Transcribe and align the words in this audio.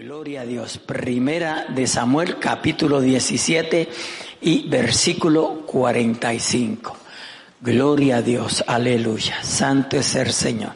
Gloria 0.00 0.40
a 0.40 0.46
Dios. 0.46 0.78
Primera 0.78 1.66
de 1.68 1.86
Samuel 1.86 2.38
capítulo 2.38 3.02
17 3.02 3.86
y 4.40 4.66
versículo 4.66 5.66
45. 5.66 6.96
Gloria 7.60 8.16
a 8.16 8.22
Dios. 8.22 8.64
Aleluya. 8.66 9.42
Santo 9.42 9.98
es 9.98 10.14
el 10.14 10.32
Señor. 10.32 10.72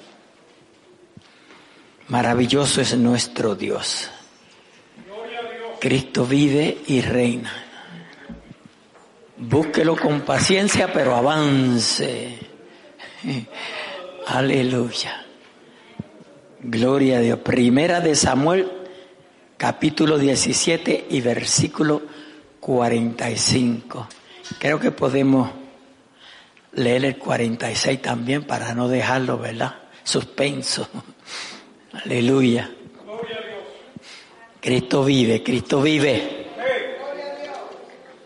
Maravilloso 2.09 2.83
es 2.83 2.95
nuestro 2.99 3.55
Dios. 3.55 4.11
Cristo 5.81 6.27
vive 6.27 6.83
y 6.87 7.01
reina. 7.01 7.51
Búsquelo 9.39 9.97
con 9.97 10.21
paciencia, 10.21 10.93
pero 10.93 11.15
avance. 11.15 12.41
Aleluya. 14.27 15.25
Gloria 16.61 17.17
a 17.17 17.21
Dios. 17.21 17.39
Primera 17.39 18.03
de 18.03 18.17
Samuel 18.17 18.84
capítulo 19.65 20.19
17 20.19 21.07
y 21.09 21.23
versículo 21.23 22.03
45. 22.61 24.07
Creo 24.59 24.79
que 24.79 24.91
podemos 24.91 25.53
leer 26.73 27.07
el 27.07 27.17
46 27.17 28.03
también 28.03 28.45
para 28.45 28.75
no 28.75 28.89
dejarlo, 28.89 29.39
¿verdad? 29.39 29.75
Suspenso. 30.03 30.87
Aleluya. 32.05 32.75
Cristo 34.61 35.03
vive, 35.03 35.43
Cristo 35.43 35.81
vive. 35.81 36.47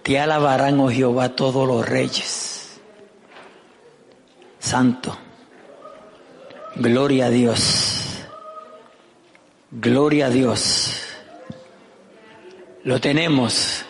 Te 0.02 0.18
alabarán, 0.18 0.80
oh 0.80 0.90
Jehová, 0.90 1.36
todos 1.36 1.68
los 1.68 1.88
reyes. 1.88 2.80
Santo. 4.58 5.16
Gloria 6.74 7.26
a 7.26 7.30
Dios. 7.30 8.26
Gloria 9.70 10.26
a 10.26 10.30
Dios. 10.30 11.04
Lo 12.84 13.00
tenemos. 13.00 13.84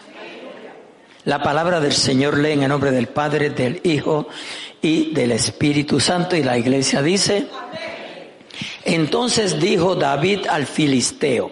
La 1.25 1.43
palabra 1.43 1.79
del 1.79 1.93
Señor 1.93 2.39
lee 2.39 2.53
en 2.53 2.63
el 2.63 2.71
nombre 2.71 2.91
del 2.91 3.09
Padre, 3.09 3.51
del 3.51 3.83
Hijo 3.85 4.29
y 4.81 5.13
del 5.13 5.33
Espíritu 5.33 6.01
Santo 6.01 6.35
y 6.37 6.43
la 6.43 6.57
iglesia 6.57 7.03
dice, 7.03 7.49
entonces 8.85 9.61
dijo 9.61 9.95
David 9.95 10.47
al 10.47 10.67
filisteo, 10.67 11.51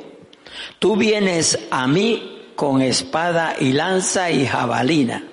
tú 0.78 0.96
vienes 0.96 1.58
a 1.70 1.86
mí 1.86 2.46
con 2.56 2.80
espada 2.80 3.56
y 3.60 3.72
lanza 3.72 4.30
y 4.30 4.46
jabalina, 4.46 5.28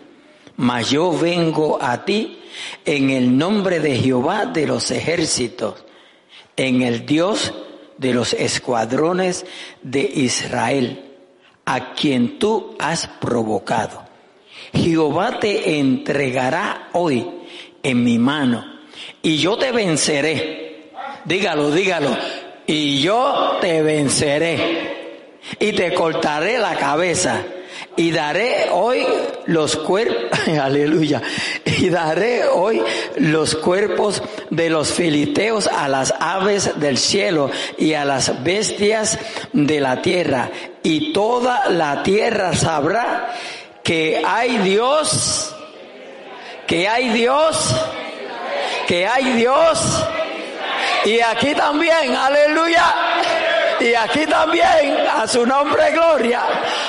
mas 0.58 0.90
yo 0.90 1.18
vengo 1.18 1.82
a 1.82 2.04
ti 2.04 2.42
en 2.84 3.12
el 3.12 3.38
nombre 3.38 3.80
de 3.80 3.96
Jehová 3.96 4.46
de 4.48 4.68
los 4.68 4.92
ejércitos, 4.92 5.86
en 6.58 6.82
el 6.82 7.06
Dios 7.06 7.54
de 7.98 8.14
los 8.14 8.34
escuadrones 8.34 9.46
de 9.82 10.02
Israel 10.02 11.13
a 11.66 11.94
quien 11.94 12.40
tú 12.40 12.76
has 12.80 13.08
provocado. 13.08 14.04
Jehová 14.74 15.40
te 15.40 15.80
entregará 15.80 16.90
hoy 16.94 17.30
en 17.82 18.04
mi 18.04 18.18
mano 18.18 18.66
y 19.22 19.38
yo 19.38 19.58
te 19.58 19.72
venceré. 19.72 20.92
Dígalo, 21.26 21.72
dígalo. 21.72 22.16
Y 22.66 23.02
yo 23.02 23.58
te 23.60 23.82
venceré 23.82 25.40
y 25.60 25.74
te 25.74 25.94
cortaré 25.94 26.58
la 26.58 26.76
cabeza 26.76 27.44
y 27.96 28.12
daré 28.12 28.70
hoy 28.72 29.06
los 29.46 29.76
cuerpos, 29.76 30.40
aleluya, 30.62 31.22
y 31.66 31.90
daré 31.90 32.46
hoy 32.46 32.82
los 33.18 33.56
cuerpos 33.56 34.22
de 34.50 34.70
los 34.70 34.94
filisteos 34.94 35.68
a 35.68 35.88
las 35.88 36.14
aves 36.20 36.80
del 36.80 36.98
cielo 36.98 37.50
y 37.78 37.94
a 37.94 38.06
las 38.06 38.44
bestias 38.44 39.20
de 39.52 39.80
la 39.80 40.02
tierra, 40.02 40.50
y 40.82 41.14
toda 41.14 41.70
la 41.70 42.04
tierra 42.04 42.54
sabrá 42.54 43.34
que 43.84 44.22
hay 44.26 44.58
Dios, 44.60 45.56
que 46.68 46.88
hay 46.88 47.10
Dios, 47.10 47.76
que 48.88 49.08
hay 49.08 49.34
Dios, 49.34 50.06
y 51.06 51.20
aquí 51.20 51.54
también, 51.54 52.16
aleluya. 52.16 53.13
Y 53.84 53.96
aquí 53.96 54.26
también, 54.26 54.96
a 55.14 55.28
su 55.28 55.46
nombre 55.46 55.92
gloria, 55.92 56.42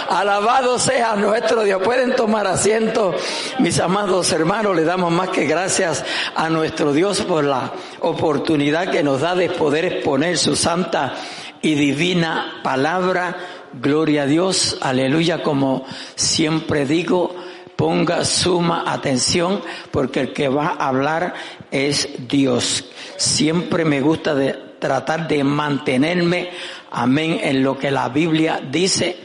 alabado 0.08 0.78
sea 0.78 1.16
nuestro 1.16 1.64
Dios. 1.64 1.82
Pueden 1.82 2.14
tomar 2.14 2.46
asiento, 2.46 3.12
mis 3.58 3.80
amados 3.80 4.30
hermanos, 4.30 4.76
le 4.76 4.84
damos 4.84 5.10
más 5.10 5.30
que 5.30 5.44
gracias 5.44 6.04
a 6.36 6.48
nuestro 6.48 6.92
Dios 6.92 7.22
por 7.22 7.42
la 7.42 7.72
oportunidad 7.98 8.92
que 8.92 9.02
nos 9.02 9.22
da 9.22 9.34
de 9.34 9.50
poder 9.50 9.86
exponer 9.86 10.38
su 10.38 10.54
santa 10.54 11.14
y 11.62 11.74
divina 11.74 12.60
palabra. 12.62 13.38
Gloria 13.72 14.22
a 14.22 14.26
Dios, 14.26 14.78
aleluya, 14.80 15.42
como 15.42 15.84
siempre 16.14 16.86
digo, 16.86 17.34
ponga 17.74 18.24
suma 18.24 18.84
atención 18.86 19.60
porque 19.90 20.20
el 20.20 20.32
que 20.32 20.48
va 20.48 20.76
a 20.78 20.88
hablar 20.88 21.34
es 21.72 22.08
Dios. 22.28 22.84
Siempre 23.16 23.84
me 23.84 24.00
gusta 24.00 24.36
tratar 24.84 25.26
de 25.26 25.42
mantenerme 25.42 26.50
Amén. 26.96 27.40
En 27.42 27.64
lo 27.64 27.76
que 27.76 27.90
la 27.90 28.08
Biblia 28.08 28.60
dice, 28.70 29.16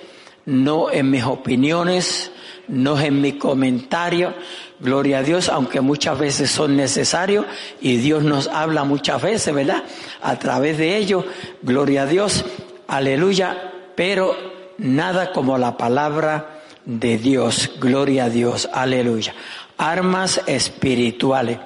no 0.45 0.89
en 0.89 1.11
mis 1.11 1.23
opiniones, 1.23 2.31
no 2.67 2.99
en 2.99 3.21
mi 3.21 3.33
comentario. 3.33 4.33
Gloria 4.79 5.19
a 5.19 5.23
Dios, 5.23 5.49
aunque 5.49 5.79
muchas 5.79 6.17
veces 6.17 6.49
son 6.49 6.75
necesarios 6.75 7.45
y 7.79 7.97
Dios 7.97 8.23
nos 8.23 8.47
habla 8.47 8.85
muchas 8.85 9.21
veces, 9.21 9.53
¿verdad? 9.53 9.83
A 10.23 10.39
través 10.39 10.79
de 10.79 10.97
ellos. 10.97 11.25
Gloria 11.61 12.03
a 12.03 12.05
Dios. 12.07 12.43
Aleluya. 12.87 13.71
Pero 13.95 14.35
nada 14.79 15.31
como 15.31 15.59
la 15.59 15.77
palabra 15.77 16.61
de 16.85 17.19
Dios. 17.19 17.69
Gloria 17.79 18.25
a 18.25 18.29
Dios. 18.31 18.67
Aleluya. 18.73 19.35
Armas 19.77 20.41
espirituales. 20.47 21.59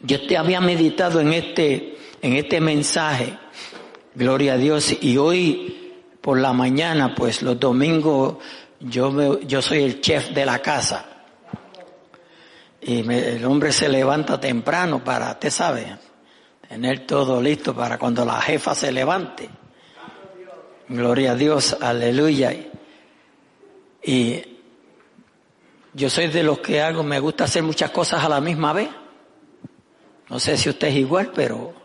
Yo 0.00 0.24
te 0.28 0.36
había 0.36 0.60
meditado 0.60 1.18
en 1.18 1.32
este, 1.32 1.96
en 2.20 2.34
este 2.34 2.60
mensaje 2.60 3.36
Gloria 4.14 4.54
a 4.54 4.56
Dios. 4.56 4.94
Y 5.00 5.16
hoy 5.16 5.92
por 6.20 6.38
la 6.38 6.52
mañana, 6.52 7.14
pues 7.14 7.42
los 7.42 7.58
domingos, 7.58 8.36
yo, 8.80 9.40
yo 9.40 9.62
soy 9.62 9.82
el 9.82 10.00
chef 10.00 10.30
de 10.30 10.46
la 10.46 10.60
casa. 10.60 11.06
Y 12.80 13.08
el 13.10 13.44
hombre 13.44 13.72
se 13.72 13.88
levanta 13.88 14.40
temprano 14.40 15.02
para, 15.02 15.38
te 15.38 15.50
sabe, 15.50 15.96
tener 16.68 17.06
todo 17.06 17.40
listo 17.40 17.74
para 17.74 17.98
cuando 17.98 18.24
la 18.24 18.40
jefa 18.40 18.74
se 18.74 18.90
levante. 18.90 19.48
Gloria 20.88 21.32
a 21.32 21.34
Dios, 21.34 21.76
aleluya. 21.80 22.54
Y 24.02 24.42
yo 25.94 26.10
soy 26.10 26.28
de 26.28 26.42
los 26.42 26.58
que 26.58 26.82
hago, 26.82 27.02
me 27.02 27.20
gusta 27.20 27.44
hacer 27.44 27.62
muchas 27.62 27.90
cosas 27.90 28.24
a 28.24 28.28
la 28.28 28.40
misma 28.40 28.72
vez. 28.72 28.88
No 30.28 30.40
sé 30.40 30.56
si 30.56 30.68
usted 30.68 30.88
es 30.88 30.96
igual, 30.96 31.30
pero 31.34 31.81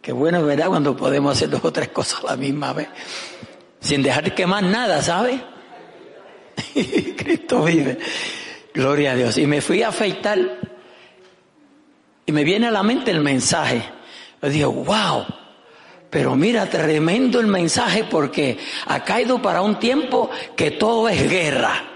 Qué 0.00 0.12
bueno, 0.12 0.42
¿verdad? 0.44 0.68
Cuando 0.68 0.96
podemos 0.96 1.36
hacer 1.36 1.50
dos 1.50 1.64
o 1.64 1.72
tres 1.72 1.88
cosas 1.88 2.24
a 2.24 2.28
la 2.28 2.36
misma 2.36 2.72
vez. 2.72 2.88
Sin 3.80 4.02
dejar 4.02 4.24
de 4.24 4.34
quemar 4.34 4.62
nada, 4.64 5.02
¿sabe? 5.02 5.42
Cristo 7.16 7.64
vive. 7.64 7.98
Gloria 8.72 9.12
a 9.12 9.14
Dios. 9.14 9.36
Y 9.36 9.46
me 9.46 9.60
fui 9.60 9.82
a 9.82 9.88
afeitar. 9.88 10.38
Y 12.24 12.32
me 12.32 12.44
viene 12.44 12.68
a 12.68 12.70
la 12.70 12.82
mente 12.82 13.10
el 13.10 13.20
mensaje. 13.20 13.82
Yo 14.42 14.48
digo, 14.48 14.72
wow. 14.72 15.26
Pero 16.08 16.34
mira, 16.34 16.66
tremendo 16.66 17.38
el 17.38 17.46
mensaje 17.46 18.04
porque 18.04 18.58
ha 18.86 19.04
caído 19.04 19.40
para 19.40 19.60
un 19.60 19.78
tiempo 19.78 20.30
que 20.56 20.72
todo 20.72 21.08
es 21.08 21.28
guerra. 21.30 21.89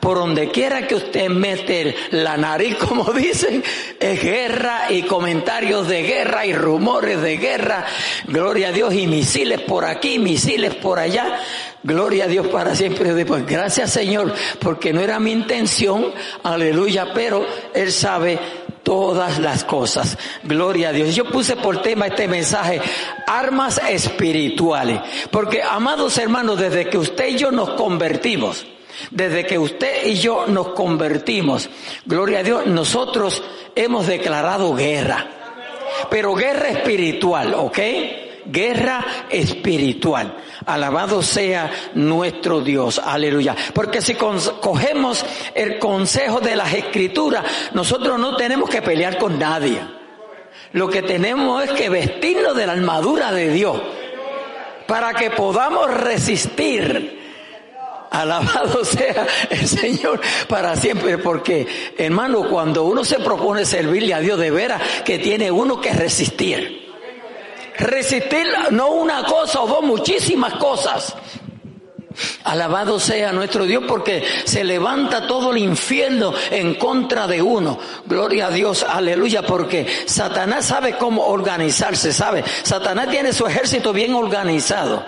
Por 0.00 0.18
donde 0.18 0.50
quiera 0.50 0.86
que 0.86 0.94
usted 0.94 1.28
mete 1.28 1.94
la 2.10 2.36
nariz, 2.36 2.76
como 2.88 3.12
dicen, 3.12 3.62
es 3.98 4.22
guerra 4.22 4.90
y 4.90 5.02
comentarios 5.02 5.88
de 5.88 6.02
guerra 6.02 6.46
y 6.46 6.52
rumores 6.52 7.20
de 7.22 7.36
guerra. 7.36 7.86
Gloria 8.26 8.68
a 8.68 8.72
Dios 8.72 8.94
y 8.94 9.06
misiles 9.06 9.60
por 9.60 9.84
aquí, 9.84 10.18
misiles 10.18 10.74
por 10.74 10.98
allá. 10.98 11.38
Gloria 11.82 12.24
a 12.24 12.28
Dios 12.28 12.48
para 12.48 12.74
siempre. 12.74 13.24
Pues 13.24 13.46
gracias 13.46 13.92
Señor, 13.92 14.34
porque 14.60 14.92
no 14.92 15.00
era 15.00 15.20
mi 15.20 15.32
intención, 15.32 16.12
aleluya, 16.42 17.12
pero 17.14 17.46
Él 17.74 17.92
sabe 17.92 18.38
todas 18.86 19.38
las 19.40 19.64
cosas. 19.64 20.16
Gloria 20.44 20.90
a 20.90 20.92
Dios. 20.92 21.14
Yo 21.14 21.24
puse 21.24 21.56
por 21.56 21.82
tema 21.82 22.06
este 22.06 22.28
mensaje, 22.28 22.80
armas 23.26 23.80
espirituales. 23.88 25.00
Porque, 25.32 25.62
amados 25.62 26.16
hermanos, 26.18 26.60
desde 26.60 26.88
que 26.88 26.96
usted 26.96 27.28
y 27.28 27.36
yo 27.36 27.50
nos 27.50 27.70
convertimos, 27.70 28.64
desde 29.10 29.46
que 29.46 29.58
usted 29.58 30.06
y 30.06 30.14
yo 30.14 30.46
nos 30.46 30.68
convertimos, 30.68 31.68
gloria 32.04 32.40
a 32.40 32.42
Dios, 32.42 32.66
nosotros 32.66 33.42
hemos 33.74 34.06
declarado 34.06 34.74
guerra. 34.74 35.26
Pero 36.10 36.34
guerra 36.34 36.68
espiritual, 36.68 37.54
¿ok? 37.54 37.78
Guerra 38.46 39.04
espiritual. 39.30 40.36
Alabado 40.66 41.22
sea 41.22 41.70
nuestro 41.94 42.60
Dios. 42.60 43.00
Aleluya. 43.04 43.56
Porque 43.74 44.00
si 44.00 44.14
cogemos 44.14 45.24
el 45.54 45.78
consejo 45.78 46.40
de 46.40 46.56
las 46.56 46.72
escrituras, 46.74 47.44
nosotros 47.72 48.18
no 48.18 48.36
tenemos 48.36 48.68
que 48.70 48.82
pelear 48.82 49.18
con 49.18 49.38
nadie. 49.38 49.80
Lo 50.72 50.88
que 50.88 51.02
tenemos 51.02 51.64
es 51.64 51.70
que 51.72 51.88
vestirnos 51.88 52.56
de 52.56 52.66
la 52.66 52.72
armadura 52.72 53.32
de 53.32 53.50
Dios 53.50 53.80
para 54.86 55.14
que 55.14 55.30
podamos 55.30 55.92
resistir. 55.92 57.25
Alabado 58.16 58.82
sea 58.84 59.26
el 59.50 59.68
Señor 59.68 60.20
para 60.48 60.74
siempre, 60.74 61.18
porque 61.18 61.66
hermano, 61.98 62.48
cuando 62.48 62.84
uno 62.84 63.04
se 63.04 63.18
propone 63.18 63.64
servirle 63.64 64.14
a 64.14 64.20
Dios 64.20 64.38
de 64.38 64.50
veras, 64.50 64.80
que 65.04 65.18
tiene 65.18 65.50
uno 65.50 65.80
que 65.80 65.92
resistir. 65.92 66.86
Resistir 67.78 68.46
no 68.70 68.88
una 68.92 69.22
cosa 69.24 69.60
o 69.60 69.66
dos, 69.66 69.82
muchísimas 69.82 70.54
cosas. 70.54 71.14
Alabado 72.44 72.98
sea 72.98 73.32
nuestro 73.32 73.64
Dios 73.66 73.84
porque 73.86 74.24
se 74.44 74.64
levanta 74.64 75.26
todo 75.26 75.52
el 75.52 75.58
infierno 75.58 76.32
en 76.50 76.76
contra 76.76 77.26
de 77.26 77.42
uno. 77.42 77.78
Gloria 78.06 78.46
a 78.46 78.50
Dios, 78.50 78.82
aleluya, 78.82 79.42
porque 79.42 79.86
Satanás 80.06 80.64
sabe 80.64 80.96
cómo 80.96 81.26
organizarse, 81.26 82.14
sabe. 82.14 82.42
Satanás 82.62 83.10
tiene 83.10 83.34
su 83.34 83.46
ejército 83.46 83.92
bien 83.92 84.14
organizado. 84.14 85.04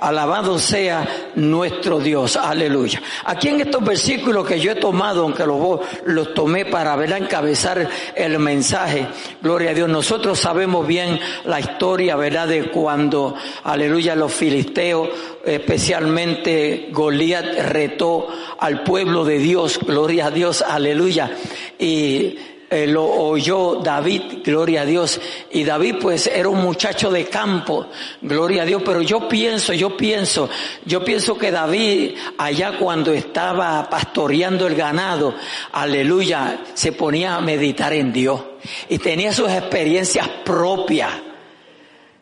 Alabado 0.00 0.58
sea 0.58 1.06
nuestro 1.34 1.98
Dios, 1.98 2.36
aleluya. 2.36 3.02
Aquí 3.24 3.48
en 3.48 3.62
estos 3.62 3.82
versículos 3.82 4.46
que 4.46 4.60
yo 4.60 4.72
he 4.72 4.76
tomado, 4.76 5.22
aunque 5.22 5.46
los, 5.46 5.80
los 6.04 6.34
tomé 6.34 6.66
para 6.66 6.94
ver 6.96 7.12
encabezar 7.12 7.88
el 8.14 8.38
mensaje, 8.38 9.06
gloria 9.40 9.70
a 9.70 9.74
Dios, 9.74 9.88
nosotros 9.88 10.38
sabemos 10.38 10.86
bien 10.86 11.18
la 11.44 11.60
historia, 11.60 12.16
¿verdad? 12.16 12.48
De 12.48 12.70
cuando, 12.70 13.34
aleluya, 13.64 14.14
los 14.14 14.32
filisteos, 14.32 15.08
especialmente 15.44 16.88
Goliat, 16.92 17.58
retó 17.70 18.28
al 18.58 18.82
pueblo 18.82 19.24
de 19.24 19.38
Dios, 19.38 19.78
gloria 19.78 20.26
a 20.26 20.30
Dios, 20.30 20.62
aleluya. 20.62 21.30
Y 21.78 22.38
eh, 22.68 22.86
lo 22.86 23.04
oyó 23.04 23.76
David, 23.76 24.42
gloria 24.44 24.82
a 24.82 24.84
Dios. 24.84 25.20
Y 25.50 25.64
David 25.64 25.96
pues 26.00 26.26
era 26.26 26.48
un 26.48 26.62
muchacho 26.62 27.10
de 27.10 27.26
campo, 27.26 27.86
gloria 28.22 28.62
a 28.62 28.66
Dios. 28.66 28.82
Pero 28.84 29.02
yo 29.02 29.28
pienso, 29.28 29.72
yo 29.72 29.96
pienso, 29.96 30.48
yo 30.84 31.04
pienso 31.04 31.36
que 31.38 31.50
David 31.50 32.16
allá 32.38 32.78
cuando 32.78 33.12
estaba 33.12 33.88
pastoreando 33.88 34.66
el 34.66 34.74
ganado, 34.74 35.34
aleluya, 35.72 36.60
se 36.74 36.92
ponía 36.92 37.36
a 37.36 37.40
meditar 37.40 37.92
en 37.92 38.12
Dios. 38.12 38.40
Y 38.88 38.98
tenía 38.98 39.32
sus 39.32 39.50
experiencias 39.50 40.28
propias 40.44 41.25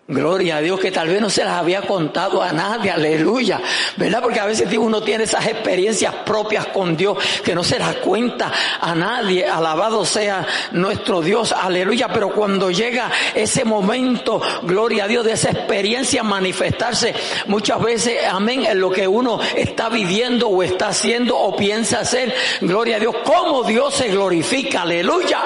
Gloria 0.07 0.59
a 0.59 0.61
Dios 0.61 0.79
que 0.81 0.93
tal 0.93 1.09
vez 1.09 1.19
no 1.19 1.31
se 1.31 1.45
las 1.45 1.55
había 1.55 1.81
contado 1.81 2.43
a 2.43 2.53
nadie, 2.53 2.91
aleluya, 2.91 3.59
¿verdad? 3.97 4.21
Porque 4.21 4.39
a 4.39 4.45
veces 4.45 4.69
uno 4.77 5.03
tiene 5.03 5.25
esas 5.25 5.47
experiencias 5.47 6.15
propias 6.27 6.67
con 6.67 6.95
Dios 6.95 7.17
que 7.43 7.55
no 7.55 7.65
se 7.65 7.79
las 7.79 7.97
cuenta 7.97 8.53
a 8.83 8.95
nadie, 8.95 9.47
alabado 9.47 10.05
sea 10.05 10.47
nuestro 10.73 11.23
Dios, 11.23 11.53
aleluya, 11.53 12.09
pero 12.09 12.35
cuando 12.35 12.71
llega 12.71 13.11
ese 13.35 13.65
momento, 13.65 14.43
gloria 14.65 15.05
a 15.05 15.09
Dios, 15.09 15.25
de 15.25 15.33
esa 15.33 15.53
experiencia 15.53 16.23
manifestarse, 16.23 17.15
muchas 17.47 17.81
veces, 17.81 18.19
amén, 18.31 18.67
en 18.67 18.81
lo 18.81 18.91
que 18.91 19.09
uno 19.09 19.41
está 19.57 19.89
viviendo 19.89 20.49
o 20.49 20.63
está 20.63 20.89
haciendo 20.89 21.39
o 21.39 21.57
piensa 21.57 22.01
hacer, 22.01 22.35
gloria 22.61 22.97
a 22.97 23.01
Dios, 23.01 23.17
cómo 23.25 23.63
Dios 23.63 23.95
se 23.95 24.09
glorifica, 24.09 24.83
aleluya. 24.83 25.41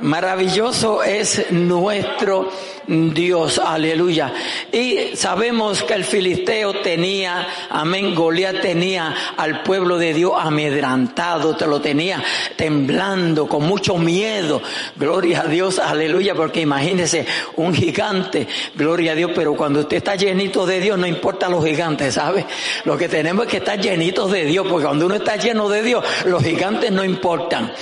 Maravilloso 0.00 1.02
es 1.04 1.52
nuestro 1.52 2.50
Dios, 2.86 3.58
aleluya. 3.58 4.32
Y 4.72 5.16
sabemos 5.16 5.82
que 5.82 5.94
el 5.94 6.04
filisteo 6.04 6.80
tenía, 6.82 7.46
amén, 7.70 8.14
Goliat 8.14 8.60
tenía 8.60 9.14
al 9.36 9.62
pueblo 9.62 9.98
de 9.98 10.14
Dios 10.14 10.32
amedrantado, 10.36 11.56
te 11.56 11.66
lo 11.66 11.80
tenía 11.80 12.22
temblando, 12.56 13.46
con 13.46 13.66
mucho 13.66 13.96
miedo. 13.96 14.60
Gloria 14.96 15.42
a 15.42 15.46
Dios, 15.46 15.78
aleluya, 15.78 16.34
porque 16.34 16.60
imagínese 16.60 17.26
un 17.56 17.72
gigante, 17.74 18.48
gloria 18.74 19.12
a 19.12 19.14
Dios, 19.14 19.30
pero 19.34 19.54
cuando 19.54 19.80
usted 19.80 19.98
está 19.98 20.16
llenito 20.16 20.66
de 20.66 20.80
Dios, 20.80 20.98
no 20.98 21.06
importa 21.06 21.48
los 21.48 21.64
gigantes, 21.64 22.14
¿sabe? 22.14 22.46
Lo 22.84 22.96
que 22.96 23.08
tenemos 23.08 23.46
es 23.46 23.50
que 23.50 23.56
estar 23.58 23.80
llenitos 23.80 24.30
de 24.32 24.44
Dios, 24.44 24.66
porque 24.68 24.86
cuando 24.86 25.06
uno 25.06 25.14
está 25.14 25.36
lleno 25.36 25.68
de 25.68 25.82
Dios, 25.82 26.04
los 26.24 26.42
gigantes 26.42 26.90
no 26.90 27.04
importan. 27.04 27.72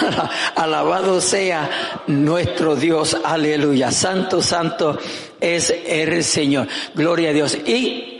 Alabado 0.56 1.20
sea 1.20 1.70
nuestro 2.06 2.76
Dios, 2.76 3.16
aleluya. 3.24 3.90
Santo 3.90 4.41
santo 4.42 4.98
es 5.40 5.74
el 5.86 6.22
Señor. 6.24 6.68
Gloria 6.94 7.30
a 7.30 7.32
Dios. 7.32 7.56
Y 7.66 8.12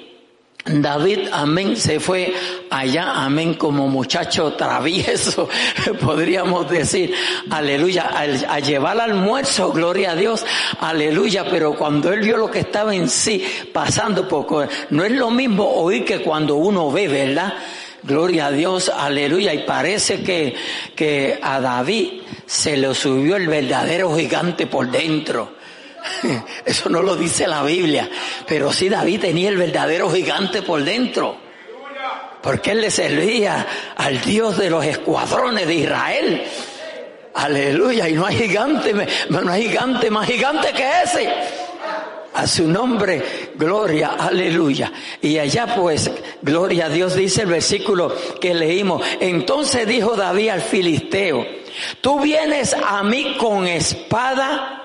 David, 0.65 1.29
amén, 1.33 1.77
se 1.77 1.99
fue 1.99 2.33
allá, 2.71 3.25
amén, 3.25 3.55
como 3.55 3.89
muchacho 3.89 4.53
travieso, 4.53 5.49
podríamos 6.01 6.71
decir, 6.71 7.13
aleluya, 7.51 8.13
a, 8.49 8.61
llevar 8.61 8.93
al 8.93 9.11
almuerzo, 9.11 9.73
gloria 9.73 10.13
a 10.13 10.15
Dios, 10.15 10.47
aleluya, 10.79 11.47
pero 11.51 11.75
cuando 11.75 12.13
él 12.13 12.21
vio 12.21 12.37
lo 12.37 12.49
que 12.49 12.61
estaba 12.61 12.95
en 12.95 13.09
sí 13.09 13.45
pasando, 13.73 14.29
poco, 14.29 14.65
no 14.91 15.05
es 15.05 15.11
lo 15.11 15.33
mismo 15.33 15.69
oír 15.69 16.05
que 16.05 16.23
cuando 16.23 16.55
uno 16.55 16.93
ve, 16.93 17.09
¿verdad? 17.09 17.55
Gloria 18.05 18.47
a 18.47 18.53
Dios, 18.53 18.89
aleluya, 18.89 19.53
y 19.55 19.65
parece 19.65 20.23
que, 20.23 20.55
que 20.95 21.41
a 21.43 21.61
David 21.61 22.23
se 22.47 22.77
le 22.77 22.95
subió 22.95 23.35
el 23.35 23.49
verdadero 23.49 24.17
gigante 24.17 24.69
por 24.69 24.89
dentro. 24.89 25.62
Eso 26.65 26.89
no 26.89 27.03
lo 27.03 27.17
dice 27.17 27.47
la 27.47 27.63
Biblia, 27.63 28.09
pero 28.47 28.73
sí 28.73 28.89
David 28.89 29.21
tenía 29.21 29.49
el 29.49 29.57
verdadero 29.57 30.11
gigante 30.11 30.63
por 30.63 30.83
dentro. 30.83 31.37
Porque 32.43 32.73
él 32.73 32.81
le 32.81 32.91
servía 32.91 33.67
al 33.97 34.21
Dios 34.21 34.59
de 34.59 34.69
los 34.69 34.85
escuadrones 34.85 35.67
de 35.67 35.75
Israel. 35.75 36.43
Aleluya, 37.35 38.09
y 38.09 38.15
no 38.15 38.27
hay 38.27 38.37
gigante, 38.37 38.95
no 39.29 39.51
hay 39.51 39.69
gigante 39.69 40.11
más 40.11 40.27
gigante 40.27 40.73
que 40.73 40.91
ese. 41.05 41.29
A 42.35 42.47
su 42.47 42.67
nombre, 42.67 43.53
gloria, 43.55 44.17
aleluya. 44.19 44.91
Y 45.21 45.39
allá 45.39 45.75
pues, 45.77 46.11
gloria 46.41 46.87
a 46.87 46.89
Dios 46.89 47.15
dice 47.15 47.43
el 47.43 47.49
versículo 47.49 48.15
que 48.41 48.55
leímos. 48.55 49.03
Entonces 49.21 49.87
dijo 49.87 50.17
David 50.17 50.49
al 50.49 50.63
filisteo, 50.63 51.47
tú 52.01 52.21
vienes 52.21 52.75
a 52.75 53.03
mí 53.03 53.37
con 53.39 53.67
espada 53.67 54.82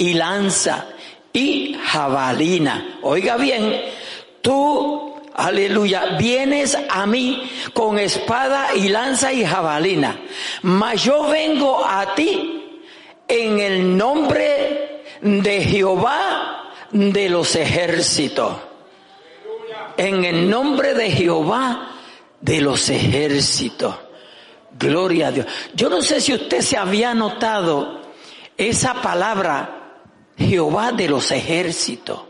y 0.00 0.14
lanza 0.14 0.86
y 1.30 1.74
jabalina. 1.74 3.00
Oiga 3.02 3.36
bien, 3.36 3.82
tú, 4.40 5.14
aleluya, 5.34 6.16
vienes 6.18 6.76
a 6.88 7.04
mí 7.04 7.50
con 7.74 7.98
espada 7.98 8.74
y 8.74 8.88
lanza 8.88 9.30
y 9.30 9.44
jabalina, 9.44 10.18
mas 10.62 11.04
yo 11.04 11.28
vengo 11.28 11.84
a 11.84 12.14
ti 12.14 12.80
en 13.28 13.60
el 13.60 13.96
nombre 13.98 15.02
de 15.20 15.64
Jehová 15.64 16.72
de 16.90 17.28
los 17.28 17.54
ejércitos. 17.54 18.56
En 19.98 20.24
el 20.24 20.48
nombre 20.48 20.94
de 20.94 21.10
Jehová 21.10 21.90
de 22.40 22.62
los 22.62 22.88
ejércitos. 22.88 23.94
Gloria 24.78 25.28
a 25.28 25.32
Dios. 25.32 25.46
Yo 25.74 25.90
no 25.90 26.00
sé 26.00 26.22
si 26.22 26.32
usted 26.32 26.62
se 26.62 26.78
había 26.78 27.12
notado 27.12 28.00
esa 28.56 28.94
palabra 28.94 29.79
Jehová 30.40 30.92
de 30.92 31.08
los 31.08 31.30
ejércitos. 31.30 32.22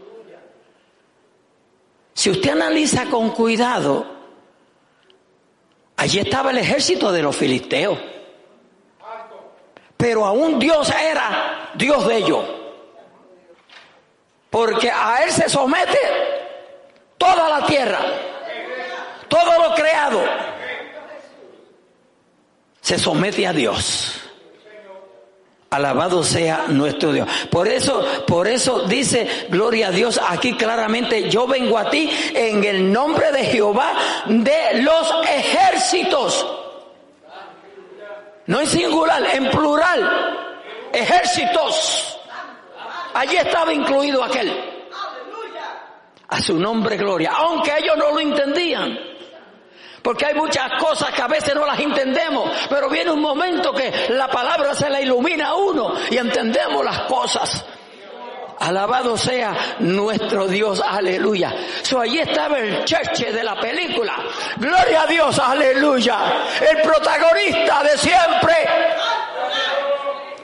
Si 2.13 2.29
usted 2.29 2.51
analiza 2.51 3.07
con 3.07 3.31
cuidado, 3.31 4.05
allí 5.97 6.19
estaba 6.19 6.51
el 6.51 6.59
ejército 6.59 7.13
de 7.13 7.23
los 7.23 7.37
filisteos. 7.37 7.99
Pero 9.97 10.27
aún 10.27 10.59
Dios 10.59 10.91
era 10.91 11.71
Dios 11.75 12.07
de 12.09 12.17
ellos. 12.17 12.45
Porque 14.51 14.91
a 14.91 15.23
Él 15.25 15.31
se 15.31 15.49
somete 15.49 15.99
toda 17.17 17.49
la 17.49 17.67
tierra, 17.67 18.01
todo 19.29 19.69
lo 19.69 19.75
creado. 19.75 20.21
Se 22.81 22.99
somete 22.99 23.47
a 23.47 23.53
Dios. 23.53 24.20
Alabado 25.71 26.25
sea 26.25 26.65
nuestro 26.67 27.13
Dios. 27.13 27.29
Por 27.49 27.69
eso, 27.69 28.05
por 28.27 28.49
eso 28.49 28.81
dice, 28.89 29.47
gloria 29.49 29.89
a 29.89 29.91
Dios, 29.93 30.21
aquí 30.29 30.55
claramente, 30.55 31.31
yo 31.31 31.47
vengo 31.47 31.79
a 31.79 31.89
ti 31.89 32.11
en 32.35 32.65
el 32.65 32.93
nombre 32.93 33.31
de 33.31 33.45
Jehová 33.45 33.93
de 34.27 34.83
los 34.83 35.15
ejércitos. 35.29 36.45
No 38.47 38.61
en 38.61 38.67
singular, 38.67 39.23
en 39.33 39.49
plural. 39.51 40.49
Ejércitos. 40.93 42.19
Allí 43.15 43.37
estaba 43.37 43.73
incluido 43.73 44.25
aquel. 44.25 44.53
A 46.27 46.41
su 46.41 46.59
nombre, 46.59 46.97
gloria. 46.97 47.31
Aunque 47.33 47.73
ellos 47.79 47.97
no 47.97 48.11
lo 48.11 48.19
entendían. 48.19 49.10
Porque 50.03 50.27
hay 50.27 50.35
muchas 50.35 50.73
cosas 50.81 51.13
que 51.13 51.23
a 51.23 51.29
veces 51.29 51.55
no 51.55 51.67
las 51.67 51.79
entendemos, 51.79 52.51
pero 52.69 52.89
viene 52.89 53.11
un 53.11 53.21
momento 53.21 53.73
que 53.73 53.93
la 54.11 54.29
palabra 54.29 54.75
se 54.75 54.89
la 54.89 55.01
ilumina 55.01 55.49
a 55.49 55.55
uno 55.55 55.95
y 56.11 56.17
entendemos 56.17 56.85
las 56.85 57.01
cosas. 57.03 57.65
Alabado 58.61 59.17
sea 59.17 59.57
nuestro 59.79 60.47
Dios, 60.47 60.83
aleluya. 60.87 61.55
So, 61.83 62.01
allí 62.01 62.19
estaba 62.19 62.59
el 62.59 62.85
cheche 62.85 63.33
de 63.33 63.43
la 63.43 63.59
película. 63.59 64.15
Gloria 64.57 65.03
a 65.03 65.07
Dios, 65.07 65.39
aleluya. 65.39 66.19
El 66.61 66.83
protagonista 66.83 67.83
de 67.83 67.97
siempre. 67.97 68.55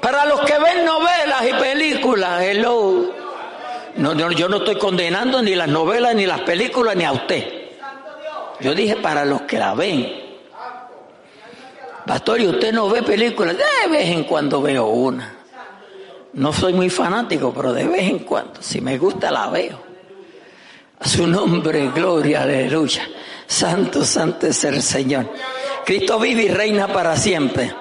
Para 0.00 0.24
los 0.24 0.40
que 0.40 0.58
ven 0.58 0.84
novelas 0.84 1.42
y 1.46 1.52
películas, 1.54 2.42
hello. 2.42 3.12
No, 3.96 4.14
no, 4.14 4.32
yo 4.32 4.48
no 4.48 4.58
estoy 4.58 4.78
condenando 4.78 5.42
ni 5.42 5.54
las 5.54 5.68
novelas, 5.68 6.14
ni 6.14 6.24
las 6.24 6.40
películas, 6.40 6.96
ni 6.96 7.04
a 7.04 7.12
usted. 7.12 7.55
Yo 8.60 8.74
dije 8.74 8.96
para 8.96 9.24
los 9.24 9.42
que 9.42 9.58
la 9.58 9.74
ven. 9.74 10.26
Pastor, 12.06 12.40
¿y 12.40 12.48
usted 12.48 12.72
no 12.72 12.88
ve 12.88 13.02
películas? 13.02 13.56
De 13.56 13.90
vez 13.90 14.08
en 14.08 14.24
cuando 14.24 14.62
veo 14.62 14.86
una. 14.86 15.34
No 16.34 16.52
soy 16.52 16.72
muy 16.72 16.90
fanático, 16.90 17.52
pero 17.52 17.72
de 17.72 17.84
vez 17.84 18.02
en 18.02 18.18
cuando, 18.20 18.62
si 18.62 18.80
me 18.80 18.98
gusta, 18.98 19.30
la 19.30 19.48
veo. 19.48 19.80
A 21.00 21.08
su 21.08 21.26
nombre, 21.26 21.90
gloria, 21.94 22.42
aleluya. 22.42 23.08
Santo, 23.46 24.04
santo 24.04 24.46
es 24.46 24.62
el 24.64 24.82
Señor. 24.82 25.32
Cristo 25.84 26.18
vive 26.18 26.44
y 26.44 26.48
reina 26.48 26.88
para 26.88 27.16
siempre. 27.16 27.74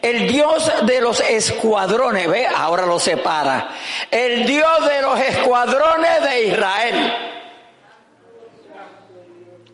El 0.00 0.28
Dios 0.28 0.70
de 0.86 1.00
los 1.00 1.20
escuadrones, 1.20 2.28
ve, 2.28 2.46
ahora 2.46 2.86
lo 2.86 2.98
separa. 2.98 3.70
El 4.10 4.46
Dios 4.46 4.88
de 4.88 5.02
los 5.02 5.18
escuadrones 5.20 6.22
de 6.22 6.46
Israel. 6.46 7.12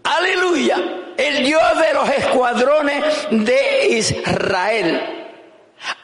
Aleluya. 0.07 0.77
El 1.17 1.45
Dios 1.45 1.63
de 1.81 1.95
los 1.95 2.09
escuadrones 2.11 3.27
de 3.31 3.89
Israel. 3.91 5.01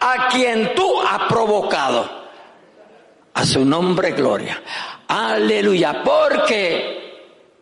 A 0.00 0.28
quien 0.28 0.74
tú 0.74 1.00
has 1.00 1.28
provocado. 1.28 2.22
A 3.34 3.44
su 3.44 3.64
nombre, 3.64 4.12
gloria. 4.12 4.60
Aleluya. 5.08 6.02
Porque 6.02 7.02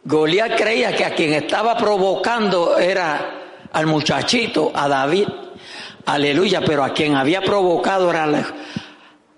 Goliat 0.04 0.56
creía 0.56 0.94
que 0.96 1.04
a 1.04 1.14
quien 1.14 1.34
estaba 1.34 1.76
provocando 1.76 2.78
era 2.78 3.68
al 3.72 3.86
muchachito, 3.86 4.72
a 4.74 4.88
David. 4.88 5.28
Aleluya, 6.06 6.62
pero 6.64 6.82
a 6.82 6.92
quien 6.92 7.16
había 7.16 7.42
provocado 7.42 8.10
era 8.10 8.46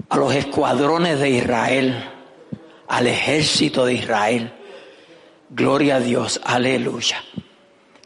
a 0.08 0.16
los 0.16 0.34
escuadrones 0.34 1.18
de 1.18 1.30
Israel, 1.30 2.10
al 2.88 3.06
ejército 3.06 3.84
de 3.84 3.94
Israel. 3.94 4.52
Gloria 5.54 5.96
a 5.96 6.00
Dios, 6.00 6.40
aleluya. 6.42 7.22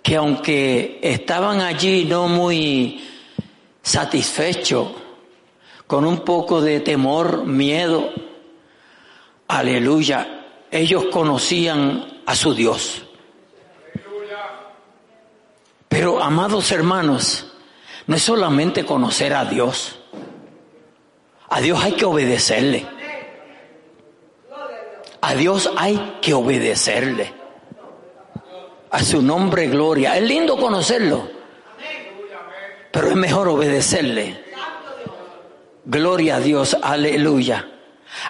Que 0.03 0.17
aunque 0.17 0.99
estaban 1.00 1.61
allí 1.61 2.05
no 2.05 2.26
muy 2.26 3.09
satisfechos, 3.83 4.88
con 5.87 6.05
un 6.05 6.25
poco 6.25 6.61
de 6.61 6.81
temor, 6.81 7.47
miedo, 7.47 8.11
aleluya, 9.47 10.45
ellos 10.73 11.05
conocían 11.12 12.21
a 12.26 12.35
su 12.35 12.53
Dios. 12.53 13.05
Pero, 15.88 16.21
amados 16.21 16.73
hermanos, 16.73 17.47
no 18.09 18.17
es 18.17 18.23
solamente 18.23 18.85
conocer 18.85 19.33
a 19.35 19.45
Dios. 19.45 20.00
A 21.49 21.61
Dios 21.61 21.81
hay 21.81 21.93
que 21.93 22.05
obedecerle. 22.07 22.96
A 25.21 25.35
Dios 25.35 25.71
hay 25.77 26.19
que 26.21 26.35
obedecerle. 26.35 27.33
A 28.91 29.03
su 29.03 29.23
nombre, 29.23 29.67
gloria. 29.69 30.17
Es 30.17 30.23
lindo 30.23 30.57
conocerlo. 30.57 31.29
Pero 32.91 33.09
es 33.09 33.17
mejor 33.17 33.49
obedecerle. 33.49 34.45
Gloria 35.85 36.37
a 36.37 36.41
Dios, 36.41 36.77
aleluya. 36.83 37.69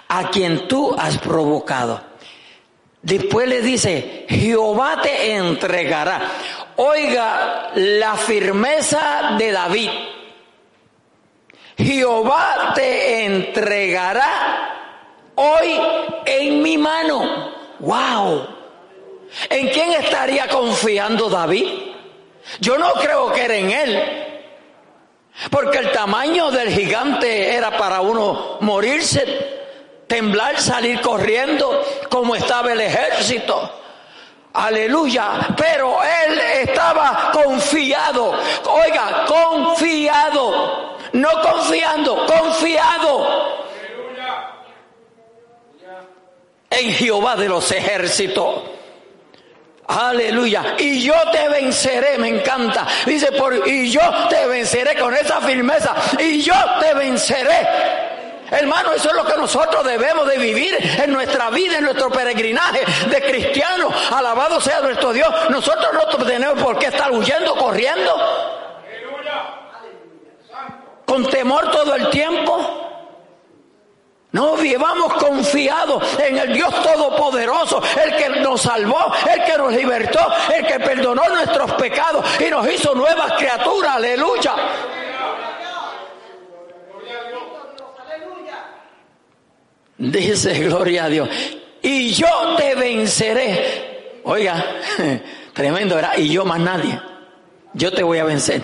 A 0.07 0.29
quien 0.29 0.67
tú 0.67 0.95
has 0.97 1.17
provocado. 1.17 2.01
Después 3.01 3.47
le 3.47 3.61
dice, 3.61 4.25
Jehová 4.27 5.01
te 5.01 5.35
entregará. 5.35 6.21
Oiga 6.75 7.71
la 7.75 8.15
firmeza 8.15 9.35
de 9.37 9.51
David. 9.51 9.89
Jehová 11.77 12.73
te 12.75 13.25
entregará 13.25 14.66
hoy 15.37 15.79
en 16.25 16.61
mi 16.61 16.77
mano. 16.77 17.51
¡Wow! 17.79 18.47
¿En 19.49 19.69
quién 19.69 19.93
estaría 19.93 20.47
confiando 20.47 21.29
David? 21.29 21.67
Yo 22.59 22.77
no 22.77 22.93
creo 22.93 23.31
que 23.31 23.45
era 23.45 23.55
en 23.55 23.71
él. 23.71 24.23
Porque 25.51 25.77
el 25.77 25.91
tamaño 25.91 26.49
del 26.49 26.69
gigante 26.69 27.53
era 27.53 27.77
para 27.77 28.01
uno 28.01 28.57
morirse, 28.61 29.23
temblar, 30.07 30.59
salir 30.59 30.99
corriendo 31.01 31.85
como 32.09 32.35
estaba 32.35 32.73
el 32.73 32.81
ejército. 32.81 33.71
Aleluya. 34.53 35.53
Pero 35.55 35.99
él 36.01 36.39
estaba 36.63 37.29
confiado. 37.31 38.33
Oiga, 38.65 39.25
confiado. 39.27 40.97
No 41.13 41.29
confiando, 41.41 42.25
confiado. 42.25 43.66
En 46.77 46.93
Jehová 46.93 47.35
de 47.35 47.49
los 47.49 47.71
ejércitos. 47.71 48.61
Aleluya. 49.87 50.75
Y 50.77 51.01
yo 51.01 51.15
te 51.31 51.49
venceré, 51.49 52.19
me 52.19 52.27
encanta. 52.27 52.85
Dice, 53.05 53.31
por, 53.31 53.67
y 53.67 53.89
yo 53.89 54.01
te 54.29 54.45
venceré 54.45 54.95
con 54.95 55.15
esa 55.15 55.41
firmeza. 55.41 55.95
Y 56.19 56.41
yo 56.41 56.53
te 56.79 56.93
venceré. 56.93 57.67
Hermano, 58.51 58.93
eso 58.93 59.09
es 59.09 59.15
lo 59.15 59.25
que 59.25 59.35
nosotros 59.37 59.83
debemos 59.85 60.27
de 60.27 60.37
vivir 60.37 60.77
en 61.03 61.11
nuestra 61.11 61.49
vida, 61.49 61.79
en 61.79 61.85
nuestro 61.85 62.11
peregrinaje 62.11 62.85
de 63.09 63.21
cristianos. 63.23 63.91
Alabado 64.11 64.61
sea 64.61 64.79
nuestro 64.81 65.11
Dios. 65.13 65.29
Nosotros 65.49 65.89
no 65.93 66.25
tenemos 66.25 66.61
por 66.61 66.77
qué 66.77 66.87
estar 66.87 67.11
huyendo, 67.11 67.55
corriendo. 67.55 68.13
Con 71.05 71.25
temor 71.27 71.71
todo 71.71 71.95
el 71.95 72.09
tiempo. 72.09 72.86
No 74.31 74.57
vivamos 74.57 75.13
confiados 75.13 76.03
en 76.19 76.37
el 76.37 76.53
Dios 76.53 76.69
Todopoderoso, 76.83 77.81
el 78.03 78.15
que 78.15 78.29
nos 78.41 78.61
salvó, 78.61 79.13
el 79.33 79.43
que 79.45 79.57
nos 79.57 79.73
libertó, 79.73 80.19
el 80.53 80.65
que 80.67 80.79
perdonó 80.79 81.27
nuestros 81.29 81.71
pecados 81.73 82.25
y 82.39 82.49
nos 82.49 82.69
hizo 82.69 82.93
nuevas 82.93 83.33
criaturas. 83.33 83.95
Aleluya. 83.95 84.55
Dice, 89.97 90.53
gloria 90.59 91.05
a 91.05 91.09
Dios. 91.09 91.29
Y 91.81 92.11
yo 92.13 92.55
te 92.57 92.75
venceré. 92.75 94.21
Oiga, 94.25 94.63
tremendo 95.53 95.97
era. 95.97 96.17
Y 96.19 96.29
yo 96.29 96.45
más 96.45 96.59
nadie. 96.59 96.99
Yo 97.77 97.91
te 97.91 98.03
voy 98.03 98.17
a 98.19 98.25
vencer. 98.25 98.61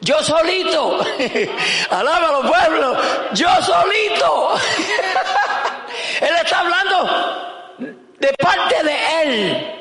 Yo 0.00 0.20
solito. 0.22 1.00
Alaba 1.90 2.28
a 2.28 2.32
los 2.32 2.50
pueblos. 2.50 2.98
Yo 3.34 3.48
solito. 3.62 4.56
él 6.20 6.34
está 6.42 6.60
hablando 6.60 7.76
de 8.18 8.32
parte 8.42 8.82
de 8.82 9.22
él. 9.22 9.72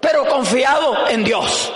Pero 0.00 0.26
confiado 0.26 1.08
en 1.08 1.24
Dios. 1.24 1.72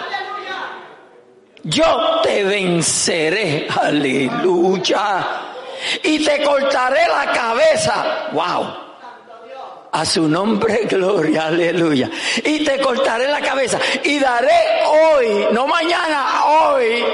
Yo 1.63 2.21
te 2.23 2.45
venceré. 2.45 3.69
Aleluya 3.81 5.49
y 6.03 6.25
te 6.25 6.43
cortaré 6.43 7.07
la 7.09 7.33
cabeza. 7.33 8.29
Wow. 8.33 8.92
A 9.93 10.07
su 10.07 10.27
nombre, 10.27 10.85
gloria, 10.91 11.47
aleluya. 11.49 12.11
Y 12.45 12.65
te 12.65 12.81
cortaré 12.81 13.29
la 13.29 13.43
cabeza. 13.43 13.79
Y 14.03 14.19
daré 14.19 14.85
hoy, 14.87 15.49
no 15.53 15.67
mañana, 15.67 16.47
hoy, 16.47 17.05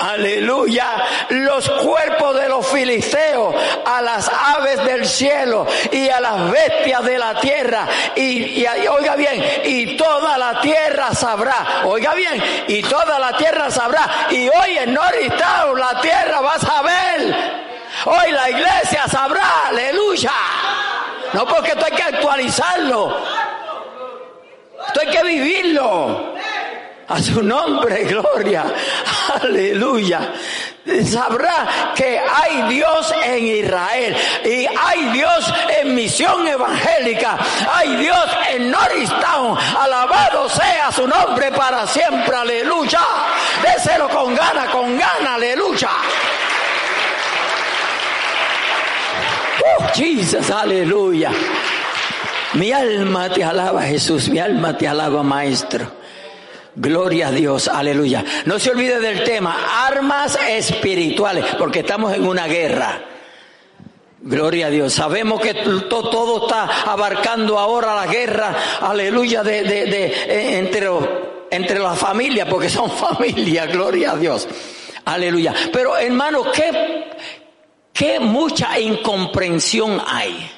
aleluya, 0.00 0.86
los 1.30 1.68
cuerpos 1.68 2.40
de 2.40 2.48
los 2.48 2.64
filisteos 2.68 3.56
a 3.84 4.00
las 4.00 4.28
aves 4.28 4.84
del 4.84 5.06
cielo 5.06 5.66
y 5.90 6.08
a 6.08 6.20
las 6.20 6.52
bestias 6.52 7.04
de 7.04 7.18
la 7.18 7.40
tierra. 7.40 7.88
Y, 8.14 8.64
oiga 8.86 9.16
bien, 9.16 9.44
y 9.64 9.96
toda 9.96 10.38
la 10.38 10.60
tierra 10.60 11.12
sabrá, 11.14 11.82
oiga 11.84 12.14
bien, 12.14 12.40
y 12.68 12.80
toda 12.82 13.18
la 13.18 13.36
tierra 13.36 13.72
sabrá. 13.72 14.28
Y 14.30 14.46
hoy 14.48 14.78
en 14.78 14.94
Noristao 14.94 15.74
la 15.74 16.00
tierra 16.00 16.40
va 16.40 16.54
a 16.54 16.58
saber 16.60 17.64
Hoy 18.06 18.32
la 18.32 18.50
iglesia 18.50 19.06
sabrá, 19.08 19.68
aleluya. 19.68 20.32
No 21.34 21.44
porque 21.46 21.72
esto 21.72 21.84
hay 21.84 21.92
que 21.92 22.02
actualizarlo. 22.02 23.16
Esto 24.86 25.00
hay 25.00 25.10
que 25.10 25.22
vivirlo. 25.24 26.34
A 27.08 27.20
su 27.20 27.42
nombre, 27.42 28.04
gloria. 28.08 28.64
Aleluya. 29.42 30.32
Sabrá 31.10 31.92
que 31.94 32.18
hay 32.18 32.62
Dios 32.68 33.12
en 33.24 33.46
Israel 33.46 34.16
y 34.44 34.66
hay 34.66 35.04
Dios 35.12 35.52
en 35.80 35.94
misión 35.94 36.46
evangélica. 36.46 37.36
Hay 37.72 37.96
Dios 37.96 38.26
en 38.50 38.70
Norristown. 38.70 39.58
Alabado 39.80 40.48
sea 40.48 40.92
su 40.92 41.06
nombre 41.06 41.50
para 41.52 41.86
siempre. 41.86 42.34
Aleluya. 42.36 43.00
Déselo 43.62 44.08
con 44.08 44.34
gana, 44.34 44.70
con 44.70 44.96
gana. 44.96 45.34
Aleluya. 45.34 45.90
Jesus, 49.94 50.50
aleluya. 50.50 51.30
Mi 52.54 52.72
alma 52.72 53.28
te 53.30 53.44
alaba, 53.44 53.82
Jesús. 53.82 54.28
Mi 54.28 54.38
alma 54.38 54.76
te 54.76 54.88
alaba, 54.88 55.22
Maestro. 55.22 55.90
Gloria 56.76 57.28
a 57.28 57.30
Dios, 57.30 57.68
aleluya. 57.68 58.24
No 58.46 58.58
se 58.58 58.70
olvide 58.70 58.98
del 58.98 59.22
tema, 59.22 59.86
armas 59.86 60.38
espirituales, 60.48 61.44
porque 61.56 61.80
estamos 61.80 62.12
en 62.12 62.26
una 62.26 62.46
guerra. 62.46 63.00
Gloria 64.20 64.66
a 64.66 64.70
Dios. 64.70 64.92
Sabemos 64.92 65.40
que 65.40 65.54
todo 65.54 66.44
está 66.44 66.90
abarcando 66.90 67.58
ahora 67.58 67.94
la 67.94 68.06
guerra, 68.06 68.56
aleluya, 68.80 69.44
de, 69.44 69.62
de, 69.62 70.06
eh, 70.06 70.58
entre, 70.58 70.88
entre 71.50 71.78
las 71.78 71.98
familias, 71.98 72.48
porque 72.48 72.68
son 72.68 72.90
familias, 72.96 73.70
gloria 73.70 74.12
a 74.12 74.16
Dios. 74.16 74.48
Aleluya. 75.04 75.54
Pero 75.72 75.96
hermano, 75.96 76.50
qué, 76.50 77.04
qué 77.94 78.20
mucha 78.20 78.78
incomprensión 78.78 80.02
hay. 80.06 80.50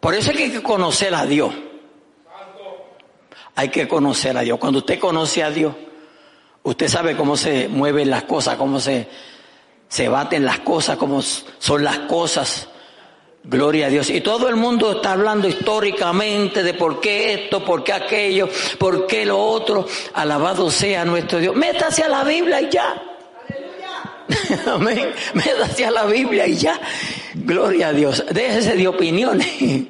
Por 0.00 0.14
eso 0.14 0.30
hay 0.30 0.50
que 0.50 0.62
conocer 0.62 1.14
a 1.14 1.26
Dios. 1.26 1.54
Hay 3.54 3.68
que 3.68 3.86
conocer 3.86 4.36
a 4.36 4.40
Dios. 4.40 4.58
Cuando 4.58 4.78
usted 4.78 4.98
conoce 4.98 5.42
a 5.42 5.50
Dios, 5.50 5.74
usted 6.62 6.88
sabe 6.88 7.16
cómo 7.16 7.36
se 7.36 7.68
mueven 7.68 8.08
las 8.08 8.24
cosas, 8.24 8.56
cómo 8.56 8.80
se, 8.80 9.08
se 9.88 10.08
baten 10.08 10.44
las 10.44 10.60
cosas, 10.60 10.96
cómo 10.96 11.20
son 11.22 11.84
las 11.84 11.98
cosas. 12.00 12.68
Gloria 13.44 13.86
a 13.86 13.90
Dios. 13.90 14.10
Y 14.10 14.20
todo 14.20 14.48
el 14.48 14.56
mundo 14.56 14.92
está 14.92 15.12
hablando 15.12 15.48
históricamente 15.48 16.62
de 16.62 16.74
por 16.74 17.00
qué 17.00 17.34
esto, 17.34 17.64
por 17.64 17.82
qué 17.84 17.92
aquello, 17.92 18.48
por 18.78 19.06
qué 19.06 19.26
lo 19.26 19.38
otro. 19.38 19.86
Alabado 20.14 20.70
sea 20.70 21.04
nuestro 21.04 21.38
Dios. 21.38 21.54
Métase 21.56 22.04
a 22.04 22.08
la 22.08 22.24
Biblia 22.24 22.60
y 22.60 22.70
ya. 22.70 23.17
Amén. 24.66 25.12
Métase 25.34 25.84
a 25.86 25.90
la 25.90 26.06
Biblia 26.06 26.46
y 26.46 26.56
ya. 26.56 26.80
Gloria 27.34 27.88
a 27.88 27.92
Dios. 27.92 28.24
Déjese 28.30 28.74
de 28.74 28.88
opiniones. 28.88 29.46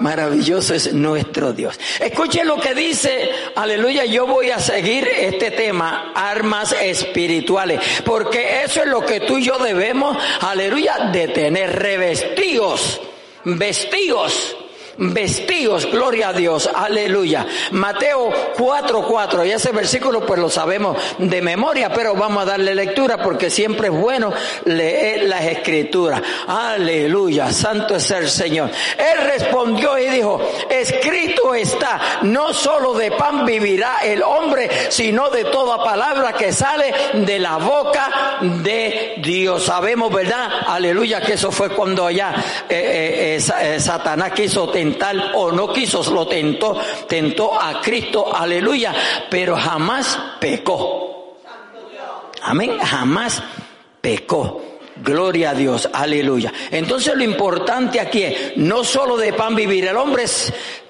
Maravilloso 0.00 0.74
es 0.74 0.94
nuestro 0.94 1.52
Dios. 1.52 1.78
Escuchen 2.00 2.46
lo 2.46 2.58
que 2.58 2.74
dice, 2.74 3.30
aleluya, 3.54 4.06
yo 4.06 4.26
voy 4.26 4.50
a 4.50 4.58
seguir 4.58 5.06
este 5.06 5.50
tema, 5.50 6.12
armas 6.14 6.74
espirituales, 6.80 7.80
porque 8.02 8.62
eso 8.64 8.80
es 8.80 8.86
lo 8.86 9.04
que 9.04 9.20
tú 9.20 9.36
y 9.36 9.44
yo 9.44 9.58
debemos, 9.58 10.16
aleluya, 10.40 11.10
de 11.12 11.28
tener 11.28 11.78
revestidos, 11.78 12.98
vestidos 13.44 14.56
vestidos, 14.96 15.86
gloria 15.90 16.28
a 16.28 16.32
Dios, 16.32 16.70
aleluya. 16.72 17.46
Mateo 17.72 18.30
4:4, 18.56 19.04
4, 19.06 19.44
y 19.44 19.50
ese 19.52 19.72
versículo 19.72 20.24
pues 20.26 20.40
lo 20.40 20.50
sabemos 20.50 20.96
de 21.18 21.40
memoria, 21.42 21.92
pero 21.92 22.14
vamos 22.14 22.42
a 22.42 22.46
darle 22.46 22.74
lectura 22.74 23.22
porque 23.22 23.50
siempre 23.50 23.88
es 23.88 23.94
bueno 23.94 24.32
leer 24.64 25.24
las 25.24 25.44
escrituras. 25.44 26.22
Aleluya, 26.46 27.52
santo 27.52 27.96
es 27.96 28.10
el 28.10 28.28
Señor. 28.28 28.70
Él 28.96 29.26
respondió 29.26 29.98
y 29.98 30.08
dijo, 30.08 30.40
escrito 30.68 31.54
está, 31.54 32.20
no 32.22 32.52
solo 32.52 32.94
de 32.94 33.10
pan 33.12 33.44
vivirá 33.44 33.98
el 34.02 34.22
hombre, 34.22 34.68
sino 34.90 35.30
de 35.30 35.44
toda 35.44 35.82
palabra 35.82 36.32
que 36.32 36.52
sale 36.52 36.92
de 37.14 37.38
la 37.38 37.56
boca 37.56 38.38
de 38.40 39.14
Dios. 39.18 39.64
Sabemos, 39.64 40.12
¿verdad? 40.12 40.48
Aleluya, 40.66 41.20
que 41.20 41.34
eso 41.34 41.50
fue 41.50 41.70
cuando 41.70 42.06
allá 42.06 42.34
eh, 42.68 43.38
eh, 43.38 43.74
eh, 43.74 43.80
Satanás 43.80 44.32
quiso 44.32 44.68
tentar 44.68 44.89
o 45.34 45.52
no 45.52 45.72
quiso, 45.72 46.02
lo 46.12 46.26
tentó, 46.26 46.76
tentó 47.08 47.60
a 47.60 47.80
Cristo, 47.80 48.34
aleluya, 48.34 48.94
pero 49.28 49.56
jamás 49.56 50.18
pecó. 50.40 51.36
Amén, 52.42 52.78
jamás 52.78 53.42
pecó. 54.00 54.62
Gloria 55.02 55.50
a 55.50 55.54
Dios, 55.54 55.88
aleluya. 55.92 56.52
Entonces 56.70 57.14
lo 57.14 57.24
importante 57.24 58.00
aquí 58.00 58.22
es, 58.22 58.56
no 58.56 58.84
solo 58.84 59.16
de 59.16 59.32
pan 59.32 59.54
vivir 59.54 59.86
el 59.86 59.96
hombre, 59.96 60.24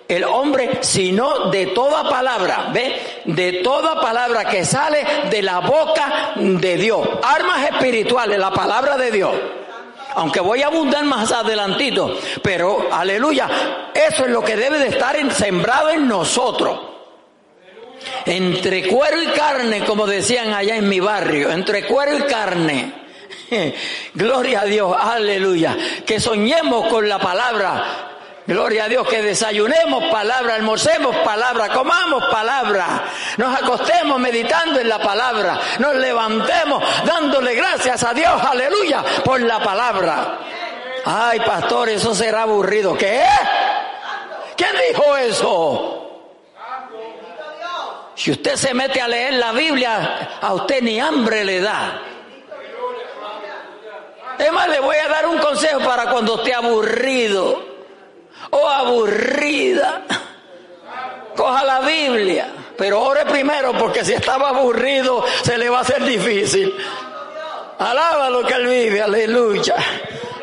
el 0.09 0.25
hombre, 0.25 0.78
sino 0.80 1.50
de 1.50 1.66
toda 1.66 2.09
palabra, 2.09 2.71
¿ve? 2.73 3.23
De 3.25 3.52
toda 3.62 4.00
palabra 4.00 4.47
que 4.47 4.64
sale 4.64 5.04
de 5.30 5.42
la 5.42 5.61
boca 5.61 6.33
de 6.37 6.76
Dios. 6.76 7.09
Armas 7.23 7.71
espirituales, 7.71 8.38
la 8.38 8.50
palabra 8.50 8.97
de 8.97 9.11
Dios. 9.12 9.33
Aunque 10.14 10.40
voy 10.40 10.62
a 10.62 10.67
abundar 10.67 11.05
más 11.05 11.31
adelantito, 11.33 12.19
pero 12.43 12.88
aleluya, 12.93 13.90
eso 13.95 14.25
es 14.25 14.31
lo 14.31 14.43
que 14.43 14.57
debe 14.57 14.79
de 14.79 14.88
estar 14.88 15.17
sembrado 15.33 15.90
en 15.90 16.09
nosotros. 16.09 16.81
Entre 18.25 18.88
cuero 18.88 19.23
y 19.23 19.26
carne, 19.26 19.85
como 19.85 20.06
decían 20.06 20.52
allá 20.54 20.76
en 20.76 20.89
mi 20.89 21.00
barrio, 21.00 21.50
entre 21.50 21.87
cuero 21.87 22.19
y 22.19 22.23
carne. 22.23 22.93
Gloria 24.15 24.61
a 24.61 24.65
Dios, 24.65 24.97
aleluya. 24.99 25.76
Que 26.06 26.19
soñemos 26.19 26.89
con 26.89 27.08
la 27.08 27.19
palabra 27.19 28.09
Gloria 28.50 28.86
a 28.86 28.89
Dios 28.89 29.06
que 29.06 29.23
desayunemos 29.23 30.10
palabra, 30.10 30.56
almorcemos 30.56 31.15
palabra, 31.19 31.69
comamos 31.69 32.25
palabra, 32.32 33.04
nos 33.36 33.56
acostemos 33.56 34.19
meditando 34.19 34.80
en 34.80 34.89
la 34.89 34.99
palabra, 34.99 35.56
nos 35.78 35.95
levantemos 35.95 36.82
dándole 37.06 37.54
gracias 37.54 38.02
a 38.02 38.13
Dios, 38.13 38.43
aleluya, 38.43 39.04
por 39.25 39.41
la 39.41 39.63
palabra. 39.63 40.39
Ay, 41.04 41.39
pastor, 41.39 41.91
eso 41.91 42.13
será 42.13 42.43
aburrido. 42.43 42.99
¿Qué? 42.99 43.23
¿Quién 44.56 44.71
dijo 44.89 45.17
eso? 45.17 46.10
Si 48.17 48.32
usted 48.32 48.56
se 48.56 48.75
mete 48.75 49.00
a 49.00 49.06
leer 49.06 49.34
la 49.34 49.52
Biblia, 49.52 50.39
a 50.43 50.54
usted 50.54 50.82
ni 50.82 50.99
hambre 50.99 51.45
le 51.45 51.60
da. 51.60 52.02
Es 54.36 54.52
más, 54.52 54.69
le 54.69 54.80
voy 54.80 54.97
a 54.97 55.06
dar 55.06 55.28
un 55.28 55.39
consejo 55.39 55.78
para 55.84 56.10
cuando 56.10 56.39
esté 56.39 56.52
aburrido 56.52 57.70
o 58.50 58.69
aburrida, 58.69 60.02
coja 61.36 61.65
la 61.65 61.80
Biblia, 61.80 62.52
pero 62.76 63.00
ore 63.02 63.25
primero 63.26 63.73
porque 63.78 64.04
si 64.04 64.13
estaba 64.13 64.50
aburrido 64.50 65.25
se 65.43 65.56
le 65.56 65.69
va 65.69 65.78
a 65.78 65.80
hacer 65.82 66.04
difícil. 66.04 66.75
Alaba 67.78 68.28
lo 68.28 68.45
que 68.45 68.54
él 68.54 68.67
vive, 68.67 69.00
aleluya. 69.00 69.75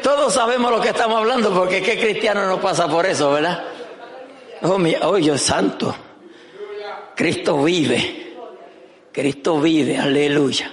Todos 0.02 0.34
sabemos 0.34 0.72
lo 0.72 0.82
que 0.82 0.90
estamos 0.90 1.18
hablando 1.18 1.54
porque 1.54 1.82
qué 1.82 2.00
cristiano 2.00 2.48
no 2.48 2.60
pasa 2.60 2.88
por 2.88 3.06
eso, 3.06 3.32
¿verdad? 3.32 3.64
Oh, 4.64 4.78
mi, 4.78 4.96
oh 5.02 5.16
Dios 5.16 5.42
santo. 5.42 5.94
Cristo 7.16 7.64
vive. 7.64 8.36
Cristo 9.12 9.60
vive, 9.60 9.98
aleluya. 9.98 10.72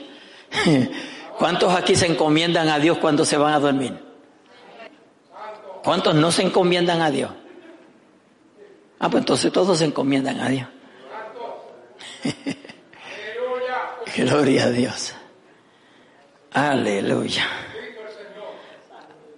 ¿Cuántos 1.38 1.74
aquí 1.74 1.96
se 1.96 2.06
encomiendan 2.06 2.68
a 2.68 2.78
Dios 2.78 2.98
cuando 2.98 3.24
se 3.24 3.36
van 3.36 3.54
a 3.54 3.58
dormir? 3.58 4.03
¿Cuántos 5.84 6.14
no 6.14 6.32
se 6.32 6.42
encomiendan 6.42 7.02
a 7.02 7.10
Dios? 7.10 7.30
Ah, 8.98 9.10
pues 9.10 9.20
entonces 9.20 9.52
todos 9.52 9.76
se 9.76 9.84
encomiendan 9.84 10.40
a 10.40 10.48
Dios. 10.48 10.66
Gloria 14.16 14.64
a 14.64 14.70
Dios. 14.70 15.12
Aleluya. 16.52 17.46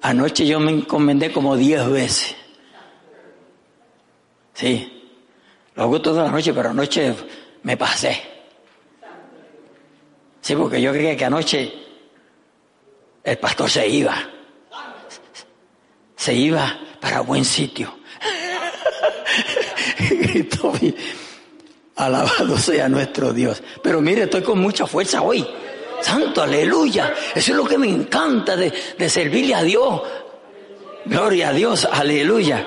Anoche 0.02 0.46
yo 0.46 0.60
me 0.60 0.70
encomendé 0.70 1.32
como 1.32 1.56
diez 1.56 1.84
veces. 1.90 2.36
Sí. 4.54 4.92
Lo 5.74 5.82
hago 5.82 6.00
toda 6.00 6.24
la 6.24 6.30
noche, 6.30 6.54
pero 6.54 6.70
anoche 6.70 7.12
me 7.64 7.76
pasé. 7.76 8.22
Sí, 10.40 10.54
porque 10.54 10.80
yo 10.80 10.92
creía 10.92 11.16
que 11.16 11.24
anoche 11.24 11.74
el 13.24 13.38
pastor 13.38 13.68
se 13.68 13.88
iba 13.88 14.35
se 16.26 16.34
iba 16.34 16.76
para 17.00 17.20
buen 17.20 17.44
sitio. 17.44 18.00
Alabado 21.94 22.58
sea 22.58 22.88
nuestro 22.88 23.32
Dios. 23.32 23.62
Pero 23.80 24.00
mire, 24.00 24.24
estoy 24.24 24.42
con 24.42 24.58
mucha 24.58 24.88
fuerza 24.88 25.22
hoy. 25.22 25.46
Santo, 26.00 26.42
aleluya. 26.42 27.14
Eso 27.32 27.52
es 27.52 27.56
lo 27.56 27.64
que 27.64 27.78
me 27.78 27.88
encanta 27.88 28.56
de, 28.56 28.72
de 28.98 29.08
servirle 29.08 29.54
a 29.54 29.62
Dios. 29.62 30.02
Gloria 31.04 31.50
a 31.50 31.52
Dios, 31.52 31.86
aleluya. 31.88 32.66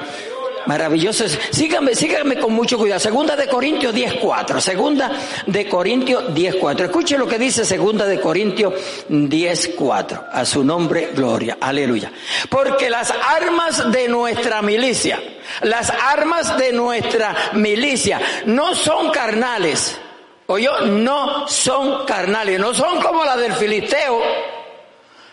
Maravilloso. 0.70 1.26
Síganme, 1.50 1.96
síganme 1.96 2.38
con 2.38 2.54
mucho 2.54 2.78
cuidado. 2.78 3.00
Segunda 3.00 3.36
de 3.36 3.48
Corintios 3.48 3.92
10.4. 3.92 4.60
Segunda 4.60 5.12
de 5.48 5.68
Corintios 5.68 6.26
10.4. 6.26 6.82
Escuche 6.84 7.18
lo 7.18 7.28
que 7.28 7.40
dice 7.40 7.66
Segunda 7.66 8.06
de 8.06 8.22
Corintios 8.22 8.76
10.4. 9.10 10.28
A 10.32 10.46
su 10.46 10.64
nombre, 10.64 11.10
gloria. 11.16 11.58
Aleluya. 11.60 12.12
Porque 12.50 12.88
las 12.88 13.12
armas 13.12 13.92
de 13.92 14.08
nuestra 14.10 14.62
milicia, 14.62 15.20
las 15.62 15.90
armas 15.90 16.56
de 16.60 16.72
nuestra 16.72 17.36
milicia 17.54 18.22
no 18.46 18.76
son 18.76 19.10
carnales. 19.10 20.00
yo 20.48 20.82
no 20.82 21.48
son 21.48 22.06
carnales. 22.06 22.60
No 22.60 22.76
son 22.76 23.02
como 23.02 23.26
las 23.26 23.40
del 23.40 23.54
filisteo. 23.54 24.22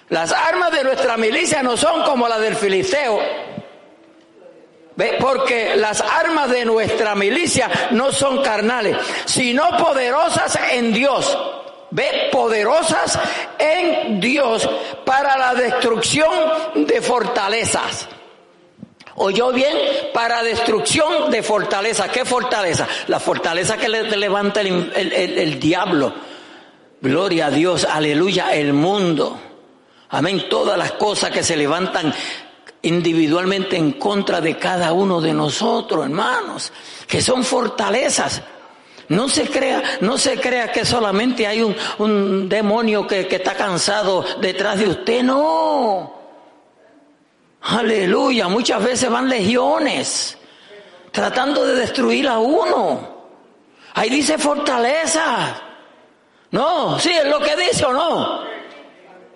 Las 0.08 0.32
armas 0.32 0.72
de 0.72 0.82
nuestra 0.82 1.18
milicia 1.18 1.62
no 1.62 1.76
son 1.76 2.04
como 2.04 2.26
las 2.26 2.40
del 2.40 2.56
filisteo 2.56 3.45
porque 5.20 5.76
las 5.76 6.00
armas 6.00 6.50
de 6.50 6.64
nuestra 6.64 7.14
milicia 7.14 7.70
no 7.90 8.12
son 8.12 8.42
carnales, 8.42 8.96
sino 9.24 9.76
poderosas 9.76 10.58
en 10.72 10.92
Dios. 10.92 11.36
¿Ve? 11.90 12.28
Poderosas 12.32 13.18
en 13.58 14.20
Dios 14.20 14.68
para 15.04 15.38
la 15.38 15.54
destrucción 15.54 16.30
de 16.74 17.00
fortalezas. 17.00 18.08
¿Oyó 19.14 19.52
bien? 19.52 19.76
Para 20.12 20.42
destrucción 20.42 21.30
de 21.30 21.42
fortaleza. 21.42 22.08
¿Qué 22.08 22.24
fortaleza? 22.24 22.86
La 23.06 23.20
fortaleza 23.20 23.76
que 23.76 23.88
le 23.88 24.04
levanta 24.16 24.60
el 24.60 25.60
diablo. 25.60 26.12
Gloria 27.00 27.46
a 27.46 27.50
Dios, 27.50 27.84
aleluya, 27.84 28.54
el 28.54 28.72
mundo. 28.72 29.38
Amén. 30.08 30.48
Todas 30.48 30.78
las 30.78 30.92
cosas 30.92 31.30
que 31.30 31.42
se 31.42 31.56
levantan 31.56 32.12
individualmente 32.86 33.76
en 33.76 33.92
contra 33.92 34.40
de 34.40 34.56
cada 34.56 34.92
uno 34.92 35.20
de 35.20 35.32
nosotros, 35.32 36.04
hermanos, 36.04 36.72
que 37.06 37.20
son 37.20 37.44
fortalezas. 37.44 38.42
No 39.08 39.28
se 39.28 39.46
crea, 39.46 39.82
no 40.00 40.18
se 40.18 40.40
crea 40.40 40.72
que 40.72 40.84
solamente 40.84 41.46
hay 41.46 41.62
un, 41.62 42.48
demonio 42.48 43.06
que, 43.06 43.28
que 43.28 43.36
está 43.36 43.54
cansado 43.54 44.24
detrás 44.40 44.78
de 44.78 44.88
usted, 44.88 45.22
no. 45.22 46.14
Aleluya, 47.62 48.48
muchas 48.48 48.82
veces 48.82 49.10
van 49.10 49.28
legiones 49.28 50.38
tratando 51.16 51.64
de 51.64 51.74
destruir 51.76 52.28
a 52.28 52.38
uno. 52.38 53.16
Ahí 53.94 54.10
dice 54.10 54.36
fortaleza. 54.36 55.62
No, 56.50 56.98
sí, 56.98 57.10
es 57.10 57.26
lo 57.26 57.40
que 57.40 57.56
dice 57.56 57.86
o 57.86 57.92
no. 57.92 58.55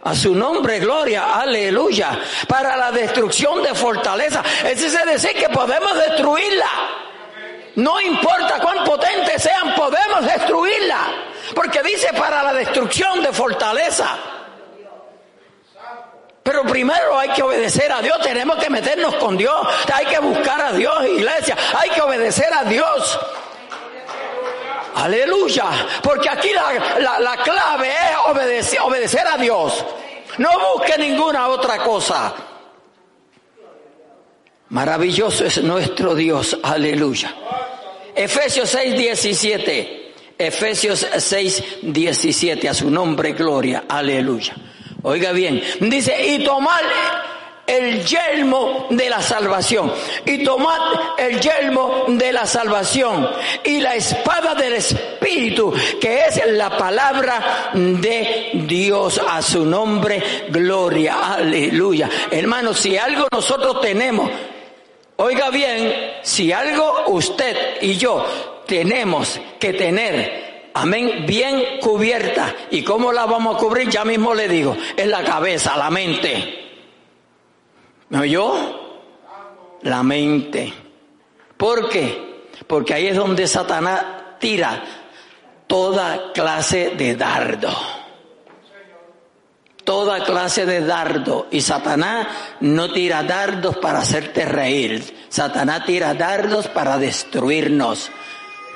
A 0.02 0.14
su 0.14 0.34
nombre, 0.34 0.78
gloria, 0.78 1.34
aleluya. 1.34 2.18
Para 2.48 2.76
la 2.76 2.90
destrucción 2.90 3.62
de 3.62 3.74
fortaleza. 3.74 4.42
Es 4.64 4.80
decir, 4.80 5.34
que 5.34 5.48
podemos 5.50 5.94
destruirla. 5.94 6.68
No 7.76 8.00
importa 8.00 8.58
cuán 8.60 8.84
potentes 8.84 9.42
sean, 9.42 9.74
podemos 9.74 10.24
destruirla. 10.24 10.98
Porque 11.54 11.82
dice 11.82 12.12
para 12.14 12.42
la 12.42 12.52
destrucción 12.54 13.22
de 13.22 13.32
fortaleza. 13.32 14.18
Pero 16.42 16.64
primero 16.64 17.18
hay 17.18 17.28
que 17.30 17.42
obedecer 17.42 17.92
a 17.92 18.00
Dios, 18.00 18.18
tenemos 18.22 18.56
que 18.56 18.70
meternos 18.70 19.14
con 19.16 19.36
Dios, 19.36 19.54
hay 19.92 20.06
que 20.06 20.18
buscar 20.18 20.60
a 20.60 20.72
Dios, 20.72 21.04
iglesia, 21.04 21.56
hay 21.78 21.90
que 21.90 22.00
obedecer 22.00 22.52
a 22.52 22.64
Dios. 22.64 23.20
Aleluya. 24.94 25.70
Porque 26.02 26.28
aquí 26.28 26.50
la, 26.52 27.36
clave 27.42 27.88
es 27.88 28.16
obedecer, 28.28 28.80
obedecer 28.80 29.26
a 29.26 29.36
Dios. 29.36 29.84
No 30.38 30.50
busque 30.74 30.96
ninguna 30.98 31.48
otra 31.48 31.78
cosa. 31.78 32.34
Maravilloso 34.70 35.44
es 35.44 35.62
nuestro 35.62 36.14
Dios. 36.14 36.56
Aleluya. 36.62 37.34
Efesios 38.14 38.70
6, 38.70 38.96
17. 38.96 40.12
Efesios 40.38 41.06
6, 41.16 41.64
17. 41.82 42.68
A 42.68 42.74
su 42.74 42.90
nombre, 42.90 43.32
gloria. 43.32 43.84
Aleluya. 43.88 44.54
Oiga 45.02 45.32
bien. 45.32 45.62
Dice, 45.80 46.14
y 46.26 46.44
tomar 46.44 46.84
el 47.70 48.04
yelmo 48.04 48.86
de 48.90 49.08
la 49.08 49.22
salvación. 49.22 49.92
Y 50.26 50.42
tomad 50.44 50.80
el 51.18 51.40
yelmo 51.40 52.04
de 52.08 52.32
la 52.32 52.46
salvación 52.46 53.28
y 53.64 53.80
la 53.80 53.94
espada 53.94 54.54
del 54.54 54.74
Espíritu, 54.74 55.72
que 56.00 56.26
es 56.26 56.42
la 56.52 56.76
palabra 56.76 57.70
de 57.74 58.50
Dios. 58.66 59.20
A 59.28 59.40
su 59.40 59.64
nombre, 59.64 60.22
gloria, 60.48 61.34
aleluya. 61.34 62.08
Hermanos, 62.30 62.80
si 62.80 62.96
algo 62.96 63.28
nosotros 63.30 63.80
tenemos, 63.80 64.30
oiga 65.16 65.50
bien, 65.50 66.18
si 66.22 66.52
algo 66.52 67.04
usted 67.08 67.80
y 67.80 67.96
yo 67.96 68.62
tenemos 68.66 69.40
que 69.58 69.72
tener 69.72 70.50
Amén, 70.72 71.24
bien 71.26 71.80
cubierta. 71.80 72.54
¿Y 72.70 72.82
cómo 72.82 73.12
la 73.12 73.26
vamos 73.26 73.56
a 73.56 73.58
cubrir? 73.58 73.88
Ya 73.88 74.04
mismo 74.04 74.34
le 74.34 74.48
digo, 74.48 74.76
es 74.96 75.06
la 75.06 75.24
cabeza, 75.24 75.76
la 75.76 75.90
mente. 75.90 76.69
¿Me 78.10 78.18
oyó? 78.18 78.52
La 79.82 80.02
mente. 80.02 80.72
¿Por 81.56 81.88
qué? 81.88 82.48
Porque 82.66 82.94
ahí 82.94 83.06
es 83.06 83.16
donde 83.16 83.46
Satanás 83.46 84.04
tira 84.38 84.82
toda 85.66 86.32
clase 86.32 86.90
de 86.96 87.14
dardo. 87.14 87.70
Toda 89.84 90.24
clase 90.24 90.66
de 90.66 90.84
dardo. 90.84 91.46
Y 91.50 91.60
Satanás 91.60 92.26
no 92.60 92.92
tira 92.92 93.22
dardos 93.22 93.76
para 93.78 94.00
hacerte 94.00 94.44
reír. 94.44 95.26
Satanás 95.28 95.84
tira 95.86 96.12
dardos 96.14 96.68
para 96.68 96.98
destruirnos 96.98 98.10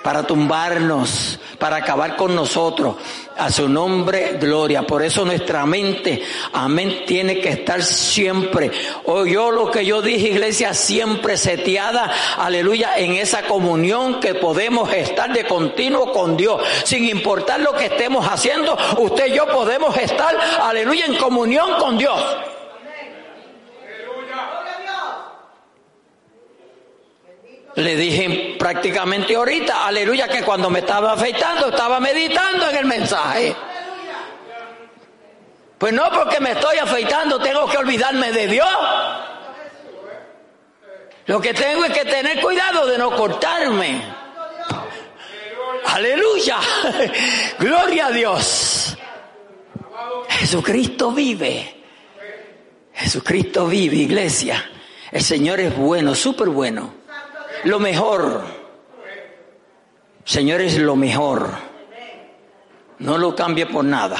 para 0.04 0.22
tumbarnos, 0.22 1.38
para 1.58 1.76
acabar 1.76 2.14
con 2.14 2.34
nosotros. 2.34 2.96
A 3.38 3.50
su 3.50 3.70
nombre, 3.70 4.36
gloria. 4.38 4.82
Por 4.82 5.02
eso 5.02 5.24
nuestra 5.24 5.64
mente, 5.64 6.22
amén, 6.52 7.04
tiene 7.06 7.40
que 7.40 7.48
estar 7.48 7.82
siempre. 7.82 8.70
Oyó 9.06 9.50
lo 9.50 9.70
que 9.70 9.86
yo 9.86 10.02
dije, 10.02 10.28
iglesia, 10.28 10.74
siempre 10.74 11.38
seteada, 11.38 12.12
aleluya, 12.36 12.98
en 12.98 13.12
esa 13.12 13.44
comunión 13.44 14.20
que 14.20 14.34
podemos 14.34 14.92
estar 14.92 15.32
de 15.32 15.46
continuo 15.46 16.12
con 16.12 16.36
Dios. 16.36 16.60
Sin 16.84 17.08
importar 17.08 17.60
lo 17.60 17.72
que 17.72 17.86
estemos 17.86 18.26
haciendo, 18.28 18.76
usted 18.98 19.28
y 19.28 19.36
yo 19.36 19.46
podemos 19.46 19.96
estar, 19.96 20.36
aleluya, 20.60 21.06
en 21.06 21.16
comunión 21.16 21.78
con 21.78 21.96
Dios. 21.96 22.20
Le 27.76 27.96
dije 27.96 28.54
prácticamente 28.56 29.34
ahorita, 29.34 29.86
aleluya, 29.86 30.28
que 30.28 30.42
cuando 30.42 30.70
me 30.70 30.78
estaba 30.78 31.12
afeitando 31.12 31.70
estaba 31.70 31.98
meditando 31.98 32.68
en 32.70 32.76
el 32.76 32.84
mensaje. 32.84 33.56
Pues 35.76 35.92
no 35.92 36.08
porque 36.12 36.38
me 36.38 36.52
estoy 36.52 36.78
afeitando 36.78 37.40
tengo 37.40 37.66
que 37.66 37.76
olvidarme 37.76 38.30
de 38.30 38.46
Dios. 38.46 38.68
Lo 41.26 41.40
que 41.40 41.52
tengo 41.52 41.84
es 41.84 41.92
que 41.92 42.04
tener 42.04 42.40
cuidado 42.40 42.86
de 42.86 42.96
no 42.96 43.10
cortarme. 43.16 44.02
Aleluya. 45.86 46.58
Gloria 47.58 48.06
a 48.06 48.10
Dios. 48.12 48.96
Jesucristo 50.28 51.10
vive. 51.10 51.82
Jesucristo 52.92 53.66
vive, 53.66 53.96
iglesia. 53.96 54.70
El 55.10 55.22
Señor 55.22 55.58
es 55.58 55.76
bueno, 55.76 56.14
súper 56.14 56.50
bueno 56.50 57.03
lo 57.64 57.78
mejor. 57.78 58.42
Señores, 60.24 60.78
lo 60.78 60.96
mejor. 60.96 61.48
No 62.98 63.18
lo 63.18 63.34
cambie 63.34 63.66
por 63.66 63.84
nada. 63.84 64.18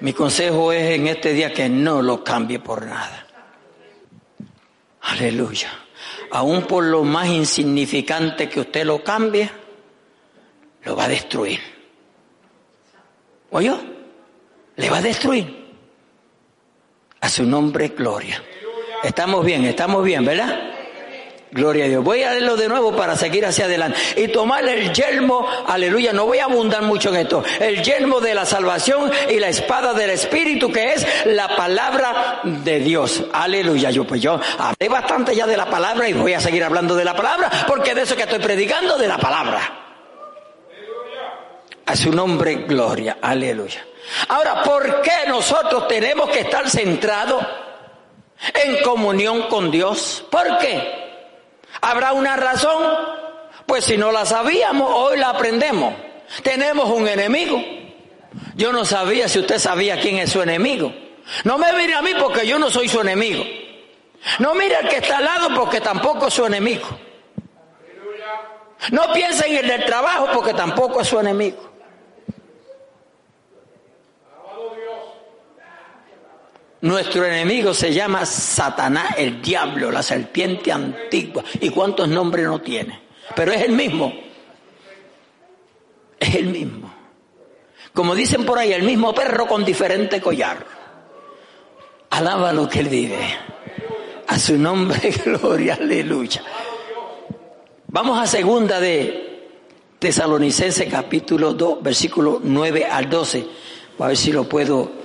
Mi 0.00 0.12
consejo 0.12 0.72
es 0.72 0.96
en 0.96 1.06
este 1.06 1.32
día 1.32 1.52
que 1.52 1.68
no 1.68 2.02
lo 2.02 2.24
cambie 2.24 2.58
por 2.58 2.84
nada. 2.84 3.26
Aleluya. 5.02 5.70
Aún 6.30 6.62
por 6.62 6.84
lo 6.84 7.04
más 7.04 7.28
insignificante 7.28 8.48
que 8.48 8.60
usted 8.60 8.84
lo 8.84 9.04
cambie, 9.04 9.50
lo 10.84 10.96
va 10.96 11.04
a 11.04 11.08
destruir. 11.08 11.60
¿Oyó? 13.50 13.78
Le 14.76 14.90
va 14.90 14.98
a 14.98 15.02
destruir. 15.02 15.62
A 17.20 17.28
su 17.28 17.44
nombre, 17.44 17.88
gloria. 17.88 18.42
Estamos 19.04 19.44
bien, 19.44 19.64
estamos 19.64 20.02
bien, 20.02 20.24
¿verdad? 20.24 20.71
Gloria 21.52 21.84
a 21.84 21.88
Dios. 21.88 22.02
Voy 22.02 22.22
a 22.22 22.30
leerlo 22.30 22.56
de 22.56 22.66
nuevo 22.66 22.96
para 22.96 23.14
seguir 23.14 23.44
hacia 23.44 23.66
adelante. 23.66 23.98
Y 24.16 24.28
tomar 24.28 24.66
el 24.66 24.90
yelmo, 24.90 25.46
aleluya, 25.66 26.14
no 26.14 26.24
voy 26.24 26.38
a 26.38 26.44
abundar 26.44 26.80
mucho 26.80 27.10
en 27.10 27.16
esto. 27.16 27.44
El 27.60 27.82
yelmo 27.82 28.20
de 28.22 28.34
la 28.34 28.46
salvación 28.46 29.12
y 29.28 29.38
la 29.38 29.48
espada 29.48 29.92
del 29.92 30.08
Espíritu, 30.10 30.72
que 30.72 30.94
es 30.94 31.06
la 31.26 31.54
palabra 31.54 32.40
de 32.42 32.80
Dios. 32.80 33.24
Aleluya. 33.34 33.90
Yo 33.90 34.06
pues 34.06 34.22
yo 34.22 34.40
hablé 34.58 34.88
bastante 34.88 35.36
ya 35.36 35.46
de 35.46 35.58
la 35.58 35.68
palabra 35.68 36.08
y 36.08 36.14
voy 36.14 36.32
a 36.32 36.40
seguir 36.40 36.64
hablando 36.64 36.96
de 36.96 37.04
la 37.04 37.14
palabra, 37.14 37.50
porque 37.68 37.94
de 37.94 38.02
eso 38.02 38.16
que 38.16 38.22
estoy 38.22 38.38
predicando, 38.38 38.96
de 38.96 39.08
la 39.08 39.18
palabra. 39.18 39.60
A 41.84 41.94
su 41.94 42.10
nombre, 42.12 42.64
gloria. 42.66 43.18
Aleluya. 43.20 43.84
Ahora, 44.28 44.62
¿por 44.62 45.02
qué 45.02 45.28
nosotros 45.28 45.86
tenemos 45.86 46.30
que 46.30 46.40
estar 46.40 46.70
centrados 46.70 47.44
en 48.54 48.82
comunión 48.82 49.42
con 49.48 49.70
Dios? 49.70 50.24
¿Por 50.30 50.56
qué? 50.56 51.01
¿Habrá 51.82 52.12
una 52.12 52.36
razón? 52.36 52.80
Pues 53.66 53.84
si 53.84 53.96
no 53.96 54.12
la 54.12 54.24
sabíamos, 54.24 54.88
hoy 54.94 55.18
la 55.18 55.30
aprendemos. 55.30 55.92
Tenemos 56.42 56.88
un 56.88 57.08
enemigo. 57.08 57.60
Yo 58.54 58.72
no 58.72 58.84
sabía 58.84 59.28
si 59.28 59.40
usted 59.40 59.58
sabía 59.58 60.00
quién 60.00 60.16
es 60.18 60.30
su 60.30 60.40
enemigo. 60.40 60.92
No 61.44 61.58
me 61.58 61.72
mire 61.72 61.94
a 61.94 62.02
mí 62.02 62.12
porque 62.18 62.46
yo 62.46 62.58
no 62.58 62.70
soy 62.70 62.88
su 62.88 63.00
enemigo. 63.00 63.44
No 64.38 64.54
mire 64.54 64.76
al 64.76 64.88
que 64.88 64.98
está 64.98 65.18
al 65.18 65.24
lado 65.24 65.48
porque 65.54 65.80
tampoco 65.80 66.28
es 66.28 66.34
su 66.34 66.46
enemigo. 66.46 66.86
No 68.92 69.12
piensen 69.12 69.56
en 69.56 69.68
el 69.68 69.84
trabajo 69.84 70.28
porque 70.32 70.54
tampoco 70.54 71.00
es 71.00 71.08
su 71.08 71.18
enemigo. 71.18 71.71
Nuestro 76.82 77.24
enemigo 77.24 77.72
se 77.74 77.94
llama 77.94 78.26
Satanás, 78.26 79.14
el 79.16 79.40
diablo, 79.40 79.92
la 79.92 80.02
serpiente 80.02 80.72
antigua. 80.72 81.44
¿Y 81.60 81.70
cuántos 81.70 82.08
nombres 82.08 82.44
no 82.44 82.60
tiene? 82.60 83.00
Pero 83.36 83.52
es 83.52 83.62
el 83.62 83.72
mismo. 83.72 84.12
Es 86.18 86.34
el 86.34 86.46
mismo. 86.46 86.92
Como 87.94 88.16
dicen 88.16 88.44
por 88.44 88.58
ahí, 88.58 88.72
el 88.72 88.82
mismo 88.82 89.14
perro 89.14 89.46
con 89.46 89.64
diferente 89.64 90.20
collar. 90.20 90.66
Alaba 92.10 92.52
lo 92.52 92.68
que 92.68 92.80
él 92.80 92.88
vive. 92.88 93.18
A 94.26 94.36
su 94.36 94.58
nombre, 94.58 94.98
gloria, 95.24 95.74
aleluya. 95.74 96.42
Vamos 97.86 98.18
a 98.18 98.26
segunda 98.26 98.80
de 98.80 99.50
Tesalonicense 100.00 100.88
capítulo 100.88 101.54
2, 101.54 101.80
versículo 101.80 102.40
9 102.42 102.86
al 102.86 103.08
12. 103.08 103.46
A 104.00 104.08
ver 104.08 104.16
si 104.16 104.32
lo 104.32 104.48
puedo 104.48 105.01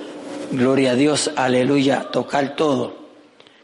Gloria 0.52 0.92
a 0.92 0.96
Dios, 0.96 1.32
aleluya, 1.36 2.10
tocar 2.12 2.56
todo. 2.56 2.96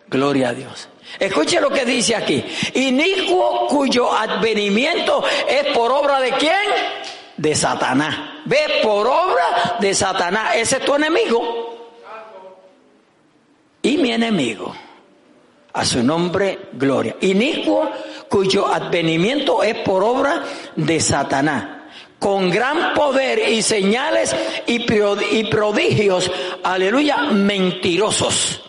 Gloria 0.07 0.49
a 0.49 0.53
Dios. 0.53 0.89
Escuche 1.19 1.59
lo 1.61 1.69
que 1.69 1.85
dice 1.85 2.15
aquí. 2.15 2.43
Inicuo 2.73 3.67
cuyo 3.67 4.11
advenimiento 4.11 5.23
es 5.47 5.67
por 5.75 5.91
obra 5.91 6.19
de 6.19 6.31
quién? 6.33 6.53
De 7.37 7.55
Satanás. 7.55 8.15
Ve 8.45 8.81
por 8.81 9.07
obra 9.07 9.77
de 9.79 9.93
Satanás. 9.93 10.55
Ese 10.55 10.77
es 10.77 10.85
tu 10.85 10.95
enemigo. 10.95 11.91
Y 13.81 13.97
mi 13.97 14.11
enemigo. 14.11 14.75
A 15.73 15.85
su 15.85 16.03
nombre, 16.03 16.69
gloria. 16.73 17.15
Inicuo 17.21 17.89
cuyo 18.29 18.67
advenimiento 18.67 19.63
es 19.63 19.75
por 19.79 20.03
obra 20.03 20.43
de 20.75 20.99
Satanás 20.99 21.82
con 22.23 22.49
gran 22.49 22.93
poder 22.93 23.49
y 23.49 23.61
señales 23.61 24.33
y 24.65 24.79
prodigios, 24.79 26.31
aleluya, 26.63 27.17
mentirosos. 27.17 28.61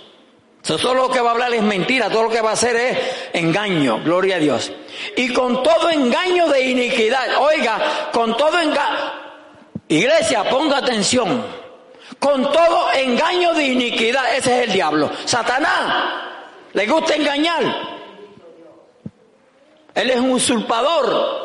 todo 0.60 0.92
lo 0.92 1.08
que 1.08 1.20
va 1.20 1.28
a 1.28 1.32
hablar 1.34 1.54
es 1.54 1.62
mentira, 1.62 2.10
todo 2.10 2.24
lo 2.24 2.30
que 2.30 2.40
va 2.40 2.50
a 2.50 2.54
hacer 2.54 2.74
es 2.74 2.98
engaño, 3.32 4.02
gloria 4.02 4.36
a 4.36 4.38
Dios. 4.40 4.72
Y 5.16 5.32
con 5.32 5.62
todo 5.62 5.88
engaño 5.88 6.48
de 6.48 6.62
iniquidad, 6.62 7.36
oiga, 7.38 8.10
con 8.12 8.36
todo 8.36 8.58
engaño, 8.58 9.12
iglesia, 9.86 10.50
ponga 10.50 10.78
atención, 10.78 11.46
con 12.18 12.50
todo 12.50 12.92
engaño 12.92 13.54
de 13.54 13.66
iniquidad, 13.66 14.34
ese 14.36 14.62
es 14.62 14.66
el 14.66 14.72
diablo. 14.72 15.12
Satanás, 15.26 16.12
le 16.72 16.88
gusta 16.88 17.14
engañar. 17.14 17.62
Él 19.94 20.10
es 20.10 20.18
un 20.18 20.32
usurpador, 20.32 21.43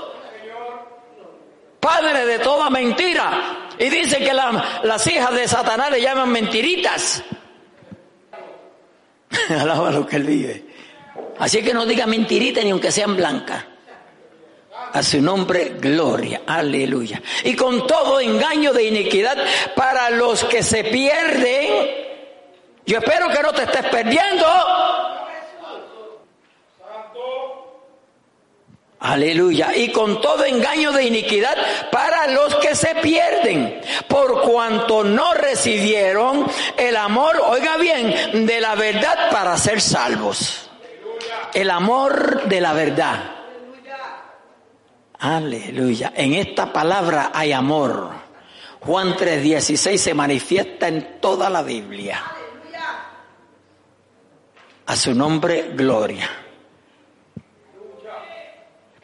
padre 1.79 2.25
de 2.25 2.39
toda 2.39 2.69
mentira. 2.69 3.69
Y 3.77 3.89
dice 3.89 4.19
que 4.19 4.33
las 4.33 5.07
hijas 5.07 5.33
de 5.33 5.47
Satanás 5.47 5.91
le 5.91 6.01
llaman 6.01 6.29
mentiritas. 6.29 7.23
Alaba 9.49 9.91
lo 9.91 10.05
que 10.05 10.17
él 10.17 10.23
vive. 10.23 10.65
Así 11.39 11.63
que 11.63 11.73
no 11.73 11.85
diga 11.85 12.05
mentirita 12.05 12.61
ni 12.61 12.71
aunque 12.71 12.91
sean 12.91 13.15
blancas. 13.15 13.63
A 14.91 15.03
su 15.03 15.21
nombre, 15.21 15.75
gloria, 15.79 16.41
aleluya. 16.47 17.21
Y 17.43 17.55
con 17.55 17.85
todo 17.85 18.19
engaño 18.19 18.73
de 18.73 18.83
iniquidad 18.85 19.37
para 19.75 20.09
los 20.09 20.43
que 20.45 20.63
se 20.63 20.83
pierden. 20.83 22.07
Yo 22.85 22.97
espero 22.97 23.29
que 23.29 23.41
no 23.43 23.53
te 23.53 23.63
estés 23.63 23.85
perdiendo. 23.85 24.47
Aleluya. 28.99 29.75
Y 29.75 29.91
con 29.91 30.19
todo 30.19 30.43
engaño 30.43 30.91
de 30.91 31.05
iniquidad 31.05 31.55
para 31.89 32.27
los 32.27 32.55
que 32.55 32.75
se 32.75 32.95
pierden, 32.95 33.79
por 34.07 34.41
cuanto 34.41 35.03
no 35.03 35.33
recibieron 35.33 36.45
el 36.77 36.97
amor, 36.97 37.41
oiga 37.47 37.77
bien, 37.77 38.45
de 38.45 38.59
la 38.59 38.75
verdad 38.75 39.31
para 39.31 39.57
ser 39.57 39.79
salvos. 39.79 40.69
El 41.53 41.69
amor 41.69 42.43
de 42.47 42.61
la 42.61 42.73
verdad. 42.73 43.35
Aleluya. 45.19 46.13
En 46.15 46.33
esta 46.33 46.71
palabra 46.71 47.31
hay 47.33 47.53
amor. 47.53 48.11
Juan 48.81 49.15
3:16 49.15 49.97
se 49.97 50.13
manifiesta 50.13 50.87
en 50.87 51.19
toda 51.19 51.49
la 51.49 51.61
Biblia. 51.61 52.23
A 54.85 54.95
su 54.95 55.13
nombre, 55.13 55.71
gloria. 55.75 56.48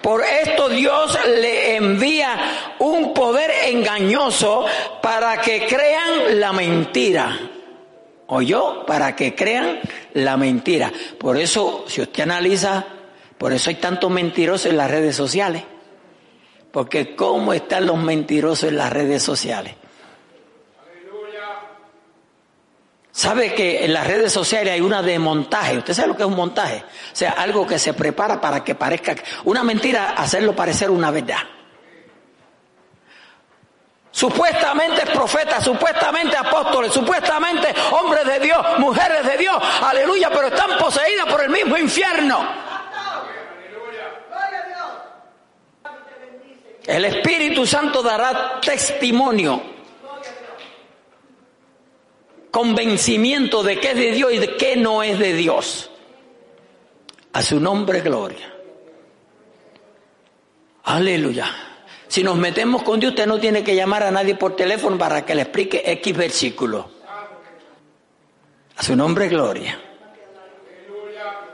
Por 0.05 0.23
esto 0.23 0.69
Dios 0.69 1.17
le 1.25 1.77
envía 1.77 2.75
un 2.77 3.11
poder 3.11 3.49
engañoso 3.69 4.63
para 5.01 5.41
que 5.41 5.65
crean 5.65 6.39
la 6.39 6.53
mentira. 6.53 7.39
¿Oyó? 8.27 8.85
Para 8.85 9.15
que 9.15 9.33
crean 9.33 9.79
la 10.13 10.37
mentira. 10.37 10.93
Por 11.17 11.37
eso, 11.37 11.85
si 11.87 12.01
usted 12.01 12.21
analiza, 12.21 12.85
por 13.39 13.51
eso 13.51 13.71
hay 13.71 13.77
tantos 13.77 14.11
mentirosos 14.11 14.67
en 14.67 14.77
las 14.77 14.91
redes 14.91 15.15
sociales. 15.15 15.63
Porque 16.71 17.15
¿cómo 17.15 17.51
están 17.51 17.87
los 17.87 17.97
mentirosos 17.97 18.69
en 18.69 18.77
las 18.77 18.93
redes 18.93 19.23
sociales? 19.23 19.73
¿Sabe 23.15 23.53
que 23.53 23.85
en 23.85 23.93
las 23.93 24.05
redes 24.05 24.33
sociales 24.33 24.73
hay 24.73 24.81
una 24.81 25.01
de 25.01 25.17
montaje? 25.17 25.77
¿Usted 25.77 25.93
sabe 25.93 26.09
lo 26.09 26.17
que 26.17 26.23
es 26.23 26.27
un 26.27 26.35
montaje? 26.35 26.83
O 27.13 27.15
sea, 27.15 27.31
algo 27.31 27.65
que 27.65 27.79
se 27.79 27.93
prepara 27.93 28.41
para 28.41 28.61
que 28.61 28.75
parezca 28.75 29.15
una 29.45 29.63
mentira, 29.63 30.15
hacerlo 30.17 30.53
parecer 30.53 30.89
una 30.91 31.11
verdad. 31.11 31.37
Supuestamente 34.11 35.03
es 35.03 35.09
profeta, 35.11 35.61
supuestamente 35.61 36.35
apóstoles, 36.35 36.91
supuestamente 36.91 37.73
hombres 37.91 38.25
de 38.25 38.39
Dios, 38.41 38.79
mujeres 38.79 39.25
de 39.25 39.37
Dios, 39.37 39.55
aleluya, 39.81 40.29
pero 40.29 40.47
están 40.47 40.77
poseídas 40.77 41.25
por 41.27 41.41
el 41.41 41.49
mismo 41.51 41.77
infierno. 41.77 42.45
El 46.85 47.05
Espíritu 47.05 47.65
Santo 47.65 48.03
dará 48.03 48.59
testimonio 48.59 49.74
convencimiento 52.55 53.63
de 53.63 53.81
qué 53.81 53.91
es 53.91 53.97
de 53.97 54.11
Dios 54.13 54.31
y 54.31 54.37
de 54.37 54.55
qué 54.55 54.77
no 54.77 55.03
es 55.03 55.19
de 55.19 55.33
Dios. 55.33 55.91
A 57.33 57.41
su 57.41 57.59
nombre, 57.59 57.99
gloria. 57.99 58.49
Aleluya. 60.85 61.47
Si 62.07 62.23
nos 62.23 62.37
metemos 62.37 62.81
con 62.83 62.97
Dios, 62.97 63.11
usted 63.11 63.27
no 63.27 63.41
tiene 63.41 63.61
que 63.61 63.75
llamar 63.75 64.03
a 64.03 64.11
nadie 64.11 64.35
por 64.35 64.55
teléfono 64.55 64.97
para 64.97 65.25
que 65.25 65.35
le 65.35 65.41
explique 65.41 65.83
X 65.85 66.15
versículo. 66.15 66.89
A 68.77 68.81
su 68.81 68.95
nombre, 68.95 69.27
gloria. 69.27 69.77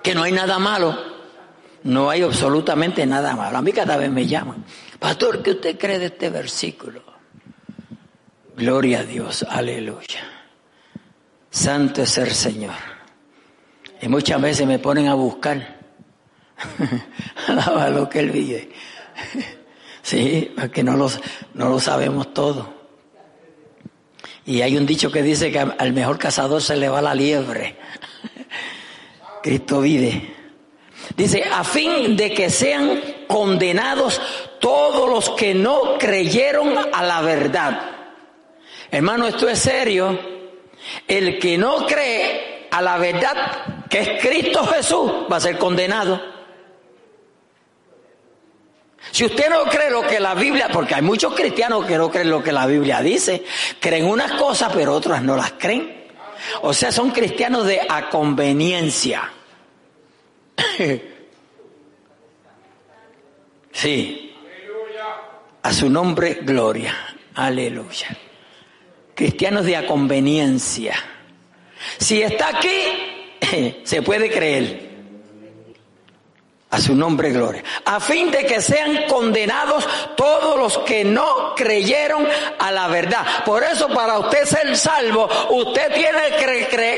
Que 0.03 0.13
no 0.13 0.21
hay 0.21 0.33
nada 0.33 0.59
malo. 0.59 0.95
No 1.81 2.11
hay 2.11 2.21
absolutamente 2.21 3.07
nada 3.07 3.35
malo. 3.35 3.57
A 3.57 3.63
mí 3.63 3.71
cada 3.73 3.97
vez 3.97 4.11
me 4.11 4.27
llaman. 4.27 4.63
Pastor, 4.99 5.41
¿qué 5.41 5.49
usted 5.49 5.79
cree 5.79 5.97
de 5.97 6.05
este 6.05 6.29
versículo? 6.29 7.01
Gloria 8.55 8.99
a 8.99 9.03
Dios. 9.03 9.43
Aleluya. 9.49 10.40
Santo 11.51 12.01
es 12.01 12.17
el 12.17 12.31
Señor. 12.31 12.73
Y 14.01 14.07
muchas 14.07 14.41
veces 14.41 14.65
me 14.65 14.79
ponen 14.79 15.09
a 15.09 15.13
buscar. 15.13 15.79
Alaba 17.47 17.89
lo 17.89 18.09
que 18.09 18.19
Él 18.19 18.31
vive. 18.31 18.71
sí, 20.01 20.51
porque 20.55 20.81
no, 20.81 20.95
no 20.95 21.69
lo 21.69 21.79
sabemos 21.79 22.33
todo. 22.33 22.73
Y 24.45 24.61
hay 24.61 24.77
un 24.77 24.85
dicho 24.85 25.11
que 25.11 25.21
dice 25.21 25.51
que 25.51 25.59
al 25.59 25.93
mejor 25.93 26.17
cazador 26.17 26.61
se 26.61 26.77
le 26.77 26.89
va 26.89 27.01
la 27.01 27.13
liebre. 27.13 27.75
Cristo 29.43 29.81
vive. 29.81 30.33
Dice, 31.15 31.43
a 31.43 31.63
fin 31.63 32.15
de 32.15 32.31
que 32.31 32.49
sean 32.49 33.01
condenados 33.27 34.21
todos 34.61 35.09
los 35.09 35.31
que 35.31 35.53
no 35.53 35.97
creyeron 35.99 36.75
a 36.93 37.03
la 37.03 37.21
verdad. 37.21 37.81
Hermano, 38.89 39.27
esto 39.27 39.49
es 39.49 39.59
serio. 39.59 40.30
El 41.07 41.39
que 41.39 41.57
no 41.57 41.85
cree 41.85 42.67
a 42.71 42.81
la 42.81 42.97
verdad 42.97 43.85
que 43.89 43.99
es 43.99 44.21
Cristo 44.21 44.65
Jesús 44.65 45.11
va 45.31 45.37
a 45.37 45.41
ser 45.41 45.57
condenado. 45.57 46.21
Si 49.11 49.25
usted 49.25 49.49
no 49.49 49.65
cree 49.65 49.89
lo 49.89 50.03
que 50.03 50.19
la 50.19 50.33
Biblia, 50.35 50.69
porque 50.71 50.95
hay 50.95 51.01
muchos 51.01 51.33
cristianos 51.33 51.85
que 51.85 51.97
no 51.97 52.09
creen 52.09 52.29
lo 52.29 52.41
que 52.41 52.51
la 52.51 52.65
Biblia 52.65 53.01
dice, 53.01 53.43
creen 53.79 54.05
unas 54.05 54.33
cosas 54.33 54.71
pero 54.73 54.93
otras 54.93 55.21
no 55.21 55.35
las 55.35 55.53
creen. 55.53 56.07
O 56.61 56.73
sea, 56.73 56.91
son 56.91 57.11
cristianos 57.11 57.65
de 57.65 57.81
a 57.87 58.09
conveniencia. 58.09 59.31
Sí. 63.73 64.35
A 65.63 65.71
su 65.71 65.89
nombre, 65.89 66.39
gloria. 66.41 66.93
Aleluya 67.35 68.17
cristianos 69.21 69.67
de 69.67 69.75
a 69.75 69.85
conveniencia. 69.85 70.95
Si 71.99 72.23
está 72.23 72.57
aquí, 72.57 73.81
se 73.83 74.01
puede 74.01 74.31
creer. 74.31 74.89
A 76.71 76.79
su 76.79 76.95
nombre, 76.95 77.29
gloria. 77.29 77.63
A 77.85 77.99
fin 77.99 78.31
de 78.31 78.47
que 78.47 78.61
sean 78.61 79.03
condenados 79.07 79.87
todos 80.15 80.57
los 80.57 80.79
que 80.79 81.03
no 81.03 81.53
creyeron 81.53 82.25
a 82.57 82.71
la 82.71 82.87
verdad. 82.87 83.43
Por 83.45 83.61
eso, 83.61 83.89
para 83.89 84.17
usted 84.17 84.45
ser 84.45 84.75
salvo, 84.75 85.29
usted 85.51 85.93
tiene 85.93 86.29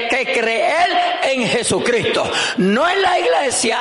que, 0.10 0.32
creer 0.34 0.88
en 1.24 1.46
Jesucristo. 1.46 2.24
No 2.56 2.88
en 2.88 3.02
la 3.02 3.20
iglesia, 3.20 3.80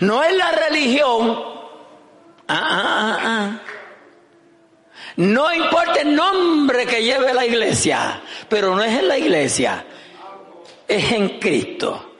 no 0.00 0.24
en 0.24 0.38
la 0.38 0.50
religión. 0.50 1.44
Ah, 2.48 2.68
ah, 2.68 2.80
ah, 2.82 3.18
ah. 3.24 3.71
No 5.22 5.54
importa 5.54 6.00
el 6.00 6.16
nombre 6.16 6.84
que 6.84 7.00
lleve 7.00 7.32
la 7.32 7.46
iglesia, 7.46 8.20
pero 8.48 8.74
no 8.74 8.82
es 8.82 8.98
en 8.98 9.06
la 9.06 9.16
iglesia, 9.16 9.84
es 10.88 11.12
en 11.12 11.38
Cristo. 11.38 12.14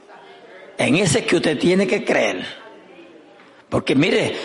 En 0.79 0.95
ese 0.95 1.25
que 1.25 1.37
usted 1.37 1.59
tiene 1.59 1.85
que 1.85 2.05
creer. 2.05 2.47
Porque 3.69 3.97
mire, 3.97 4.37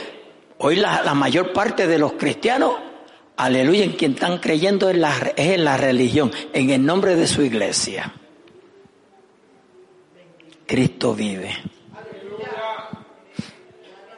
hoy 0.58 0.78
la, 0.78 1.14
mayor 1.14 1.54
parte 1.54 1.86
de 1.86 2.00
los 2.00 2.14
cristianos 2.14 2.74
aleluya, 3.36 3.84
en 3.84 3.92
quien 3.92 4.14
están 4.14 4.40
creyendo 4.40 4.90
en 4.90 5.02
la, 5.02 5.16
es 5.36 5.52
en 5.52 5.64
la 5.64 5.78
religión, 5.78 6.32
en 6.52 6.72
el 6.72 6.84
nombre 6.84 7.16
de 7.16 7.28
su 7.28 7.44
iglesia. 7.44 8.12
Cristo 10.66 11.14
vive. 11.14 11.56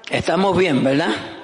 Estamos 0.10 0.58
bien, 0.58 0.82
¿verdad? 0.82 1.39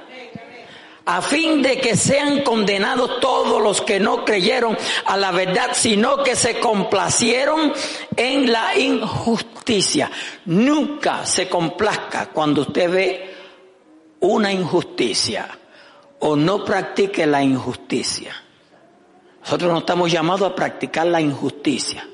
A 1.06 1.22
fin 1.22 1.62
de 1.62 1.80
que 1.80 1.96
sean 1.96 2.42
condenados 2.42 3.20
todos 3.20 3.62
los 3.62 3.82
que 3.82 4.00
no 4.00 4.26
creyeron 4.26 4.76
a 5.06 5.18
la 5.18 5.32
verdad, 5.32 5.70
sino 5.74 6.24
que 6.24 6.36
se 6.36 6.60
complacieron 6.60 7.74
en 8.16 8.52
la 8.52 8.76
injusticia. 8.76 10.10
Nunca 10.46 11.26
se 11.26 11.48
complazca 11.48 12.28
cuando 12.28 12.62
usted 12.62 12.90
ve 12.90 13.36
una 14.22 14.52
injusticia 14.52 15.48
o 16.20 16.36
no 16.36 16.66
practique 16.66 17.28
la 17.28 17.44
injusticia. 17.44 18.34
Nosotros 19.42 19.72
no 19.72 19.80
estamos 19.80 20.12
llamados 20.12 20.50
a 20.50 20.56
practicar 20.56 21.06
la 21.06 21.22
injusticia, 21.22 22.08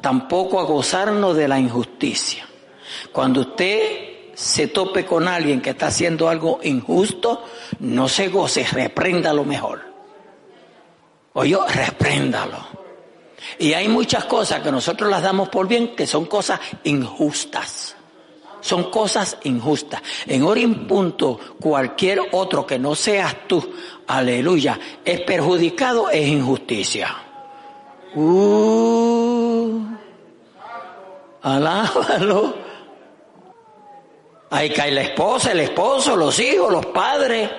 tampoco 0.00 0.58
a 0.58 0.64
gozarnos 0.64 1.36
de 1.36 1.46
la 1.46 1.60
injusticia. 1.60 2.48
Cuando 3.12 3.42
usted 3.42 4.09
se 4.40 4.68
tope 4.68 5.04
con 5.04 5.28
alguien 5.28 5.60
que 5.60 5.70
está 5.70 5.88
haciendo 5.88 6.30
algo 6.30 6.60
injusto, 6.62 7.44
no 7.80 8.08
se 8.08 8.28
goce, 8.28 8.64
repréndalo 8.64 9.44
mejor. 9.44 9.82
Oye, 11.34 11.58
repréndalo. 11.68 12.56
Y 13.58 13.74
hay 13.74 13.88
muchas 13.88 14.24
cosas 14.24 14.62
que 14.62 14.72
nosotros 14.72 15.10
las 15.10 15.22
damos 15.22 15.50
por 15.50 15.68
bien 15.68 15.94
que 15.94 16.06
son 16.06 16.24
cosas 16.24 16.58
injustas. 16.84 17.96
Son 18.62 18.90
cosas 18.90 19.36
injustas. 19.44 20.00
En 20.26 20.42
hora 20.42 20.62
punto, 20.88 21.38
cualquier 21.60 22.20
otro 22.32 22.66
que 22.66 22.78
no 22.78 22.94
seas 22.94 23.46
tú, 23.46 23.74
aleluya, 24.06 24.80
es 25.04 25.20
perjudicado, 25.20 26.08
es 26.08 26.26
injusticia. 26.26 27.14
Uh, 28.14 29.82
alábalo. 31.42 32.59
Ahí 34.50 34.70
cae 34.70 34.90
la 34.90 35.02
esposa, 35.02 35.52
el 35.52 35.60
esposo, 35.60 36.16
los 36.16 36.38
hijos, 36.40 36.72
los 36.72 36.86
padres. 36.86 37.50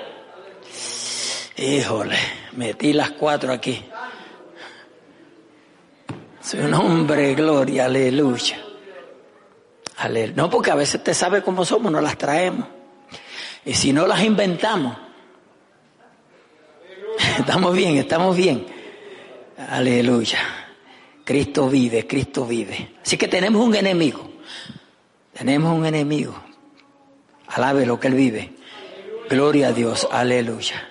Híjole, 1.58 2.18
metí 2.54 2.92
las 2.92 3.12
cuatro 3.12 3.54
aquí. 3.54 3.86
Su 6.42 6.58
nombre, 6.68 7.34
gloria, 7.34 7.86
aleluya. 7.86 8.60
No, 10.36 10.50
porque 10.50 10.72
a 10.72 10.76
veces 10.76 11.04
te 11.04 11.14
sabe 11.14 11.44
cómo 11.44 11.64
somos, 11.64 11.92
no 11.92 12.02
las 12.02 12.18
traemos. 12.18 12.68
Y 13.64 13.74
si 13.74 13.94
no 13.94 14.08
las 14.08 14.24
inventamos. 14.24 14.98
Estamos 17.38 17.76
bien, 17.76 17.98
estamos 17.98 18.36
bien. 18.36 18.66
Aleluya. 19.70 20.40
Cristo 21.24 21.70
vive, 21.70 22.08
Cristo 22.08 22.46
vive. 22.46 22.96
Así 23.04 23.16
que 23.16 23.28
tenemos 23.28 23.64
un 23.64 23.76
enemigo. 23.76 24.28
Tenemos 25.34 25.78
un 25.78 25.86
enemigo. 25.86 26.51
Alabe 27.52 27.86
lo 27.86 28.00
que 28.00 28.08
Él 28.08 28.16
vive. 28.16 28.54
Gloria 29.30 29.70
a 29.70 29.74
Dios, 29.74 30.08
aleluya. 30.10 30.90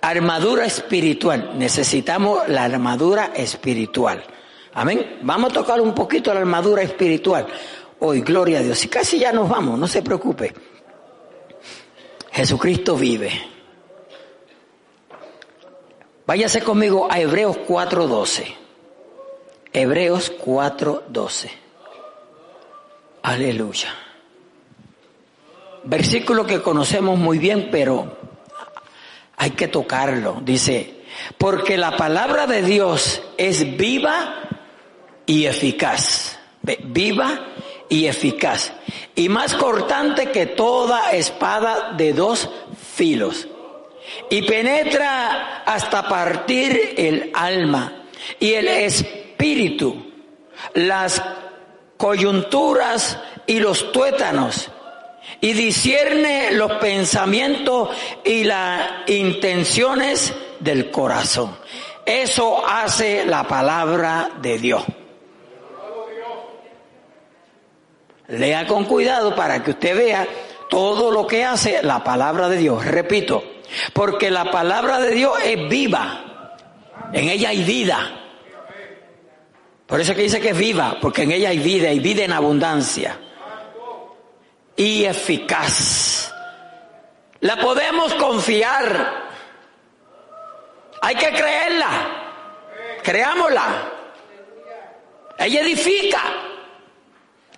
Armadura 0.00 0.64
espiritual. 0.66 1.58
Necesitamos 1.58 2.48
la 2.48 2.64
armadura 2.64 3.32
espiritual. 3.34 4.22
Amén. 4.74 5.20
Vamos 5.22 5.50
a 5.50 5.54
tocar 5.54 5.80
un 5.80 5.94
poquito 5.94 6.32
la 6.32 6.40
armadura 6.40 6.82
espiritual. 6.82 7.46
Hoy, 8.00 8.20
gloria 8.20 8.58
a 8.58 8.62
Dios. 8.62 8.84
Y 8.84 8.88
casi 8.88 9.18
ya 9.18 9.32
nos 9.32 9.48
vamos, 9.48 9.78
no 9.78 9.88
se 9.88 10.02
preocupe. 10.02 10.52
Jesucristo 12.30 12.96
vive. 12.96 13.30
Váyase 16.26 16.62
conmigo 16.62 17.08
a 17.10 17.18
Hebreos 17.20 17.56
4.12. 17.66 18.54
Hebreos 19.72 20.32
4.12. 20.38 21.50
Aleluya 23.22 24.03
versículo 25.84 26.46
que 26.46 26.62
conocemos 26.62 27.18
muy 27.18 27.38
bien, 27.38 27.68
pero 27.70 28.18
hay 29.36 29.50
que 29.50 29.68
tocarlo. 29.68 30.40
Dice, 30.42 31.04
porque 31.38 31.76
la 31.76 31.96
palabra 31.96 32.46
de 32.46 32.62
Dios 32.62 33.22
es 33.36 33.76
viva 33.76 34.48
y 35.26 35.46
eficaz. 35.46 36.38
Viva 36.62 37.40
y 37.88 38.06
eficaz. 38.06 38.72
Y 39.14 39.28
más 39.28 39.54
cortante 39.54 40.30
que 40.30 40.46
toda 40.46 41.12
espada 41.12 41.92
de 41.96 42.12
dos 42.12 42.48
filos. 42.94 43.48
Y 44.30 44.42
penetra 44.42 45.62
hasta 45.64 46.08
partir 46.08 46.94
el 46.96 47.30
alma 47.34 48.04
y 48.38 48.52
el 48.52 48.68
espíritu, 48.68 50.12
las 50.74 51.22
coyunturas 51.96 53.18
y 53.46 53.60
los 53.60 53.92
tuétanos 53.92 54.70
y 55.40 55.52
discierne 55.52 56.52
los 56.52 56.72
pensamientos 56.72 57.90
y 58.24 58.44
las 58.44 59.08
intenciones 59.08 60.34
del 60.60 60.90
corazón. 60.90 61.56
Eso 62.06 62.66
hace 62.66 63.24
la 63.26 63.46
palabra 63.46 64.30
de 64.40 64.58
Dios. 64.58 64.84
Lea 68.28 68.66
con 68.66 68.84
cuidado 68.84 69.34
para 69.34 69.62
que 69.62 69.72
usted 69.72 69.96
vea 69.96 70.26
todo 70.70 71.10
lo 71.10 71.26
que 71.26 71.44
hace 71.44 71.82
la 71.82 72.02
palabra 72.02 72.48
de 72.48 72.56
Dios. 72.56 72.84
Repito, 72.84 73.44
porque 73.92 74.30
la 74.30 74.50
palabra 74.50 74.98
de 75.00 75.10
Dios 75.10 75.32
es 75.44 75.68
viva. 75.68 76.56
En 77.12 77.28
ella 77.28 77.50
hay 77.50 77.62
vida. 77.64 78.20
Por 79.86 80.00
eso 80.00 80.14
que 80.14 80.22
dice 80.22 80.40
que 80.40 80.50
es 80.50 80.58
viva, 80.58 80.96
porque 81.00 81.24
en 81.24 81.32
ella 81.32 81.50
hay 81.50 81.58
vida 81.58 81.92
y 81.92 81.98
vida 81.98 82.24
en 82.24 82.32
abundancia 82.32 83.18
y 84.76 85.04
eficaz. 85.04 86.32
La 87.40 87.56
podemos 87.56 88.14
confiar. 88.14 89.24
Hay 91.00 91.14
que 91.16 91.30
creerla. 91.30 91.90
Creámosla. 93.02 93.92
Ella 95.38 95.60
edifica. 95.60 96.22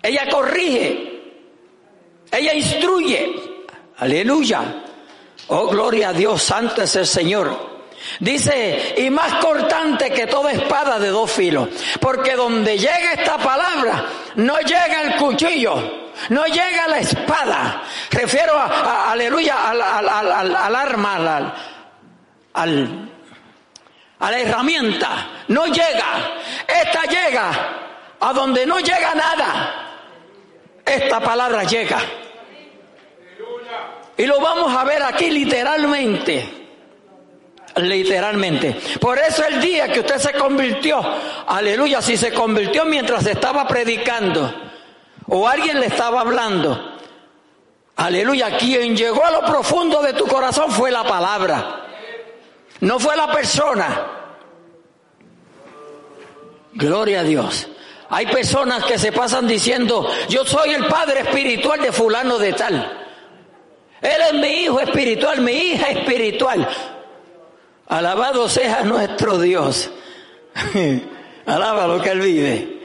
Ella 0.02 0.28
corrige. 0.28 1.22
Ella 2.32 2.54
instruye. 2.54 3.64
Aleluya. 3.98 4.82
Oh, 5.48 5.68
gloria 5.68 6.08
a 6.08 6.12
Dios, 6.12 6.42
santo 6.42 6.82
es 6.82 6.96
el 6.96 7.06
Señor. 7.06 7.76
Dice, 8.20 8.94
y 8.98 9.10
más 9.10 9.34
cortante 9.34 10.10
que 10.10 10.26
toda 10.26 10.52
espada 10.52 10.98
de 10.98 11.08
dos 11.08 11.30
filos, 11.30 11.68
porque 12.00 12.34
donde 12.34 12.78
llega 12.78 13.12
esta 13.14 13.38
palabra, 13.38 14.06
no 14.36 14.58
llega 14.60 15.02
el 15.02 15.16
cuchillo, 15.16 16.05
no 16.30 16.46
llega 16.46 16.88
la 16.88 16.98
espada. 16.98 17.82
Refiero 18.10 18.54
a, 18.54 19.12
aleluya, 19.12 19.68
al, 19.70 19.80
al, 19.82 20.76
arma, 20.76 21.16
al, 21.16 21.54
a 24.18 24.30
la 24.30 24.38
herramienta. 24.38 25.08
No 25.48 25.66
llega. 25.66 26.34
Esta 26.66 27.02
llega 27.02 27.50
a 28.20 28.32
donde 28.32 28.66
no 28.66 28.78
llega 28.80 29.14
nada. 29.14 29.82
Esta 30.84 31.20
palabra 31.20 31.64
llega. 31.64 31.98
Y 34.16 34.24
lo 34.24 34.40
vamos 34.40 34.74
a 34.74 34.84
ver 34.84 35.02
aquí 35.02 35.30
literalmente. 35.30 36.52
Literalmente. 37.76 38.74
Por 38.98 39.18
eso 39.18 39.44
el 39.44 39.60
día 39.60 39.92
que 39.92 40.00
usted 40.00 40.16
se 40.16 40.32
convirtió, 40.32 41.02
aleluya, 41.46 42.00
si 42.00 42.16
se 42.16 42.32
convirtió 42.32 42.86
mientras 42.86 43.26
estaba 43.26 43.68
predicando 43.68 44.65
o 45.28 45.48
alguien 45.48 45.80
le 45.80 45.86
estaba 45.86 46.20
hablando. 46.20 46.96
Aleluya, 47.96 48.58
quien 48.58 48.96
llegó 48.96 49.24
a 49.24 49.30
lo 49.30 49.40
profundo 49.40 50.02
de 50.02 50.12
tu 50.12 50.26
corazón 50.26 50.70
fue 50.70 50.90
la 50.90 51.04
palabra, 51.04 51.86
no 52.80 52.98
fue 52.98 53.16
la 53.16 53.32
persona. 53.32 54.06
Gloria 56.74 57.20
a 57.20 57.24
Dios. 57.24 57.68
Hay 58.10 58.26
personas 58.26 58.84
que 58.84 58.98
se 58.98 59.12
pasan 59.12 59.48
diciendo, 59.48 60.08
yo 60.28 60.44
soy 60.44 60.74
el 60.74 60.86
padre 60.86 61.20
espiritual 61.20 61.80
de 61.80 61.90
fulano 61.90 62.38
de 62.38 62.52
tal. 62.52 62.74
Él 64.02 64.22
es 64.30 64.34
mi 64.34 64.48
hijo 64.64 64.78
espiritual, 64.78 65.40
mi 65.40 65.52
hija 65.52 65.88
espiritual. 65.88 66.68
Alabado 67.88 68.48
sea 68.48 68.82
nuestro 68.82 69.38
Dios. 69.38 69.90
Alaba 71.46 71.86
lo 71.86 72.00
que 72.00 72.10
Él 72.10 72.20
vive. 72.20 72.78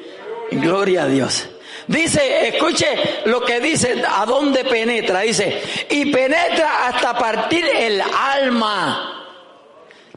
Gloria 0.52 1.04
a 1.04 1.08
Dios. 1.08 1.51
Dice, 1.92 2.48
escuche 2.48 3.22
lo 3.26 3.44
que 3.44 3.60
dice, 3.60 4.02
a 4.08 4.26
dónde 4.26 4.64
penetra. 4.64 5.20
Dice, 5.22 5.62
y 5.89 6.10
penetra 6.12 6.88
hasta 6.88 7.18
partir 7.18 7.66
el 7.66 8.02
alma. 8.02 9.28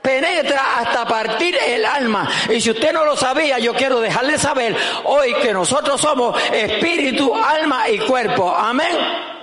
Penetra 0.00 0.78
hasta 0.78 1.04
partir 1.04 1.56
el 1.66 1.84
alma. 1.84 2.30
Y 2.48 2.60
si 2.60 2.70
usted 2.70 2.92
no 2.92 3.04
lo 3.04 3.16
sabía, 3.16 3.58
yo 3.58 3.74
quiero 3.74 4.00
dejarle 4.00 4.38
saber 4.38 4.76
hoy 5.02 5.34
que 5.42 5.52
nosotros 5.52 6.00
somos 6.00 6.40
espíritu, 6.52 7.34
alma 7.34 7.88
y 7.88 7.98
cuerpo. 7.98 8.54
Amén. 8.54 9.33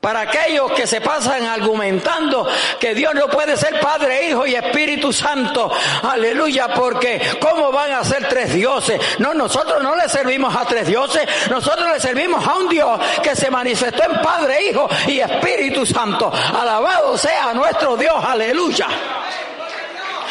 Para 0.00 0.20
aquellos 0.20 0.70
que 0.72 0.86
se 0.86 1.00
pasan 1.00 1.44
argumentando 1.44 2.48
que 2.78 2.94
Dios 2.94 3.14
no 3.14 3.26
puede 3.26 3.56
ser 3.56 3.80
Padre, 3.80 4.28
Hijo 4.28 4.46
y 4.46 4.54
Espíritu 4.54 5.12
Santo. 5.12 5.72
Aleluya, 6.02 6.68
porque 6.68 7.20
¿cómo 7.40 7.72
van 7.72 7.92
a 7.92 8.04
ser 8.04 8.28
tres 8.28 8.54
dioses? 8.54 9.00
No, 9.18 9.34
nosotros 9.34 9.82
no 9.82 9.96
le 9.96 10.08
servimos 10.08 10.54
a 10.54 10.64
tres 10.66 10.86
dioses, 10.86 11.26
nosotros 11.50 11.90
le 11.92 11.98
servimos 11.98 12.46
a 12.46 12.54
un 12.54 12.68
Dios 12.68 13.00
que 13.24 13.34
se 13.34 13.50
manifestó 13.50 14.04
en 14.04 14.22
Padre, 14.22 14.70
Hijo 14.70 14.88
y 15.08 15.18
Espíritu 15.18 15.84
Santo. 15.84 16.32
Alabado 16.32 17.18
sea 17.18 17.52
nuestro 17.52 17.96
Dios, 17.96 18.24
aleluya. 18.24 18.86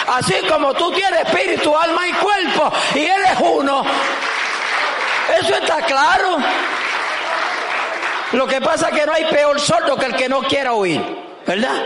Así 0.08 0.36
como 0.50 0.74
tú 0.76 0.92
tienes 0.94 1.26
espíritu, 1.26 1.76
alma 1.76 2.08
y 2.08 2.14
cuerpo 2.14 2.72
y 2.96 3.00
Él 3.00 3.22
es 3.34 3.40
uno. 3.42 3.84
Eso 5.38 5.56
está 5.56 5.82
claro. 5.82 6.38
Lo 8.34 8.48
que 8.48 8.60
pasa 8.62 8.90
es 8.90 9.00
que 9.00 9.06
no 9.06 9.14
hay 9.14 9.26
peor 9.26 9.60
sordo 9.60 9.96
que 9.96 10.06
el 10.06 10.16
que 10.16 10.28
no 10.28 10.42
quiera 10.42 10.74
oír, 10.74 11.02
¿verdad? 11.46 11.84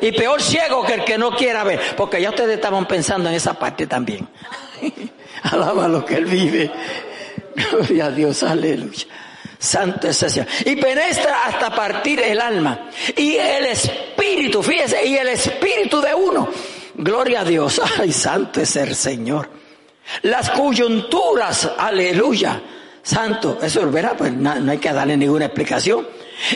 Y 0.00 0.12
peor 0.12 0.40
ciego 0.40 0.84
que 0.84 0.94
el 0.94 1.04
que 1.04 1.18
no 1.18 1.34
quiera 1.34 1.64
ver, 1.64 1.96
porque 1.96 2.20
ya 2.20 2.30
ustedes 2.30 2.56
estaban 2.56 2.86
pensando 2.86 3.28
en 3.28 3.34
esa 3.34 3.54
parte 3.54 3.86
también. 3.86 4.28
Alaba 5.42 5.88
lo 5.88 6.04
que 6.04 6.16
Él 6.16 6.26
vive. 6.26 6.70
Gloria 7.54 8.06
a 8.06 8.10
Dios, 8.10 8.42
aleluya. 8.42 9.06
Santo 9.58 10.08
es 10.08 10.22
ese. 10.22 10.46
Y 10.66 10.76
penetra 10.76 11.46
hasta 11.46 11.74
partir 11.74 12.20
el 12.20 12.40
alma. 12.40 12.90
Y 13.16 13.36
el 13.36 13.66
espíritu, 13.66 14.62
fíjese, 14.62 15.06
y 15.06 15.16
el 15.16 15.28
espíritu 15.28 16.00
de 16.00 16.14
uno. 16.14 16.48
Gloria 16.94 17.40
a 17.40 17.44
Dios. 17.44 17.80
Ay, 17.98 18.12
santo 18.12 18.60
es 18.60 18.76
el 18.76 18.94
Señor. 18.94 19.48
Las 20.22 20.50
coyunturas, 20.50 21.70
aleluya 21.78 22.60
santo. 23.06 23.58
Eso 23.62 23.82
es 23.82 23.92
verdad, 23.92 24.14
pues 24.18 24.32
no, 24.32 24.50
hay 24.50 24.78
que 24.78 24.92
darle 24.92 25.16
ninguna 25.16 25.46
explicación. 25.46 26.06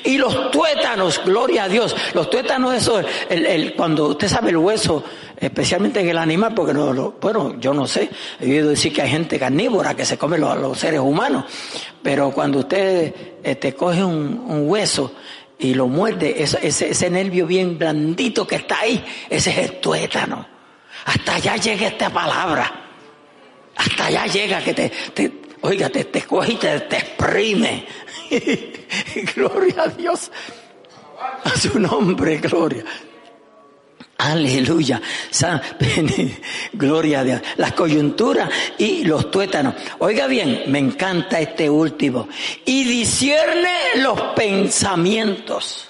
Y 0.04 0.18
los 0.18 0.50
tuétanos, 0.50 1.22
gloria 1.24 1.64
a 1.64 1.68
Dios. 1.68 1.94
Los 2.12 2.28
tuétanos, 2.28 2.74
eso, 2.74 3.00
el, 3.28 3.46
el, 3.46 3.74
cuando 3.74 4.08
usted 4.08 4.28
sabe 4.28 4.50
el 4.50 4.56
hueso, 4.56 5.02
especialmente 5.38 6.00
en 6.00 6.08
el 6.08 6.18
animal, 6.18 6.52
porque 6.54 6.74
no, 6.74 6.92
lo, 6.92 7.12
bueno, 7.12 7.58
yo 7.58 7.72
no 7.72 7.86
sé. 7.86 8.10
He 8.40 8.50
oído 8.50 8.70
decir 8.70 8.92
que 8.92 9.02
hay 9.02 9.10
gente 9.10 9.38
carnívora 9.38 9.94
que 9.94 10.04
se 10.04 10.18
come 10.18 10.36
los, 10.38 10.58
los 10.58 10.78
seres 10.78 11.00
humanos. 11.00 11.44
Pero 12.02 12.32
cuando 12.32 12.58
usted 12.58 13.14
este, 13.42 13.74
coge 13.74 14.02
un, 14.02 14.44
un 14.46 14.68
hueso 14.68 15.14
y 15.58 15.74
lo 15.74 15.86
muerde, 15.86 16.42
ese, 16.42 16.58
ese, 16.66 16.90
ese 16.90 17.08
nervio 17.08 17.46
bien 17.46 17.78
blandito 17.78 18.46
que 18.46 18.56
está 18.56 18.80
ahí, 18.80 19.02
ese 19.30 19.50
es 19.50 19.58
el 19.58 19.80
tuétano. 19.80 20.46
Hasta 21.04 21.36
allá 21.36 21.56
llega 21.56 21.86
esta 21.86 22.10
palabra. 22.10 22.86
Hasta 23.76 24.06
allá 24.06 24.26
llega 24.26 24.62
que 24.62 24.74
te, 24.74 24.92
te, 25.14 25.39
Oiga, 25.62 25.88
te, 25.90 26.04
te 26.04 26.22
coge 26.22 26.52
y 26.52 26.56
te, 26.56 26.76
exprime. 26.76 27.86
gloria 29.34 29.82
a 29.82 29.88
Dios. 29.88 30.30
A 31.44 31.50
su 31.50 31.78
nombre, 31.78 32.38
gloria. 32.38 32.84
Aleluya. 34.16 35.00
Gloria 36.72 37.20
a 37.20 37.24
Dios. 37.24 37.40
Las 37.56 37.72
coyunturas 37.72 38.50
y 38.78 39.04
los 39.04 39.30
tuétanos. 39.30 39.74
Oiga 39.98 40.26
bien, 40.26 40.64
me 40.68 40.78
encanta 40.78 41.40
este 41.40 41.70
último. 41.70 42.28
Y 42.64 42.84
discierne 42.84 43.70
los 43.96 44.20
pensamientos. 44.34 45.89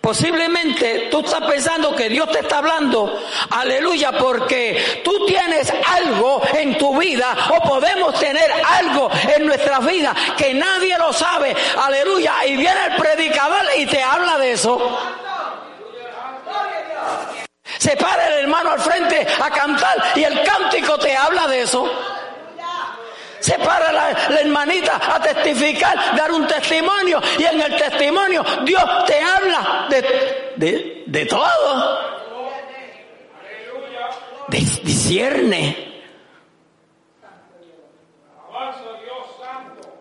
Posiblemente 0.00 1.08
tú 1.10 1.20
estás 1.20 1.42
pensando 1.42 1.94
que 1.94 2.08
Dios 2.08 2.30
te 2.30 2.40
está 2.40 2.58
hablando, 2.58 3.20
aleluya, 3.50 4.12
porque 4.12 5.02
tú 5.04 5.26
tienes 5.26 5.72
algo 5.86 6.42
en 6.54 6.78
tu 6.78 6.98
vida 6.98 7.36
o 7.50 7.68
podemos 7.68 8.18
tener 8.18 8.50
algo 8.66 9.10
en 9.36 9.46
nuestra 9.46 9.80
vida 9.80 10.14
que 10.36 10.54
nadie 10.54 10.96
lo 10.98 11.12
sabe, 11.12 11.54
aleluya, 11.76 12.34
y 12.46 12.56
viene 12.56 12.86
el 12.86 12.96
predicador 12.96 13.62
y 13.76 13.86
te 13.86 14.02
habla 14.02 14.38
de 14.38 14.52
eso. 14.52 14.98
Se 17.78 17.96
para 17.96 18.26
el 18.28 18.44
hermano 18.44 18.72
al 18.72 18.80
frente 18.80 19.26
a 19.40 19.50
cantar 19.50 20.12
y 20.14 20.24
el 20.24 20.42
cántico 20.42 20.98
te 20.98 21.16
habla 21.16 21.46
de 21.46 21.62
eso. 21.62 21.90
Se 23.40 23.58
para 23.58 23.90
la, 23.90 24.10
hermanita 24.40 25.00
a 25.14 25.20
testificar, 25.20 26.16
dar 26.16 26.30
un 26.30 26.46
testimonio 26.46 27.20
y 27.38 27.44
en 27.44 27.60
el 27.60 27.76
testimonio 27.76 28.44
Dios 28.64 28.82
te 29.06 29.20
habla 29.20 29.86
de, 29.88 30.52
de, 30.56 31.04
de 31.06 31.26
todo. 31.26 32.10
Discierne. 34.48 35.90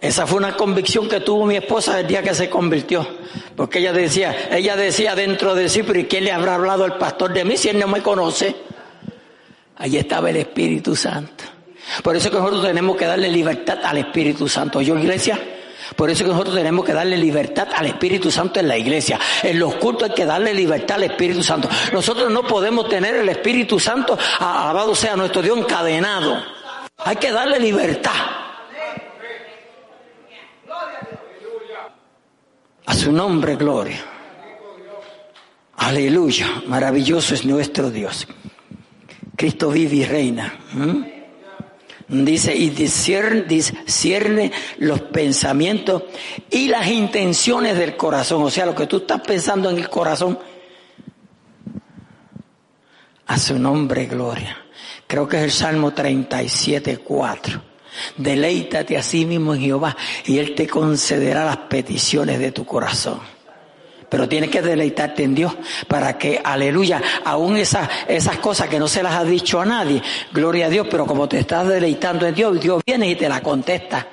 Esa 0.01 0.25
fue 0.25 0.37
una 0.37 0.55
convicción 0.55 1.09
que 1.09 1.19
tuvo 1.19 1.45
mi 1.45 1.57
esposa 1.57 1.99
el 1.99 2.07
día 2.07 2.23
que 2.23 2.33
se 2.33 2.49
convirtió. 2.49 3.05
Porque 3.55 3.79
ella 3.79 3.91
decía, 3.91 4.49
ella 4.51 4.75
decía 4.75 5.13
dentro 5.13 5.55
de 5.55 5.67
sí, 5.67 5.83
pero 5.83 5.99
¿y 5.99 6.05
quién 6.05 6.23
le 6.23 6.31
habrá 6.31 6.55
hablado 6.55 6.85
el 6.85 6.93
pastor 6.93 7.33
de 7.33 7.43
mí 7.43 7.57
si 7.57 7.69
él 7.69 7.79
no 7.79 7.87
me 7.87 8.01
conoce? 8.01 8.55
Allí 9.75 9.97
estaba 9.97 10.29
el 10.29 10.37
Espíritu 10.37 10.95
Santo. 10.95 11.58
Por 12.03 12.15
eso 12.15 12.29
que 12.29 12.37
nosotros 12.37 12.63
tenemos 12.63 12.95
que 12.95 13.05
darle 13.05 13.29
libertad 13.29 13.79
al 13.83 13.97
Espíritu 13.97 14.47
Santo. 14.47 14.81
¿Yo, 14.81 14.97
iglesia? 14.97 15.39
Por 15.95 16.09
eso 16.09 16.23
que 16.23 16.31
nosotros 16.31 16.55
tenemos 16.55 16.85
que 16.85 16.93
darle 16.93 17.17
libertad 17.17 17.67
al 17.75 17.87
Espíritu 17.87 18.31
Santo 18.31 18.59
en 18.59 18.67
la 18.67 18.77
iglesia. 18.77 19.19
En 19.43 19.59
los 19.59 19.75
cultos 19.75 20.09
hay 20.09 20.15
que 20.15 20.25
darle 20.25 20.53
libertad 20.53 20.97
al 20.97 21.03
Espíritu 21.03 21.43
Santo. 21.43 21.69
Nosotros 21.91 22.29
no 22.31 22.43
podemos 22.43 22.87
tener 22.87 23.15
el 23.15 23.29
Espíritu 23.29 23.79
Santo, 23.79 24.17
alabado 24.39 24.93
sea 24.95 25.15
nuestro 25.15 25.41
Dios, 25.41 25.57
encadenado. 25.57 26.43
Hay 26.97 27.15
que 27.15 27.31
darle 27.31 27.59
libertad. 27.59 28.11
A 32.85 32.93
su 32.93 33.11
nombre, 33.11 33.55
gloria. 33.55 34.03
Aleluya. 35.77 36.47
Maravilloso 36.67 37.33
es 37.33 37.45
nuestro 37.45 37.89
Dios. 37.89 38.27
Cristo 39.35 39.69
vive 39.69 39.95
y 39.95 40.05
reina. 40.05 40.53
Dice, 42.09 42.55
y 42.55 42.71
discierne, 42.71 44.51
los 44.79 45.01
pensamientos 45.01 46.03
y 46.49 46.67
las 46.67 46.87
intenciones 46.87 47.77
del 47.77 47.95
corazón. 47.95 48.43
O 48.43 48.49
sea, 48.49 48.65
lo 48.65 48.73
que 48.73 48.87
tú 48.87 48.97
estás 48.97 49.21
pensando 49.21 49.69
en 49.69 49.77
el 49.77 49.89
corazón. 49.89 50.39
A 53.27 53.37
su 53.37 53.59
nombre, 53.59 54.07
gloria. 54.07 54.57
Creo 55.05 55.27
que 55.27 55.37
es 55.37 55.43
el 55.43 55.51
Salmo 55.51 55.93
37, 55.93 56.97
4. 56.97 57.61
Deleítate 58.17 58.97
a 58.97 59.03
sí 59.03 59.25
mismo 59.25 59.53
en 59.53 59.61
Jehová 59.61 59.95
y 60.25 60.39
Él 60.39 60.55
te 60.55 60.67
concederá 60.67 61.45
las 61.45 61.57
peticiones 61.57 62.39
de 62.39 62.51
tu 62.51 62.65
corazón 62.65 63.38
pero 64.09 64.27
tienes 64.27 64.49
que 64.49 64.61
deleitarte 64.61 65.23
en 65.23 65.35
Dios 65.35 65.55
para 65.87 66.17
que, 66.17 66.41
aleluya, 66.43 67.01
aún 67.23 67.57
esas, 67.57 67.87
esas 68.07 68.37
cosas 68.39 68.67
que 68.67 68.79
no 68.79 68.87
se 68.87 69.03
las 69.03 69.13
ha 69.13 69.23
dicho 69.23 69.61
a 69.61 69.65
nadie, 69.65 70.01
gloria 70.31 70.65
a 70.65 70.69
Dios, 70.69 70.87
pero 70.89 71.05
como 71.05 71.29
te 71.29 71.39
estás 71.39 71.67
deleitando 71.67 72.25
en 72.25 72.33
Dios, 72.33 72.59
Dios 72.59 72.81
viene 72.85 73.09
y 73.09 73.15
te 73.15 73.29
la 73.29 73.41
contesta. 73.41 74.07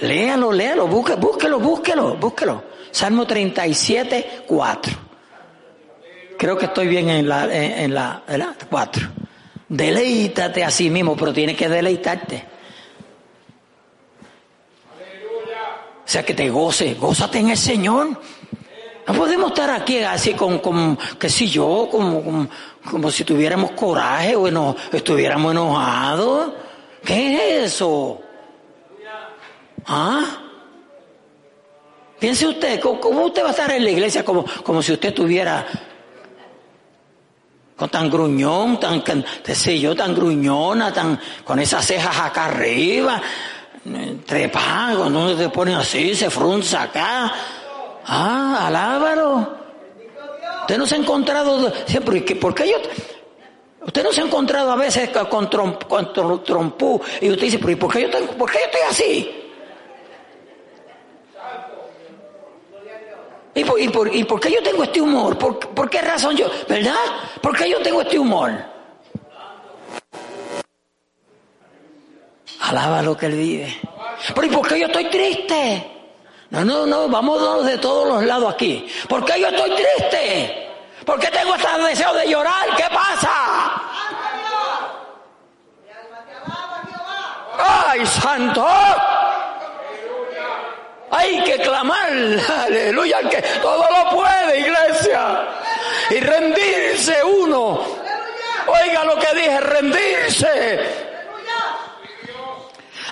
Léalo, 0.00 0.50
léalo, 0.50 0.86
búsquelo, 0.86 1.58
búsquelo, 1.60 2.16
búsquelo. 2.16 2.64
Salmo 2.90 3.26
37, 3.26 4.44
4. 4.46 4.92
Creo 6.38 6.56
que 6.56 6.64
estoy 6.66 6.88
bien 6.88 7.10
en 7.10 7.28
la, 7.28 7.44
en, 7.52 7.94
la, 7.94 8.22
¿verdad? 8.26 8.56
4. 8.68 9.08
Deleítate 9.68 10.64
a 10.64 10.70
sí 10.70 10.88
mismo, 10.88 11.16
pero 11.16 11.32
tienes 11.32 11.56
que 11.56 11.68
deleitarte. 11.68 12.44
Sea, 16.10 16.24
que 16.24 16.34
te 16.34 16.50
goce, 16.50 16.94
gózate 16.94 17.38
en 17.38 17.50
el 17.50 17.56
Señor. 17.56 18.20
No 19.06 19.14
podemos 19.14 19.52
estar 19.52 19.70
aquí 19.70 20.00
así 20.00 20.34
con, 20.34 20.58
con 20.58 20.98
qué 21.18 21.28
sé 21.28 21.46
yo, 21.46 21.88
como, 21.88 22.48
como, 22.90 23.10
si 23.12 23.22
tuviéramos 23.22 23.70
coraje 23.72 24.34
o 24.34 24.50
no, 24.50 24.74
estuviéramos 24.90 25.52
enojados. 25.52 26.52
¿Qué 27.04 27.62
es 27.62 27.74
eso? 27.74 28.20
¿Ah? 29.86 30.24
Piense 32.18 32.48
usted, 32.48 32.80
¿cómo, 32.80 33.26
usted 33.26 33.44
va 33.44 33.48
a 33.48 33.52
estar 33.52 33.70
en 33.70 33.84
la 33.84 33.90
iglesia 33.90 34.24
como, 34.24 34.44
como 34.64 34.82
si 34.82 34.92
usted 34.92 35.14
tuviera 35.14 35.64
con 37.76 37.88
tan 37.88 38.10
gruñón, 38.10 38.80
tan, 38.80 39.00
qué 39.02 39.54
sé 39.54 39.78
yo, 39.78 39.94
tan 39.94 40.12
gruñona, 40.12 40.92
tan, 40.92 41.20
con 41.44 41.60
esas 41.60 41.86
cejas 41.86 42.18
acá 42.18 42.46
arriba? 42.46 43.22
Trepago, 44.26 45.08
no 45.08 45.34
te 45.34 45.48
pone 45.48 45.74
así, 45.74 46.14
se 46.14 46.30
frunza 46.30 46.82
acá. 46.82 47.32
Ah, 48.06 48.66
alábalo. 48.66 49.60
Usted 50.60 50.78
no 50.78 50.86
se 50.86 50.94
ha 50.94 50.98
encontrado 50.98 51.72
siempre, 51.86 52.20
¿por 52.36 52.54
qué 52.54 52.68
yo? 52.68 52.76
Usted 53.86 54.04
no 54.04 54.12
se 54.12 54.20
ha 54.20 54.24
encontrado 54.24 54.70
a 54.70 54.76
veces 54.76 55.10
con, 55.28 55.48
trompú 55.50 57.00
y 57.20 57.30
usted 57.30 57.42
dice, 57.42 57.58
pero 57.58 57.72
¿y 57.72 57.76
por 57.76 57.92
qué 57.92 58.02
yo, 58.02 58.10
tengo, 58.10 58.32
por 58.32 58.50
qué 58.50 58.58
yo 58.58 58.64
estoy 58.66 58.80
así? 58.88 59.36
¿Y 63.52 63.64
por, 63.64 63.80
y, 63.80 63.88
por, 63.88 64.14
¿Y 64.14 64.24
por, 64.24 64.38
qué 64.38 64.52
yo 64.52 64.62
tengo 64.62 64.84
este 64.84 65.00
humor? 65.00 65.36
¿Por, 65.36 65.58
¿Por 65.58 65.90
qué 65.90 66.00
razón 66.02 66.36
yo? 66.36 66.48
¿Verdad? 66.68 66.94
¿Por 67.42 67.56
qué 67.56 67.68
yo 67.68 67.80
tengo 67.80 68.02
este 68.02 68.18
humor? 68.18 68.69
Alaba 72.60 73.02
lo 73.02 73.16
que 73.16 73.26
él 73.26 73.36
vive. 73.36 73.80
Pero 74.34 74.46
¿y 74.46 74.50
por 74.50 74.68
qué 74.68 74.80
yo 74.80 74.86
estoy 74.86 75.06
triste? 75.06 75.90
No, 76.50 76.64
no, 76.64 76.84
no, 76.86 77.08
vamos 77.08 77.64
de 77.64 77.78
todos 77.78 78.08
los 78.08 78.24
lados 78.24 78.52
aquí. 78.52 78.86
¿Por 79.08 79.24
qué 79.24 79.40
yo 79.40 79.48
estoy 79.48 79.70
triste? 79.70 80.68
¿Por 81.06 81.18
qué 81.18 81.28
tengo 81.28 81.54
este 81.54 81.68
deseo 81.88 82.12
de 82.14 82.28
llorar? 82.28 82.76
¿Qué 82.76 82.84
pasa? 82.92 83.82
¡Ay, 87.58 88.06
santo! 88.06 88.66
Hay 91.12 91.42
que 91.42 91.56
clamar, 91.58 92.12
aleluya, 92.66 93.18
que 93.28 93.42
todo 93.60 93.84
lo 93.90 94.10
puede, 94.10 94.60
iglesia. 94.60 95.48
Y 96.10 96.20
rendirse 96.20 97.24
uno. 97.24 97.84
Oiga 98.66 99.04
lo 99.04 99.16
que 99.16 99.34
dije, 99.34 99.60
rendirse. 99.60 101.09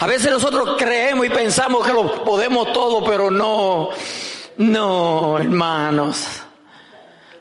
A 0.00 0.06
veces 0.06 0.30
nosotros 0.30 0.76
creemos 0.78 1.26
y 1.26 1.30
pensamos 1.30 1.84
que 1.84 1.92
lo 1.92 2.22
podemos 2.22 2.72
todo, 2.72 3.04
pero 3.04 3.30
no, 3.30 3.90
no, 4.58 5.38
hermanos. 5.38 6.42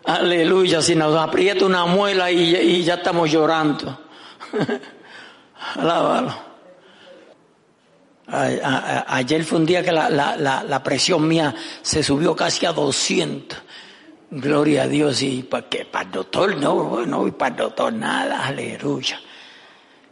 Aleluya, 0.06 0.82
si 0.82 0.96
nos 0.96 1.16
aprieta 1.16 1.66
una 1.66 1.86
muela 1.86 2.32
y, 2.32 2.84
ya 2.84 2.96
estamos 2.96 3.30
llorando. 3.32 4.00
Alábalo. 5.76 6.34
ayer 8.28 9.44
fue 9.44 9.60
un 9.60 9.66
día 9.66 9.84
que 9.84 9.92
la, 9.92 10.82
presión 10.84 11.28
mía 11.28 11.54
se 11.84 12.02
subió 12.02 12.36
casi 12.36 12.66
a 12.66 12.72
200. 12.72 13.60
Gloria 14.32 14.84
a 14.84 14.88
Dios. 14.88 15.22
Y 15.22 15.44
para 15.44 15.70
qué, 15.70 15.86
para 15.86 16.06
el 16.06 16.12
doctor, 16.12 16.58
no, 16.58 17.06
no, 17.06 17.28
y 17.28 17.32
para 17.32 17.52
el 17.52 17.58
doctor 17.58 17.94
nada. 17.94 18.48
Aleluya. 18.48 19.20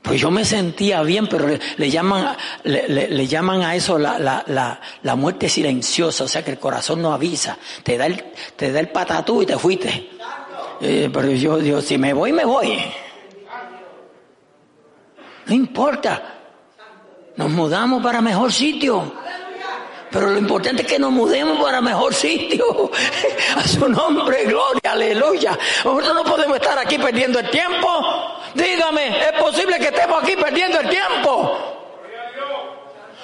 Pues 0.05 0.21
yo 0.21 0.29
me 0.29 0.45
sentía 0.45 1.01
bien, 1.01 1.27
pero 1.27 1.47
le, 1.47 1.89
llaman, 1.89 2.37
le, 2.63 3.27
llaman 3.27 3.63
a 3.63 3.75
eso 3.75 3.97
la, 3.97 4.19
la, 4.19 4.43
la, 4.45 4.79
la, 5.01 5.15
muerte 5.15 5.49
silenciosa, 5.49 6.25
o 6.25 6.27
sea 6.27 6.43
que 6.43 6.51
el 6.51 6.59
corazón 6.59 7.01
no 7.01 7.11
avisa, 7.11 7.57
te 7.81 7.97
da 7.97 8.05
el, 8.05 8.23
te 8.55 8.71
da 8.71 8.79
el 8.79 8.89
patatú 8.89 9.41
y 9.41 9.47
te 9.47 9.57
fuiste. 9.57 10.11
Eh, 10.79 11.09
pero 11.11 11.31
yo 11.31 11.57
digo, 11.57 11.81
si 11.81 11.97
me 11.97 12.13
voy, 12.13 12.31
me 12.31 12.45
voy. 12.45 12.77
No 15.47 15.55
importa, 15.55 16.35
nos 17.35 17.49
mudamos 17.49 18.03
para 18.03 18.21
mejor 18.21 18.51
sitio. 18.51 19.24
Pero 20.15 20.29
lo 20.29 20.39
importante 20.39 20.83
es 20.83 20.87
que 20.87 20.97
nos 20.97 21.11
mudemos 21.11 21.61
para 21.61 21.81
mejor 21.81 22.13
sitio. 22.13 22.89
A 23.57 23.67
su 23.67 23.85
nombre, 23.89 24.45
gloria, 24.45 24.91
aleluya. 24.93 25.59
Nosotros 25.83 26.15
no 26.15 26.23
podemos 26.23 26.55
estar 26.55 26.79
aquí 26.79 26.97
perdiendo 26.97 27.37
el 27.37 27.49
tiempo. 27.49 28.39
Dígame, 28.53 29.27
¿es 29.27 29.33
posible 29.33 29.77
que 29.77 29.87
estemos 29.87 30.23
aquí 30.23 30.37
perdiendo 30.37 30.79
el 30.79 30.87
tiempo? 30.87 31.57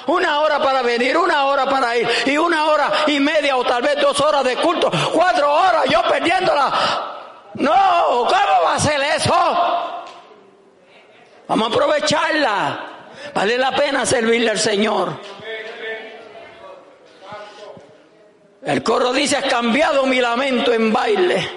Una 0.07 0.41
hora 0.41 0.61
para 0.61 0.81
venir, 0.81 1.15
una 1.15 1.45
hora 1.45 1.65
para 1.65 1.95
ir, 1.95 2.09
y 2.25 2.37
una 2.37 2.65
hora 2.65 2.91
y 3.07 3.21
media 3.21 3.55
o 3.55 3.63
tal 3.63 3.81
vez 3.81 3.95
dos 4.01 4.19
horas 4.19 4.43
de 4.43 4.57
culto, 4.57 4.91
cuatro 5.13 5.49
horas 5.49 5.85
yo 5.89 6.01
perdiéndola. 6.09 6.73
No, 7.53 8.27
¿cómo 8.27 8.65
va 8.65 8.75
a 8.75 8.79
ser 8.79 8.99
eso? 9.15 9.33
Vamos 11.47 11.69
a 11.69 11.73
aprovecharla. 11.73 12.79
Vale 13.33 13.57
la 13.57 13.71
pena 13.71 14.05
servirle 14.05 14.51
al 14.51 14.59
Señor. 14.59 15.40
El 18.63 18.83
coro 18.83 19.11
dice, 19.11 19.37
has 19.37 19.45
cambiado 19.45 20.05
mi 20.05 20.21
lamento 20.21 20.71
en 20.71 20.93
baile. 20.93 21.49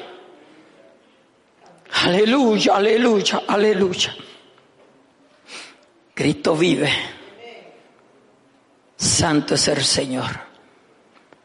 Aleluya, 2.05 2.77
aleluya, 2.77 3.43
aleluya. 3.47 4.17
Cristo 6.15 6.57
vive. 6.57 6.91
Santo 8.97 9.55
es 9.55 9.69
el 9.69 9.85
Señor. 9.85 10.31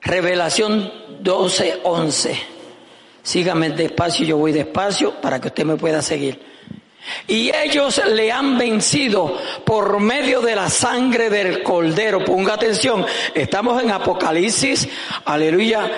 Revelación 0.01 0.91
12, 1.21 1.81
11. 1.83 2.39
Sígame 3.21 3.71
despacio, 3.71 4.25
yo 4.25 4.37
voy 4.37 4.53
despacio 4.53 5.19
para 5.19 5.41
que 5.41 5.49
usted 5.49 5.65
me 5.65 5.75
pueda 5.75 6.01
seguir. 6.01 6.41
Y 7.27 7.51
ellos 7.55 8.01
le 8.05 8.31
han 8.31 8.57
vencido 8.57 9.37
por 9.63 9.99
medio 9.99 10.41
de 10.41 10.55
la 10.55 10.69
sangre 10.69 11.29
del 11.29 11.63
cordero. 11.63 12.23
Ponga 12.23 12.53
atención, 12.53 13.05
estamos 13.33 13.81
en 13.81 13.91
Apocalipsis, 13.91 14.87
aleluya, 15.25 15.89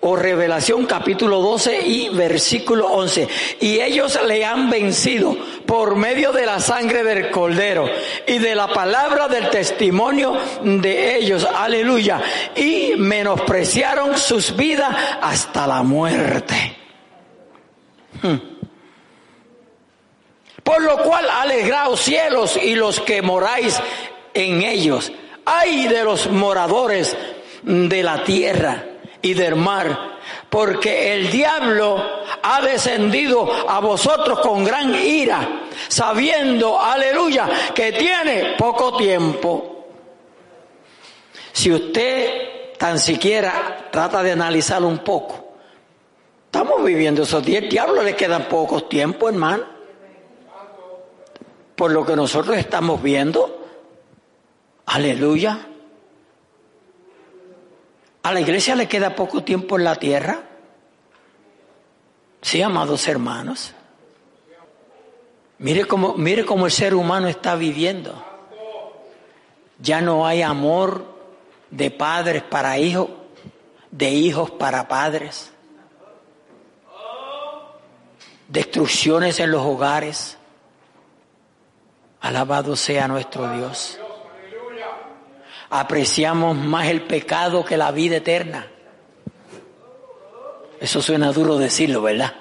o 0.00 0.14
Revelación 0.14 0.86
capítulo 0.86 1.40
12 1.40 1.80
y 1.86 2.08
versículo 2.10 2.86
11. 2.86 3.28
Y 3.60 3.80
ellos 3.80 4.18
le 4.26 4.44
han 4.44 4.70
vencido 4.70 5.36
por 5.66 5.96
medio 5.96 6.32
de 6.32 6.46
la 6.46 6.60
sangre 6.60 7.02
del 7.02 7.30
cordero 7.30 7.88
y 8.26 8.38
de 8.38 8.54
la 8.54 8.68
palabra 8.68 9.28
del 9.28 9.50
testimonio 9.50 10.36
de 10.62 11.16
ellos. 11.16 11.44
Aleluya. 11.44 12.22
Y 12.54 12.94
menospreciaron 12.96 14.16
sus 14.16 14.54
vidas 14.54 14.94
hasta 15.20 15.66
la 15.66 15.82
muerte. 15.82 16.76
Hmm. 18.22 18.57
Por 20.68 20.82
lo 20.82 20.98
cual 20.98 21.26
alegraos 21.30 21.98
cielos 21.98 22.58
y 22.62 22.74
los 22.74 23.00
que 23.00 23.22
moráis 23.22 23.80
en 24.34 24.60
ellos. 24.60 25.10
Ay 25.46 25.88
de 25.88 26.04
los 26.04 26.30
moradores 26.30 27.16
de 27.62 28.02
la 28.02 28.22
tierra 28.22 28.84
y 29.22 29.32
del 29.32 29.56
mar, 29.56 30.18
porque 30.50 31.14
el 31.14 31.30
diablo 31.30 32.04
ha 32.42 32.60
descendido 32.60 33.50
a 33.66 33.80
vosotros 33.80 34.40
con 34.40 34.62
gran 34.62 34.94
ira, 34.94 35.62
sabiendo, 35.88 36.78
aleluya, 36.78 37.48
que 37.74 37.92
tiene 37.92 38.54
poco 38.58 38.94
tiempo. 38.98 39.86
Si 41.50 41.72
usted 41.72 42.76
tan 42.76 42.98
siquiera 42.98 43.88
trata 43.90 44.22
de 44.22 44.32
analizarlo 44.32 44.86
un 44.86 44.98
poco, 44.98 45.54
estamos 46.44 46.84
viviendo 46.84 47.22
esos 47.22 47.42
días, 47.42 47.62
el 47.62 47.70
diablo 47.70 48.02
le 48.02 48.14
quedan 48.14 48.48
pocos 48.48 48.86
tiempo, 48.86 49.30
hermano 49.30 49.77
por 51.78 51.92
lo 51.92 52.04
que 52.04 52.16
nosotros 52.16 52.56
estamos 52.56 53.00
viendo. 53.00 53.64
Aleluya. 54.86 55.60
A 58.24 58.32
la 58.32 58.40
iglesia 58.40 58.74
le 58.74 58.88
queda 58.88 59.14
poco 59.14 59.44
tiempo 59.44 59.78
en 59.78 59.84
la 59.84 59.94
tierra. 59.94 60.42
Sí, 62.42 62.60
amados 62.60 63.06
hermanos. 63.06 63.74
Mire 65.58 65.84
cómo, 65.84 66.14
mire 66.14 66.44
cómo 66.44 66.66
el 66.66 66.72
ser 66.72 66.96
humano 66.96 67.28
está 67.28 67.54
viviendo. 67.54 68.24
Ya 69.78 70.00
no 70.00 70.26
hay 70.26 70.42
amor 70.42 71.04
de 71.70 71.92
padres 71.92 72.42
para 72.42 72.76
hijos, 72.80 73.08
de 73.92 74.10
hijos 74.10 74.50
para 74.50 74.88
padres. 74.88 75.52
Destrucciones 78.48 79.38
en 79.38 79.52
los 79.52 79.62
hogares 79.64 80.37
Alabado 82.20 82.74
sea 82.76 83.08
nuestro 83.08 83.50
Dios. 83.56 83.98
Apreciamos 85.70 86.56
más 86.56 86.86
el 86.86 87.02
pecado 87.02 87.64
que 87.64 87.76
la 87.76 87.90
vida 87.90 88.16
eterna. 88.16 88.66
Eso 90.80 91.02
suena 91.02 91.32
duro 91.32 91.58
decirlo, 91.58 92.02
¿verdad? 92.02 92.34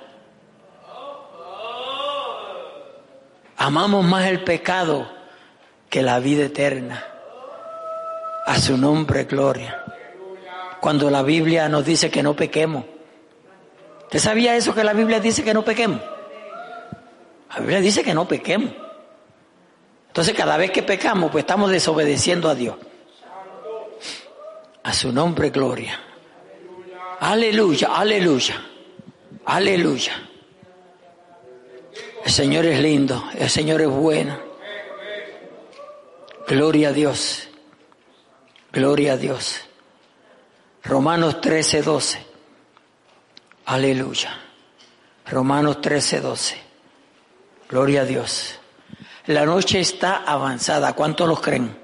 Amamos 3.57 4.05
más 4.05 4.27
el 4.27 4.43
pecado 4.43 5.09
que 5.89 6.01
la 6.01 6.19
vida 6.19 6.45
eterna. 6.45 7.03
A 8.45 8.59
su 8.59 8.77
nombre, 8.77 9.25
gloria. 9.25 9.83
Cuando 10.79 11.09
la 11.09 11.23
Biblia 11.23 11.67
nos 11.67 11.83
dice 11.83 12.09
que 12.09 12.23
no 12.23 12.35
pequemos. 12.35 12.85
¿Usted 14.03 14.19
sabía 14.19 14.55
eso 14.55 14.73
que 14.73 14.83
la 14.83 14.93
Biblia 14.93 15.19
dice 15.19 15.43
que 15.43 15.53
no 15.53 15.65
pequemos? 15.65 15.99
La 17.49 17.59
Biblia 17.59 17.81
dice 17.81 18.03
que 18.03 18.13
no 18.13 18.27
pequemos. 18.27 18.71
Entonces 20.17 20.33
cada 20.33 20.57
vez 20.57 20.71
que 20.71 20.81
pecamos, 20.81 21.29
pues 21.29 21.43
estamos 21.43 21.69
desobedeciendo 21.69 22.49
a 22.49 22.55
Dios. 22.55 22.75
A 24.81 24.91
su 24.91 25.11
nombre, 25.11 25.51
gloria. 25.51 25.99
Aleluya, 27.19 27.89
aleluya, 27.95 28.59
aleluya. 29.45 30.13
El 32.25 32.31
Señor 32.31 32.65
es 32.65 32.79
lindo, 32.79 33.29
el 33.37 33.47
Señor 33.47 33.79
es 33.81 33.89
bueno. 33.89 34.39
Gloria 36.47 36.89
a 36.89 36.93
Dios, 36.93 37.47
gloria 38.71 39.13
a 39.13 39.17
Dios. 39.17 39.61
Romanos 40.83 41.41
13, 41.41 41.83
12. 41.83 42.25
Aleluya. 43.65 44.35
Romanos 45.27 45.79
13, 45.79 46.21
12. 46.21 46.57
Gloria 47.69 48.01
a 48.01 48.05
Dios. 48.05 48.56
La 49.27 49.45
noche 49.45 49.81
está 49.81 50.23
avanzada. 50.25 50.93
¿Cuántos 50.93 51.27
los 51.27 51.41
creen? 51.41 51.77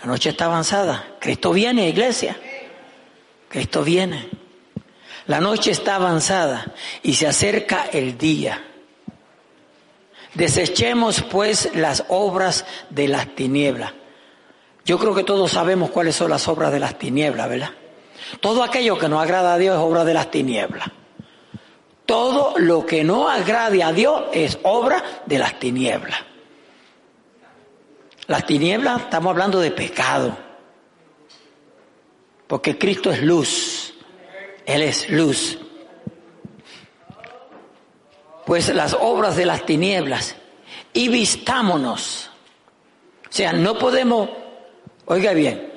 La 0.00 0.06
noche 0.06 0.30
está 0.30 0.46
avanzada. 0.46 1.14
Cristo 1.20 1.52
viene, 1.52 1.88
iglesia. 1.88 2.36
Cristo 3.48 3.84
viene. 3.84 4.28
La 5.26 5.40
noche 5.40 5.70
está 5.70 5.96
avanzada 5.96 6.72
y 7.02 7.14
se 7.14 7.26
acerca 7.26 7.86
el 7.92 8.18
día. 8.18 8.62
Desechemos 10.34 11.22
pues 11.22 11.70
las 11.74 12.04
obras 12.08 12.64
de 12.90 13.08
las 13.08 13.34
tinieblas. 13.34 13.92
Yo 14.84 14.98
creo 14.98 15.14
que 15.14 15.24
todos 15.24 15.52
sabemos 15.52 15.90
cuáles 15.90 16.16
son 16.16 16.30
las 16.30 16.46
obras 16.48 16.72
de 16.72 16.80
las 16.80 16.98
tinieblas, 16.98 17.48
¿verdad? 17.48 17.70
Todo 18.40 18.62
aquello 18.62 18.98
que 18.98 19.08
no 19.08 19.20
agrada 19.20 19.54
a 19.54 19.58
Dios 19.58 19.76
es 19.76 19.82
obra 19.82 20.04
de 20.04 20.14
las 20.14 20.30
tinieblas. 20.30 20.88
Todo 22.06 22.54
lo 22.56 22.86
que 22.86 23.02
no 23.02 23.28
agrade 23.28 23.82
a 23.82 23.92
Dios 23.92 24.24
es 24.32 24.58
obra 24.62 25.02
de 25.26 25.38
las 25.38 25.58
tinieblas. 25.58 26.20
Las 28.28 28.46
tinieblas, 28.46 29.02
estamos 29.02 29.30
hablando 29.30 29.60
de 29.60 29.72
pecado. 29.72 30.36
Porque 32.46 32.78
Cristo 32.78 33.10
es 33.10 33.22
luz. 33.22 33.94
Él 34.64 34.82
es 34.82 35.10
luz. 35.10 35.58
Pues 38.44 38.72
las 38.72 38.94
obras 38.94 39.36
de 39.36 39.46
las 39.46 39.66
tinieblas. 39.66 40.36
Y 40.92 41.08
vistámonos. 41.08 42.30
O 43.28 43.32
sea, 43.32 43.52
no 43.52 43.76
podemos, 43.76 44.30
oiga 45.06 45.32
bien, 45.32 45.72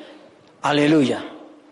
aleluya. 0.61 1.23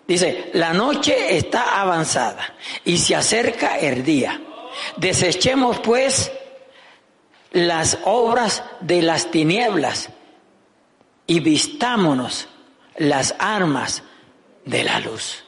Dice, 0.07 0.49
la 0.53 0.73
noche 0.73 1.37
está 1.37 1.79
avanzada 1.79 2.55
y 2.83 2.97
se 2.97 3.15
acerca 3.15 3.77
el 3.77 4.03
día. 4.03 4.41
Desechemos 4.97 5.79
pues 5.79 6.31
las 7.51 7.99
obras 8.05 8.63
de 8.81 9.01
las 9.01 9.31
tinieblas 9.31 10.09
y 11.25 11.39
vistámonos 11.39 12.47
las 12.97 13.35
armas 13.39 14.03
de 14.65 14.83
la 14.83 14.99
luz. 14.99 15.43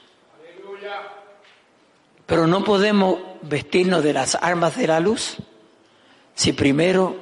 Pero 2.25 2.45
no 2.45 2.63
podemos 2.63 3.19
vestirnos 3.41 4.03
de 4.03 4.13
las 4.13 4.35
armas 4.35 4.77
de 4.77 4.87
la 4.87 4.99
luz 4.99 5.37
si 6.35 6.53
primero 6.53 7.15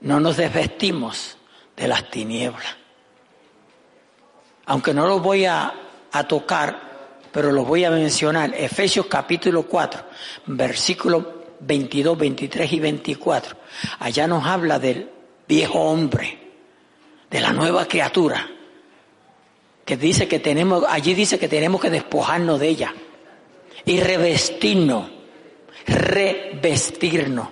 no 0.00 0.20
nos 0.20 0.36
desvestimos 0.36 1.36
de 1.76 1.88
las 1.88 2.10
tinieblas. 2.10 2.76
Aunque 4.66 4.94
no 4.94 5.06
lo 5.06 5.18
voy 5.18 5.46
a, 5.46 5.72
a 6.12 6.24
tocar, 6.24 6.89
pero 7.32 7.52
lo 7.52 7.64
voy 7.64 7.84
a 7.84 7.90
mencionar. 7.90 8.54
Efesios 8.54 9.06
capítulo 9.06 9.64
4, 9.64 10.02
versículos 10.46 11.24
22, 11.60 12.18
23 12.18 12.72
y 12.72 12.80
24. 12.80 13.56
Allá 14.00 14.26
nos 14.26 14.44
habla 14.46 14.78
del 14.78 15.08
viejo 15.46 15.80
hombre, 15.80 16.38
de 17.30 17.40
la 17.40 17.52
nueva 17.52 17.86
criatura, 17.86 18.48
que 19.84 19.96
dice 19.96 20.28
que 20.28 20.38
tenemos, 20.38 20.84
allí 20.88 21.14
dice 21.14 21.38
que 21.38 21.48
tenemos 21.48 21.80
que 21.80 21.90
despojarnos 21.90 22.58
de 22.60 22.68
ella 22.68 22.94
y 23.84 24.00
revestirnos, 24.00 25.10
revestirnos. 25.86 27.48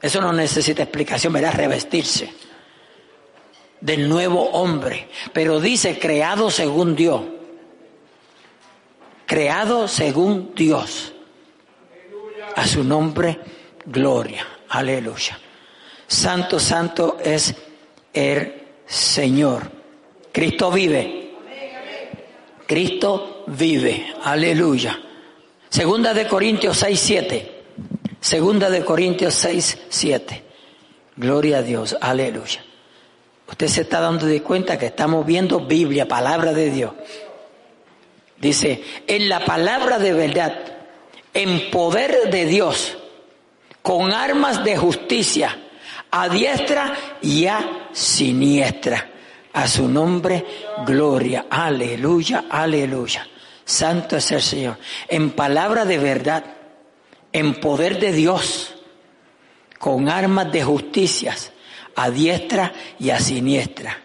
Eso 0.00 0.20
no 0.20 0.32
necesita 0.32 0.84
explicación, 0.84 1.32
¿verdad? 1.32 1.54
Revestirse 1.54 2.32
del 3.80 4.08
nuevo 4.08 4.50
hombre, 4.50 5.08
pero 5.32 5.60
dice 5.60 5.98
creado 5.98 6.50
según 6.50 6.96
Dios 6.96 7.22
creado 9.28 9.86
según 9.86 10.54
Dios. 10.56 11.12
A 12.56 12.66
su 12.66 12.82
nombre, 12.82 13.38
gloria. 13.84 14.44
Aleluya. 14.70 15.38
Santo, 16.06 16.58
santo 16.58 17.18
es 17.22 17.54
el 18.12 18.54
Señor. 18.86 19.70
Cristo 20.32 20.72
vive. 20.72 21.34
Cristo 22.66 23.44
vive. 23.48 24.14
Aleluya. 24.24 24.98
Segunda 25.68 26.14
de 26.14 26.26
Corintios 26.26 26.78
6, 26.78 26.98
7. 26.98 27.62
Segunda 28.20 28.70
de 28.70 28.82
Corintios 28.82 29.34
6, 29.34 29.78
7. 29.90 30.44
Gloria 31.16 31.58
a 31.58 31.62
Dios. 31.62 31.96
Aleluya. 32.00 32.64
Usted 33.46 33.66
se 33.68 33.82
está 33.82 34.00
dando 34.00 34.24
de 34.24 34.42
cuenta 34.42 34.78
que 34.78 34.86
estamos 34.86 35.24
viendo 35.26 35.60
Biblia, 35.60 36.08
palabra 36.08 36.54
de 36.54 36.70
Dios. 36.70 36.92
Dice, 38.40 38.82
en 39.06 39.28
la 39.28 39.44
palabra 39.44 39.98
de 39.98 40.12
verdad, 40.12 40.54
en 41.34 41.70
poder 41.70 42.30
de 42.30 42.46
Dios, 42.46 42.96
con 43.82 44.12
armas 44.12 44.64
de 44.64 44.76
justicia, 44.76 45.58
a 46.10 46.28
diestra 46.28 46.94
y 47.20 47.46
a 47.46 47.88
siniestra. 47.92 49.10
A 49.52 49.66
su 49.66 49.88
nombre, 49.88 50.44
gloria. 50.86 51.46
Aleluya, 51.50 52.44
aleluya. 52.48 53.26
Santo 53.64 54.16
es 54.16 54.30
el 54.30 54.42
Señor. 54.42 54.78
En 55.08 55.30
palabra 55.30 55.84
de 55.84 55.98
verdad, 55.98 56.44
en 57.32 57.54
poder 57.56 57.98
de 57.98 58.12
Dios, 58.12 58.74
con 59.78 60.08
armas 60.08 60.52
de 60.52 60.62
justicia, 60.62 61.34
a 61.96 62.10
diestra 62.10 62.72
y 63.00 63.10
a 63.10 63.18
siniestra. 63.18 63.98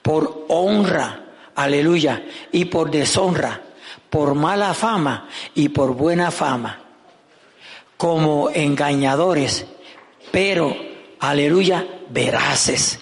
Por 0.00 0.46
honra, 0.48 1.24
aleluya, 1.54 2.24
y 2.50 2.64
por 2.64 2.90
deshonra 2.90 3.60
por 4.14 4.36
mala 4.36 4.74
fama 4.74 5.26
y 5.56 5.70
por 5.70 5.96
buena 5.96 6.30
fama, 6.30 6.78
como 7.96 8.48
engañadores, 8.48 9.66
pero, 10.30 10.72
aleluya, 11.18 11.84
veraces, 12.10 13.00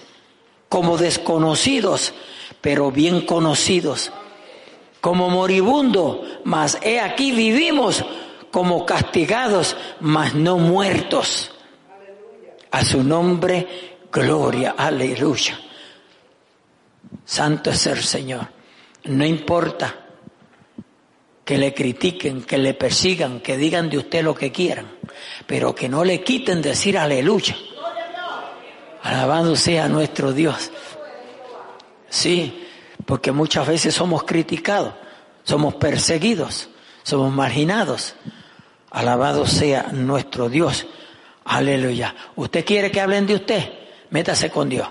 como 0.67 0.97
desconocidos, 0.97 2.15
pero 2.61 2.89
bien 2.89 3.27
conocidos, 3.27 4.11
como 5.01 5.29
moribundo, 5.29 6.23
mas 6.45 6.79
he 6.81 6.99
aquí 6.99 7.31
vivimos 7.31 8.03
como 8.49 8.83
castigados, 8.83 9.77
mas 9.99 10.33
no 10.33 10.57
muertos. 10.57 11.51
A 12.71 12.83
su 12.83 13.03
nombre, 13.03 13.99
gloria, 14.11 14.73
aleluya. 14.75 15.59
Santo 17.23 17.69
es 17.69 17.85
el 17.85 18.01
Señor. 18.01 18.47
No 19.03 19.23
importa 19.23 20.02
que 21.45 21.57
le 21.57 21.73
critiquen, 21.73 22.43
que 22.43 22.57
le 22.57 22.73
persigan, 22.73 23.41
que 23.41 23.57
digan 23.57 23.89
de 23.89 23.97
usted 23.97 24.23
lo 24.23 24.33
que 24.33 24.51
quieran, 24.51 24.87
pero 25.45 25.75
que 25.75 25.89
no 25.89 26.03
le 26.03 26.23
quiten 26.23 26.61
decir 26.61 26.97
aleluya. 26.97 27.55
Alabado 29.01 29.55
sea 29.55 29.89
nuestro 29.89 30.31
Dios. 30.31 30.71
Sí, 32.09 32.67
porque 33.05 33.31
muchas 33.31 33.67
veces 33.67 33.93
somos 33.93 34.23
criticados, 34.23 34.93
somos 35.43 35.75
perseguidos, 35.75 36.69
somos 37.03 37.33
marginados. 37.33 38.15
Alabado 38.91 39.45
sea 39.45 39.87
nuestro 39.91 40.49
Dios. 40.49 40.85
Aleluya. 41.45 42.15
¿Usted 42.35 42.63
quiere 42.63 42.91
que 42.91 43.01
hablen 43.01 43.25
de 43.25 43.35
usted? 43.35 43.73
Métase 44.11 44.49
con 44.49 44.69
Dios. 44.69 44.87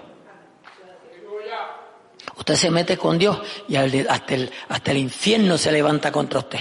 Usted 2.43 2.57
se 2.57 2.71
mete 2.73 2.97
con 2.97 3.21
Dios 3.21 3.39
y 3.69 3.77
hasta 3.77 4.35
el, 4.35 4.97
infierno 4.97 5.57
se 5.57 5.71
levanta 5.71 6.11
contra 6.11 6.41
usted. 6.41 6.59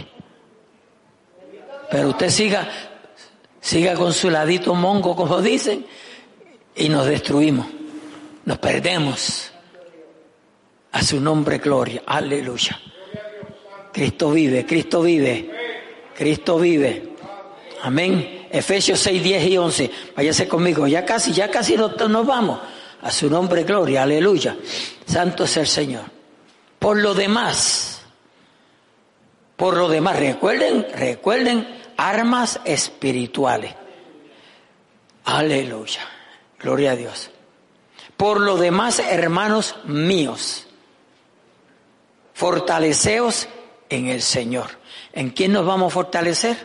Pero 1.90 2.10
usted 2.10 2.30
siga, 2.30 2.70
siga 3.60 3.96
con 3.96 4.14
su 4.14 4.30
ladito 4.30 4.76
mongo, 4.76 5.16
como 5.16 5.42
dicen, 5.42 5.84
y 6.76 6.88
nos 6.88 7.08
destruimos, 7.08 7.66
nos 8.46 8.60
perdemos. 8.60 9.52
A 10.92 11.02
su 11.02 11.20
nombre, 11.20 11.58
gloria. 11.58 12.04
Aleluya. 12.06 12.80
Cristo 13.92 14.30
vive, 14.30 14.68
Cristo 14.68 15.02
vive, 15.02 15.50
Cristo 16.16 16.60
vive. 16.60 17.16
Amén. 17.82 18.48
Efesios 18.52 19.00
6, 19.00 19.24
10 19.24 19.48
y 19.48 19.58
11. 19.58 19.92
Váyase 20.16 20.48
conmigo. 20.48 20.86
Ya 20.86 21.04
casi, 21.04 21.34
ya 21.34 21.50
casi 21.50 21.76
nos 21.76 22.28
vamos. 22.28 22.60
A 23.02 23.12
su 23.12 23.30
nombre, 23.30 23.64
gloria. 23.64 24.04
Aleluya. 24.04 24.58
Santo 25.06 25.44
es 25.46 25.58
el 25.58 25.68
Señor. 25.68 26.06
Por 26.80 26.98
lo 26.98 27.14
demás, 27.14 28.02
por 29.56 29.78
lo 29.78 29.88
demás, 29.88 30.18
recuerden, 30.18 30.88
recuerden 30.96 31.68
armas 31.96 32.60
espirituales. 32.66 33.76
Aleluya. 35.26 36.02
Gloria 36.60 36.94
a 36.94 36.96
Dios. 36.96 37.30
Por 38.18 38.42
lo 38.42 38.58
demás, 38.58 38.98
hermanos 38.98 39.76
míos, 39.86 40.66
fortaleceos 42.34 43.48
en 43.90 44.08
el 44.08 44.24
Señor. 44.24 44.80
¿En 45.14 45.30
quién 45.30 45.52
nos 45.52 45.66
vamos 45.66 45.92
a 45.92 45.94
fortalecer? 45.94 46.58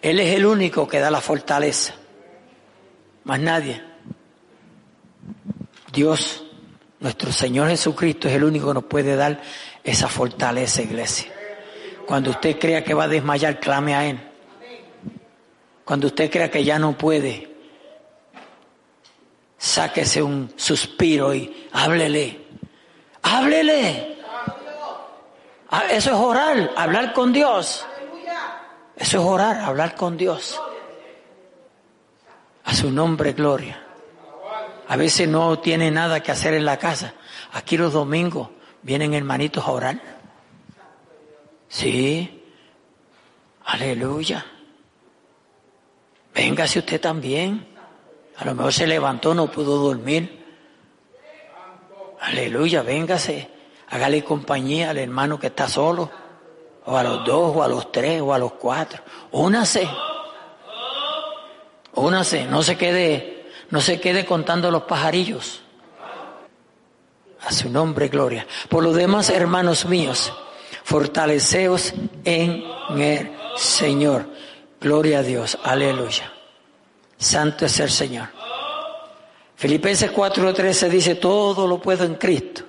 Él 0.00 0.20
es 0.20 0.34
el 0.34 0.46
único 0.46 0.88
que 0.88 1.00
da 1.00 1.10
la 1.10 1.20
fortaleza. 1.20 1.94
Más 3.24 3.40
nadie. 3.40 3.93
Dios 5.94 6.44
nuestro 7.04 7.30
Señor 7.32 7.68
Jesucristo 7.68 8.28
es 8.28 8.34
el 8.34 8.44
único 8.44 8.68
que 8.68 8.74
nos 8.74 8.84
puede 8.84 9.14
dar 9.14 9.40
esa 9.82 10.08
fortaleza, 10.08 10.80
iglesia. 10.80 11.30
Cuando 12.06 12.30
usted 12.30 12.58
crea 12.58 12.82
que 12.82 12.94
va 12.94 13.04
a 13.04 13.08
desmayar, 13.08 13.60
clame 13.60 13.94
a 13.94 14.06
Él. 14.06 14.20
Cuando 15.84 16.06
usted 16.06 16.30
crea 16.30 16.50
que 16.50 16.64
ya 16.64 16.78
no 16.78 16.96
puede, 16.96 17.54
sáquese 19.58 20.22
un 20.22 20.54
suspiro 20.56 21.34
y 21.34 21.68
háblele. 21.72 22.40
Háblele. 23.20 24.16
Ah, 25.68 25.84
eso 25.90 26.10
es 26.10 26.16
orar, 26.16 26.70
hablar 26.74 27.12
con 27.12 27.34
Dios. 27.34 27.84
Eso 28.96 29.18
es 29.18 29.24
orar, 29.26 29.56
hablar 29.60 29.94
con 29.94 30.16
Dios. 30.16 30.58
A 32.64 32.74
su 32.74 32.90
nombre, 32.90 33.34
gloria. 33.34 33.83
A 34.88 34.96
veces 34.96 35.28
no 35.28 35.58
tiene 35.58 35.90
nada 35.90 36.20
que 36.22 36.32
hacer 36.32 36.54
en 36.54 36.64
la 36.64 36.78
casa. 36.78 37.14
Aquí 37.52 37.76
los 37.76 37.92
domingos 37.92 38.50
vienen 38.82 39.14
hermanitos 39.14 39.64
a 39.64 39.70
orar. 39.70 40.00
Sí. 41.68 42.42
Aleluya. 43.64 44.44
Véngase 46.34 46.80
usted 46.80 47.00
también. 47.00 47.66
A 48.36 48.44
lo 48.44 48.54
mejor 48.54 48.72
se 48.72 48.86
levantó, 48.86 49.34
no 49.34 49.50
pudo 49.50 49.76
dormir. 49.78 50.44
Aleluya, 52.20 52.82
véngase. 52.82 53.48
Hágale 53.90 54.24
compañía 54.24 54.90
al 54.90 54.98
hermano 54.98 55.38
que 55.38 55.48
está 55.48 55.68
solo. 55.68 56.10
O 56.86 56.96
a 56.96 57.02
los 57.02 57.24
dos, 57.24 57.56
o 57.56 57.62
a 57.62 57.68
los 57.68 57.92
tres, 57.92 58.20
o 58.20 58.34
a 58.34 58.38
los 58.38 58.52
cuatro. 58.52 59.02
Únase. 59.32 59.88
Únase. 61.94 62.44
No 62.46 62.62
se 62.62 62.76
quede, 62.76 63.33
no 63.70 63.80
se 63.80 64.00
quede 64.00 64.24
contando 64.24 64.70
los 64.70 64.82
pajarillos. 64.82 65.60
A 67.40 67.52
su 67.52 67.68
nombre, 67.68 68.08
gloria. 68.08 68.46
Por 68.68 68.82
lo 68.82 68.92
demás, 68.92 69.30
hermanos 69.30 69.84
míos, 69.86 70.32
fortaleceos 70.82 71.92
en 72.24 72.64
el 72.96 73.32
Señor. 73.56 74.26
Gloria 74.80 75.18
a 75.18 75.22
Dios. 75.22 75.58
Aleluya. 75.62 76.32
Santo 77.18 77.66
es 77.66 77.78
el 77.80 77.90
Señor. 77.90 78.28
Filipenses 79.56 80.10
4:13 80.12 80.88
dice, 80.88 81.14
todo 81.16 81.66
lo 81.66 81.80
puedo 81.80 82.04
en 82.04 82.14
Cristo. 82.16 82.62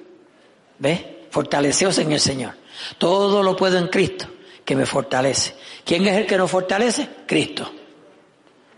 ¿Ve? 0.80 1.28
Fortaleceos 1.30 1.98
en 2.00 2.12
el 2.12 2.20
Señor. 2.20 2.54
Todo 2.98 3.42
lo 3.42 3.56
puedo 3.56 3.78
en 3.78 3.88
Cristo, 3.88 4.28
que 4.64 4.76
me 4.76 4.86
fortalece. 4.86 5.56
¿Quién 5.86 6.06
es 6.08 6.18
el 6.18 6.26
que 6.26 6.38
nos 6.38 6.52
fortalece? 6.52 7.08
Cristo. 7.26 7.72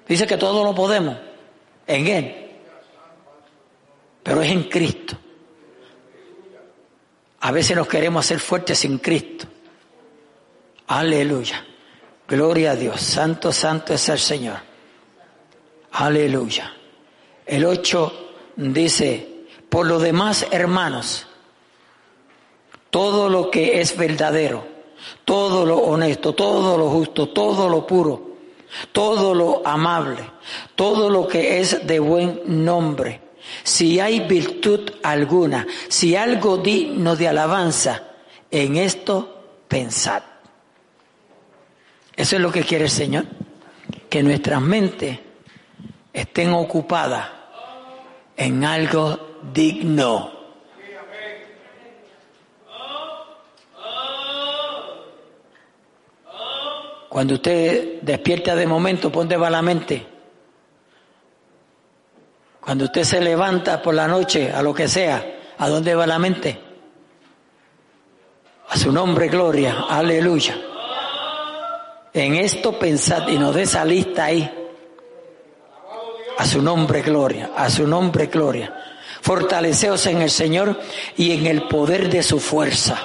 Dice 0.07 0.25
que 0.25 0.37
todo 0.37 0.63
lo 0.63 0.73
podemos 0.73 1.17
en 1.87 2.07
Él. 2.07 2.51
Pero 4.21 4.41
es 4.41 4.51
en 4.51 4.63
Cristo. 4.63 5.17
A 7.39 7.51
veces 7.51 7.75
nos 7.77 7.87
queremos 7.87 8.25
hacer 8.25 8.39
fuertes 8.39 8.79
sin 8.79 8.97
Cristo. 8.97 9.47
Aleluya. 10.87 11.65
Gloria 12.27 12.71
a 12.71 12.75
Dios. 12.75 12.99
Santo, 13.01 13.51
santo 13.51 13.93
es 13.93 14.09
el 14.09 14.19
Señor. 14.19 14.57
Aleluya. 15.91 16.73
El 17.45 17.65
8 17.65 18.31
dice, 18.57 19.45
por 19.69 19.85
lo 19.85 19.99
demás, 19.99 20.45
hermanos, 20.51 21.27
todo 22.89 23.29
lo 23.29 23.49
que 23.49 23.79
es 23.79 23.95
verdadero, 23.95 24.65
todo 25.23 25.65
lo 25.65 25.77
honesto, 25.77 26.33
todo 26.33 26.77
lo 26.77 26.89
justo, 26.89 27.29
todo 27.29 27.69
lo 27.69 27.87
puro, 27.87 28.26
todo 28.91 29.33
lo 29.33 29.65
amable, 29.65 30.23
todo 30.75 31.09
lo 31.09 31.27
que 31.27 31.59
es 31.59 31.85
de 31.85 31.99
buen 31.99 32.41
nombre, 32.63 33.21
si 33.63 33.99
hay 33.99 34.21
virtud 34.21 34.91
alguna, 35.03 35.65
si 35.87 36.15
algo 36.15 36.57
digno 36.57 37.15
de 37.15 37.27
alabanza, 37.27 38.03
en 38.51 38.77
esto 38.77 39.63
pensad. 39.67 40.23
Eso 42.15 42.35
es 42.35 42.41
lo 42.41 42.51
que 42.51 42.63
quiere 42.63 42.85
el 42.85 42.89
Señor, 42.89 43.25
que 44.09 44.23
nuestras 44.23 44.61
mentes 44.61 45.19
estén 46.13 46.51
ocupadas 46.51 47.27
en 48.35 48.63
algo 48.65 49.39
digno. 49.53 50.36
Cuando 57.17 57.33
usted 57.33 58.01
despierta 58.03 58.55
de 58.55 58.67
momento, 58.67 59.09
¿dónde 59.09 59.37
va 59.37 59.49
la 59.49 59.63
mente? 59.63 60.05
Cuando 62.61 62.85
usted 62.85 63.03
se 63.05 63.19
levanta 63.19 63.81
por 63.81 63.95
la 63.95 64.07
noche, 64.07 64.51
a 64.53 64.61
lo 64.61 64.71
que 64.71 64.87
sea, 64.87 65.25
¿a 65.57 65.67
dónde 65.67 65.95
va 65.95 66.05
la 66.05 66.19
mente? 66.19 66.61
A 68.69 68.77
su 68.77 68.91
nombre, 68.91 69.29
gloria, 69.29 69.85
aleluya. 69.89 70.61
En 72.13 72.35
esto 72.35 72.77
pensad 72.77 73.27
y 73.29 73.39
nos 73.39 73.55
dé 73.55 73.63
esa 73.63 73.83
lista 73.83 74.25
ahí. 74.25 74.69
A 76.37 76.45
su 76.45 76.61
nombre, 76.61 77.01
gloria, 77.01 77.49
a 77.57 77.67
su 77.71 77.87
nombre, 77.87 78.27
gloria. 78.27 78.79
Fortaleceos 79.21 80.05
en 80.05 80.21
el 80.21 80.29
Señor 80.29 80.79
y 81.15 81.31
en 81.31 81.47
el 81.47 81.63
poder 81.63 82.11
de 82.11 82.21
su 82.21 82.39
fuerza. 82.39 83.01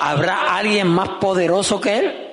¿Habrá 0.00 0.54
alguien 0.54 0.88
más 0.88 1.08
poderoso 1.18 1.80
que 1.80 1.98
Él? 1.98 2.31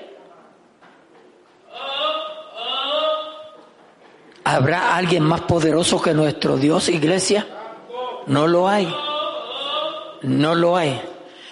¿Habrá 4.49 4.95
alguien 4.95 5.21
más 5.21 5.41
poderoso 5.41 6.01
que 6.01 6.11
nuestro 6.11 6.57
Dios, 6.57 6.89
iglesia? 6.89 7.45
No 8.25 8.47
lo 8.47 8.67
hay. 8.67 8.91
No 10.23 10.55
lo 10.55 10.75
hay. 10.75 10.99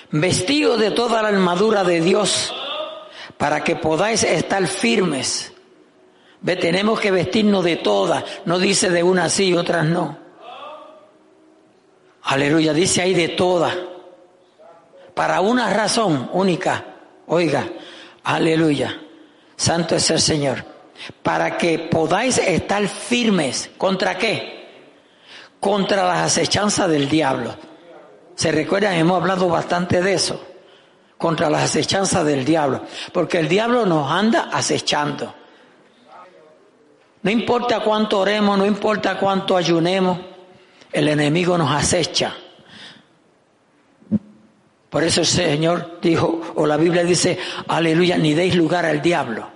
Vestido 0.09 0.77
de 0.77 0.89
toda 0.89 1.21
la 1.21 1.27
armadura 1.27 1.83
de 1.83 2.01
Dios 2.01 2.51
para 3.37 3.63
que 3.63 3.75
podáis 3.75 4.23
estar 4.23 4.65
firmes. 4.65 5.53
Ve, 6.41 6.55
tenemos 6.55 6.99
que 6.99 7.11
vestirnos 7.11 7.63
de 7.63 7.75
todas, 7.75 8.23
no 8.45 8.57
dice 8.57 8.89
de 8.89 9.03
unas 9.03 9.31
sí 9.31 9.49
y 9.49 9.53
otras 9.53 9.85
no. 9.85 10.17
Aleluya, 12.23 12.73
dice 12.73 13.03
ahí 13.03 13.13
de 13.13 13.27
todas. 13.29 13.77
Para 15.13 15.41
una 15.41 15.69
razón 15.71 16.31
única. 16.33 16.83
Oiga, 17.27 17.63
aleluya. 18.23 18.99
Santo 19.55 19.95
es 19.95 20.09
el 20.09 20.19
Señor. 20.19 20.76
Para 21.23 21.57
que 21.57 21.79
podáis 21.79 22.37
estar 22.37 22.87
firmes. 22.87 23.69
¿Contra 23.77 24.17
qué? 24.17 24.67
Contra 25.59 26.05
las 26.05 26.25
acechanzas 26.25 26.89
del 26.89 27.09
diablo. 27.09 27.55
¿Se 28.35 28.51
recuerdan? 28.51 28.93
Hemos 28.93 29.19
hablado 29.21 29.49
bastante 29.49 30.01
de 30.01 30.13
eso 30.13 30.47
contra 31.17 31.49
las 31.49 31.63
acechanzas 31.63 32.25
del 32.25 32.45
diablo, 32.45 32.83
porque 33.11 33.39
el 33.39 33.47
diablo 33.47 33.85
nos 33.85 34.11
anda 34.11 34.49
acechando. 34.51 35.33
No 37.23 37.31
importa 37.31 37.79
cuánto 37.79 38.19
oremos, 38.19 38.57
no 38.57 38.65
importa 38.65 39.17
cuánto 39.17 39.57
ayunemos, 39.57 40.19
el 40.91 41.07
enemigo 41.09 41.57
nos 41.57 41.71
acecha. 41.71 42.33
Por 44.89 45.03
eso 45.03 45.21
el 45.21 45.27
Señor 45.27 45.99
dijo, 46.01 46.41
o 46.55 46.65
la 46.65 46.77
Biblia 46.77 47.03
dice, 47.03 47.37
aleluya, 47.67 48.17
ni 48.17 48.33
deis 48.33 48.55
lugar 48.55 48.85
al 48.85 49.01
diablo. 49.01 49.49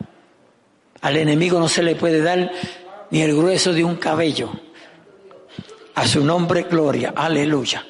Al 1.02 1.18
enemigo 1.18 1.60
no 1.60 1.68
se 1.68 1.84
le 1.84 1.96
puede 1.96 2.22
dar 2.22 2.52
ni 3.10 3.22
el 3.22 3.36
grueso 3.36 3.74
de 3.74 3.84
un 3.84 3.96
cabello. 3.96 4.52
A 5.96 6.08
su 6.08 6.24
nombre, 6.24 6.64
gloria, 6.64 7.14
aleluya. 7.16 7.86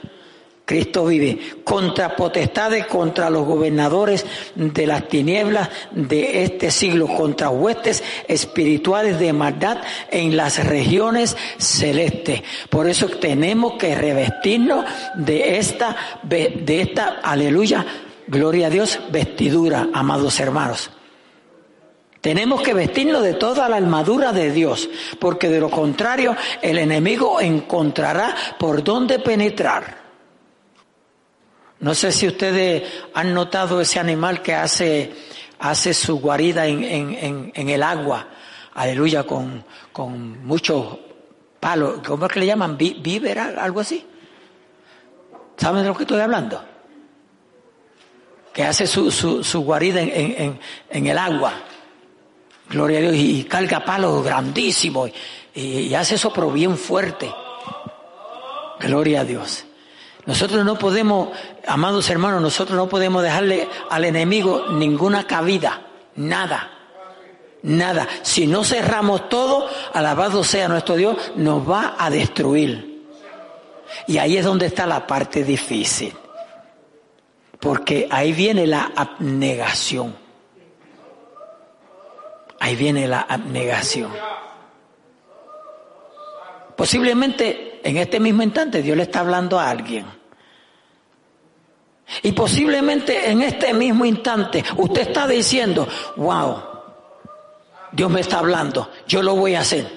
Cristo 0.66 1.06
vive, 1.06 1.38
contra 1.66 2.16
potestades, 2.16 2.86
contra 2.86 3.30
los 3.30 3.46
gobernadores 3.46 4.26
de 4.56 4.88
las 4.88 5.10
tinieblas 5.10 5.70
de 5.92 6.44
este 6.46 6.72
siglo, 6.72 7.08
contra 7.08 7.50
huestes 7.50 8.02
espirituales 8.26 9.20
de 9.20 9.34
maldad 9.34 9.80
en 10.10 10.38
las 10.38 10.66
regiones 10.66 11.36
celestes. 11.58 12.42
Por 12.70 12.88
eso 12.88 13.10
tenemos 13.10 13.74
que 13.74 13.96
revestirnos 13.96 14.86
de 15.16 15.58
esta, 15.58 15.98
de 16.24 16.82
esta, 16.82 17.20
aleluya, 17.22 17.86
gloria 18.28 18.68
a 18.68 18.70
Dios, 18.70 18.98
vestidura, 19.12 19.90
amados 19.92 20.40
hermanos. 20.40 20.90
Tenemos 22.22 22.62
que 22.62 22.76
vestirnos 22.76 23.24
de 23.24 23.34
toda 23.34 23.68
la 23.68 23.78
armadura 23.78 24.32
de 24.32 24.52
Dios, 24.52 24.90
porque 25.20 25.50
de 25.50 25.60
lo 25.60 25.70
contrario 25.70 26.36
el 26.62 26.78
enemigo 26.78 27.42
encontrará 27.42 28.36
por 28.60 28.84
dónde 28.84 29.20
penetrar. 29.20 30.02
No 31.80 31.96
sé 31.96 32.12
si 32.12 32.28
ustedes 32.28 32.84
han 33.16 33.34
notado 33.34 33.82
ese 33.82 34.00
animal 34.00 34.44
que 34.44 34.54
hace, 34.54 35.12
hace 35.58 35.96
su 35.96 36.20
guarida 36.20 36.68
en, 36.68 36.84
en, 36.84 37.52
en, 37.56 37.70
el 37.70 37.82
agua, 37.82 38.28
aleluya, 38.76 39.24
con, 39.24 39.66
con 39.92 40.46
muchos 40.46 41.00
palos, 41.60 42.02
¿cómo 42.06 42.28
es 42.28 42.32
que 42.32 42.40
le 42.42 42.46
llaman? 42.46 42.78
¿Víver? 42.78 43.40
Algo 43.40 43.80
así. 43.80 44.06
¿Saben 45.58 45.82
de 45.82 45.90
lo 45.90 45.96
que 45.96 46.04
estoy 46.04 46.20
hablando? 46.20 46.64
Que 48.54 48.64
hace 48.64 48.86
su, 48.86 49.10
su, 49.10 49.44
su 49.44 49.62
guarida 49.62 50.02
en, 50.02 50.60
en, 50.90 51.08
el 51.08 51.18
agua. 51.18 51.54
Gloria 52.72 53.00
a 53.00 53.02
Dios. 53.02 53.16
Y, 53.16 53.44
carga 53.44 53.84
palos 53.84 54.24
grandísimos. 54.24 55.12
Y, 55.54 55.94
hace 55.94 56.16
eso 56.16 56.32
pero 56.34 56.52
bien 56.52 56.78
fuerte. 56.78 57.32
Gloria 58.80 59.22
a 59.22 59.26
Dios. 59.26 59.66
Nosotros 60.26 60.64
no 60.64 60.78
podemos, 60.78 61.30
amados 61.68 62.10
hermanos, 62.10 62.42
nosotros 62.42 62.78
no 62.78 62.88
podemos 62.88 63.24
dejarle 63.24 63.68
al 63.90 64.06
enemigo 64.06 64.68
ninguna 64.70 65.26
cabida, 65.26 65.82
nada, 66.16 66.70
nada. 67.64 68.08
Si 68.22 68.46
no 68.46 68.64
cerramos 68.64 69.30
todo, 69.30 69.68
alabado 69.94 70.44
sea 70.44 70.68
nuestro 70.68 70.96
Dios, 70.96 71.18
nos 71.36 71.68
va 71.68 71.96
a 71.98 72.10
destruir. 72.10 73.04
Y 74.08 74.20
ahí 74.20 74.38
es 74.38 74.46
donde 74.46 74.68
está 74.68 74.86
la 74.86 75.06
parte 75.06 75.44
difícil. 75.44 76.14
Porque 77.60 78.08
ahí 78.10 78.32
viene 78.32 78.66
la 78.68 78.92
abnegación. 78.96 80.21
Ahí 82.62 82.76
viene 82.76 83.08
la 83.08 83.22
abnegación. 83.22 84.12
Posiblemente 86.76 87.82
en 87.84 87.98
este 87.98 88.20
mismo 88.20 88.44
instante 88.44 88.84
Dios 88.84 88.96
le 88.96 89.02
está 89.02 89.22
hablando 89.22 89.60
a 89.60 89.68
alguien. 89.68 90.06
Y 92.22 92.34
posiblemente 92.34 93.32
en 93.32 93.42
este 93.42 93.74
mismo 93.74 94.06
instante 94.06 94.64
usted 94.78 95.08
está 95.08 95.26
diciendo, 95.26 95.88
wow, 96.18 96.62
Dios 97.92 98.12
me 98.12 98.22
está 98.22 98.38
hablando, 98.38 98.92
yo 99.08 99.24
lo 99.24 99.36
voy 99.36 99.56
a 99.56 99.62
hacer. 99.62 99.88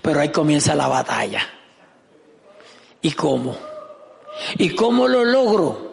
Pero 0.00 0.20
ahí 0.20 0.28
comienza 0.28 0.76
la 0.76 0.86
batalla. 0.86 1.42
¿Y 3.02 3.10
cómo? 3.10 3.56
¿Y 4.58 4.76
cómo 4.76 5.08
lo 5.08 5.24
logro? 5.24 5.92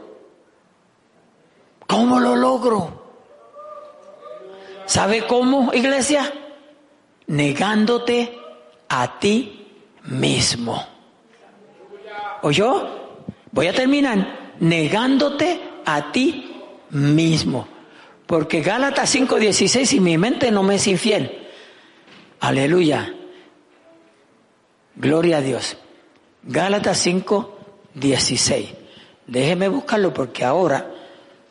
¿Cómo 1.88 2.20
lo 2.20 2.36
logro? 2.36 3.03
¿Sabe 4.86 5.26
cómo, 5.26 5.72
iglesia? 5.74 6.32
Negándote 7.28 8.38
a 8.90 9.20
ti 9.20 9.68
mismo. 10.04 10.86
¿O? 12.42 12.52
Voy 13.52 13.68
a 13.68 13.74
terminar. 13.74 14.54
Negándote 14.60 15.62
a 15.86 16.12
ti 16.12 16.52
mismo. 16.90 17.68
Porque 18.26 18.62
Gálatas 18.62 19.10
5:16 19.16 19.94
y 19.94 20.00
mi 20.00 20.18
mente 20.18 20.52
no 20.52 20.64
me 20.64 20.76
es 20.76 20.88
infiel. 20.88 21.50
Aleluya. 22.40 23.14
Gloria 24.96 25.38
a 25.38 25.42
Dios. 25.42 25.78
Gálatas 26.44 26.98
5:16. 27.06 28.76
Déjeme 29.28 29.70
buscarlo 29.70 30.14
porque 30.14 30.44
ahora 30.44 30.92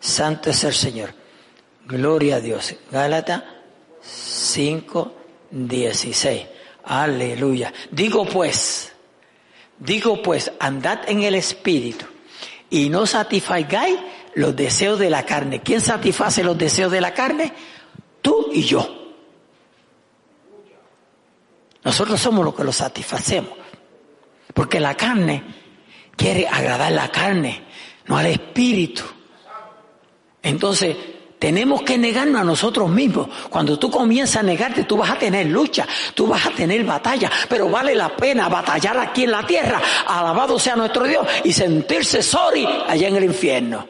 santo 0.01 0.51
es 0.51 0.64
el 0.64 0.74
Señor. 0.74 1.22
Gloria 1.93 2.36
a 2.36 2.40
Dios. 2.40 2.74
Gálatas 2.90 3.43
5:16. 4.03 6.47
Aleluya. 6.84 7.70
Digo 7.90 8.24
pues, 8.24 8.95
digo 9.78 10.22
pues, 10.22 10.51
andad 10.59 11.01
en 11.07 11.22
el 11.22 11.34
Espíritu 11.34 12.07
y 12.70 12.88
no 12.88 13.05
satisfagáis 13.05 13.99
los 14.34 14.57
deseos 14.57 14.99
de 14.99 15.11
la 15.11 15.26
carne. 15.26 15.61
¿Quién 15.61 15.82
satisface 15.82 16.43
los 16.43 16.57
deseos 16.57 16.90
de 16.90 17.03
la 17.03 17.12
carne? 17.12 17.53
Tú 18.22 18.49
y 18.55 18.62
yo. 18.62 19.12
Nosotros 21.84 22.18
somos 22.18 22.43
los 22.43 22.55
que 22.55 22.64
los 22.64 22.76
satisfacemos. 22.76 23.53
Porque 24.55 24.80
la 24.80 24.95
carne 24.95 25.45
quiere 26.16 26.49
agradar 26.49 26.93
la 26.93 27.11
carne, 27.11 27.64
no 28.07 28.16
al 28.16 28.26
espíritu. 28.26 29.03
Entonces, 30.43 30.97
tenemos 31.43 31.82
que 31.82 31.99
negarnos 31.99 32.40
a 32.40 32.45
nosotros 32.45 32.88
mismos. 32.88 33.26
Cuando 33.51 33.76
tú 33.76 33.90
comienzas 33.90 34.36
a 34.36 34.43
negarte, 34.45 34.84
tú 34.84 34.97
vas 34.97 35.11
a 35.11 35.18
tener 35.18 35.47
lucha, 35.47 35.84
tú 36.14 36.28
vas 36.28 36.47
a 36.47 36.51
tener 36.51 36.84
batalla, 36.84 37.28
pero 37.49 37.68
vale 37.68 37.97
la 37.97 38.16
pena 38.16 38.49
batallar 38.49 38.97
aquí 38.99 39.24
en 39.24 39.32
la 39.32 39.45
tierra, 39.45 39.82
alabado 40.07 40.57
sea 40.57 40.76
nuestro 40.76 41.03
Dios, 41.03 41.26
y 41.43 41.53
sentirse 41.53 42.22
sorry 42.22 42.64
allá 42.86 43.09
en 43.09 43.16
el 43.16 43.24
infierno. 43.24 43.88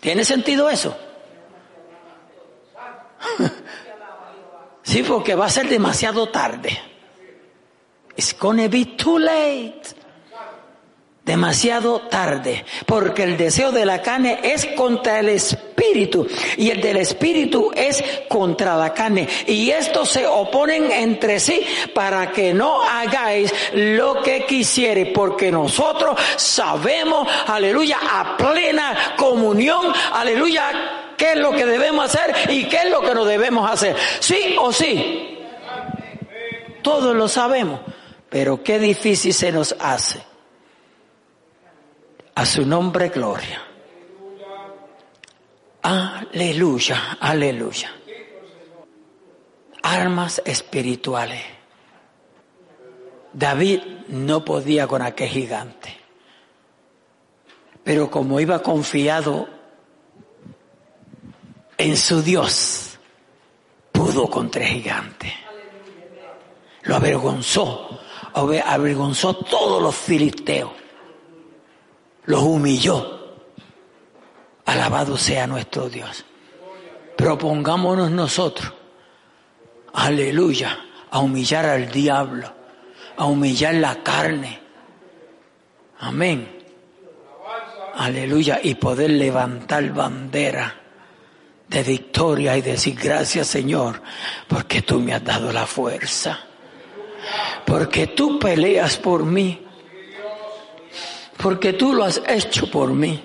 ¿Tiene 0.00 0.24
sentido 0.24 0.70
eso? 0.70 0.96
sí, 4.84 5.02
porque 5.02 5.34
va 5.34 5.44
a 5.44 5.50
ser 5.50 5.68
demasiado 5.68 6.30
tarde. 6.30 6.80
It's 8.16 8.34
gonna 8.40 8.68
be 8.68 8.86
too 8.96 9.18
late 9.18 9.82
demasiado 11.24 12.00
tarde, 12.00 12.64
porque 12.84 13.22
el 13.22 13.36
deseo 13.36 13.72
de 13.72 13.86
la 13.86 14.02
carne 14.02 14.40
es 14.42 14.66
contra 14.76 15.20
el 15.20 15.30
espíritu 15.30 16.26
y 16.58 16.70
el 16.70 16.82
del 16.82 16.98
espíritu 16.98 17.70
es 17.74 18.04
contra 18.28 18.76
la 18.76 18.92
carne 18.92 19.26
y 19.46 19.70
estos 19.70 20.10
se 20.10 20.26
oponen 20.26 20.92
entre 20.92 21.40
sí 21.40 21.64
para 21.94 22.30
que 22.30 22.52
no 22.52 22.82
hagáis 22.82 23.52
lo 23.72 24.22
que 24.22 24.44
quisiere, 24.44 25.06
porque 25.06 25.50
nosotros 25.50 26.20
sabemos, 26.36 27.26
aleluya, 27.46 27.98
a 28.02 28.36
plena 28.36 29.14
comunión, 29.16 29.92
aleluya, 30.12 31.14
qué 31.16 31.32
es 31.32 31.36
lo 31.38 31.52
que 31.52 31.64
debemos 31.64 32.04
hacer 32.04 32.50
y 32.50 32.64
qué 32.64 32.82
es 32.84 32.90
lo 32.90 33.00
que 33.00 33.14
no 33.14 33.24
debemos 33.24 33.70
hacer. 33.70 33.96
Sí 34.20 34.56
o 34.58 34.72
sí. 34.72 35.38
Todos 36.82 37.16
lo 37.16 37.28
sabemos, 37.28 37.80
pero 38.28 38.62
qué 38.62 38.78
difícil 38.78 39.32
se 39.32 39.50
nos 39.50 39.74
hace. 39.78 40.33
A 42.36 42.44
su 42.44 42.66
nombre, 42.66 43.10
gloria. 43.10 43.62
Aleluya, 45.82 47.18
aleluya. 47.20 47.94
Armas 49.82 50.42
espirituales. 50.44 51.42
David 53.32 53.80
no 54.08 54.44
podía 54.44 54.88
con 54.88 55.02
aquel 55.02 55.28
gigante. 55.28 55.96
Pero 57.84 58.10
como 58.10 58.40
iba 58.40 58.62
confiado 58.62 59.46
en 61.76 61.96
su 61.96 62.22
Dios, 62.22 62.98
pudo 63.92 64.28
contra 64.28 64.62
el 64.62 64.70
gigante. 64.70 65.32
Lo 66.82 66.96
avergonzó, 66.96 68.00
avergonzó 68.32 69.30
a 69.30 69.38
todos 69.38 69.82
los 69.82 69.94
filisteos 69.94 70.83
los 72.26 72.42
humilló. 72.42 73.20
Alabado 74.66 75.16
sea 75.16 75.46
nuestro 75.46 75.88
Dios. 75.88 76.24
Propongámonos 77.16 78.10
nosotros, 78.10 78.72
aleluya, 79.92 80.78
a 81.10 81.20
humillar 81.20 81.66
al 81.66 81.90
diablo, 81.90 82.52
a 83.16 83.26
humillar 83.26 83.74
la 83.74 84.02
carne. 84.02 84.60
Amén. 86.00 86.64
Aleluya. 87.94 88.58
Y 88.62 88.74
poder 88.74 89.10
levantar 89.10 89.92
bandera 89.92 90.74
de 91.68 91.82
victoria 91.82 92.56
y 92.56 92.62
decir 92.62 92.96
gracias 93.00 93.46
Señor, 93.46 94.02
porque 94.48 94.82
tú 94.82 95.00
me 95.00 95.14
has 95.14 95.24
dado 95.24 95.52
la 95.52 95.66
fuerza. 95.66 96.38
Porque 97.64 98.08
tú 98.08 98.38
peleas 98.38 98.96
por 98.96 99.24
mí 99.24 99.63
porque 101.36 101.72
tú 101.72 101.92
lo 101.92 102.04
has 102.04 102.22
hecho 102.28 102.70
por 102.70 102.92
mí. 102.92 103.22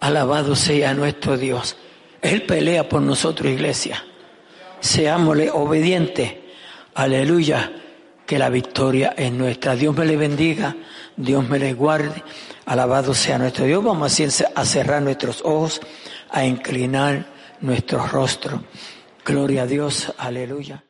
Alabado 0.00 0.54
sea 0.54 0.94
nuestro 0.94 1.36
Dios. 1.36 1.76
Él 2.20 2.42
pelea 2.42 2.88
por 2.88 3.02
nosotros, 3.02 3.50
iglesia. 3.50 4.04
Seámosle 4.80 5.50
obedientes. 5.50 6.34
Aleluya. 6.94 7.72
Que 8.26 8.38
la 8.38 8.48
victoria 8.48 9.14
es 9.16 9.32
nuestra. 9.32 9.76
Dios 9.76 9.96
me 9.96 10.04
le 10.04 10.16
bendiga. 10.16 10.74
Dios 11.16 11.48
me 11.48 11.58
le 11.58 11.72
guarde. 11.74 12.22
Alabado 12.66 13.14
sea 13.14 13.38
nuestro 13.38 13.64
Dios. 13.64 13.82
Vamos 13.82 14.20
a 14.54 14.64
cerrar 14.64 15.02
nuestros 15.02 15.42
ojos, 15.44 15.80
a 16.30 16.44
inclinar 16.44 17.26
nuestro 17.60 18.06
rostro. 18.06 18.64
Gloria 19.24 19.62
a 19.62 19.66
Dios. 19.66 20.12
Aleluya. 20.18 20.85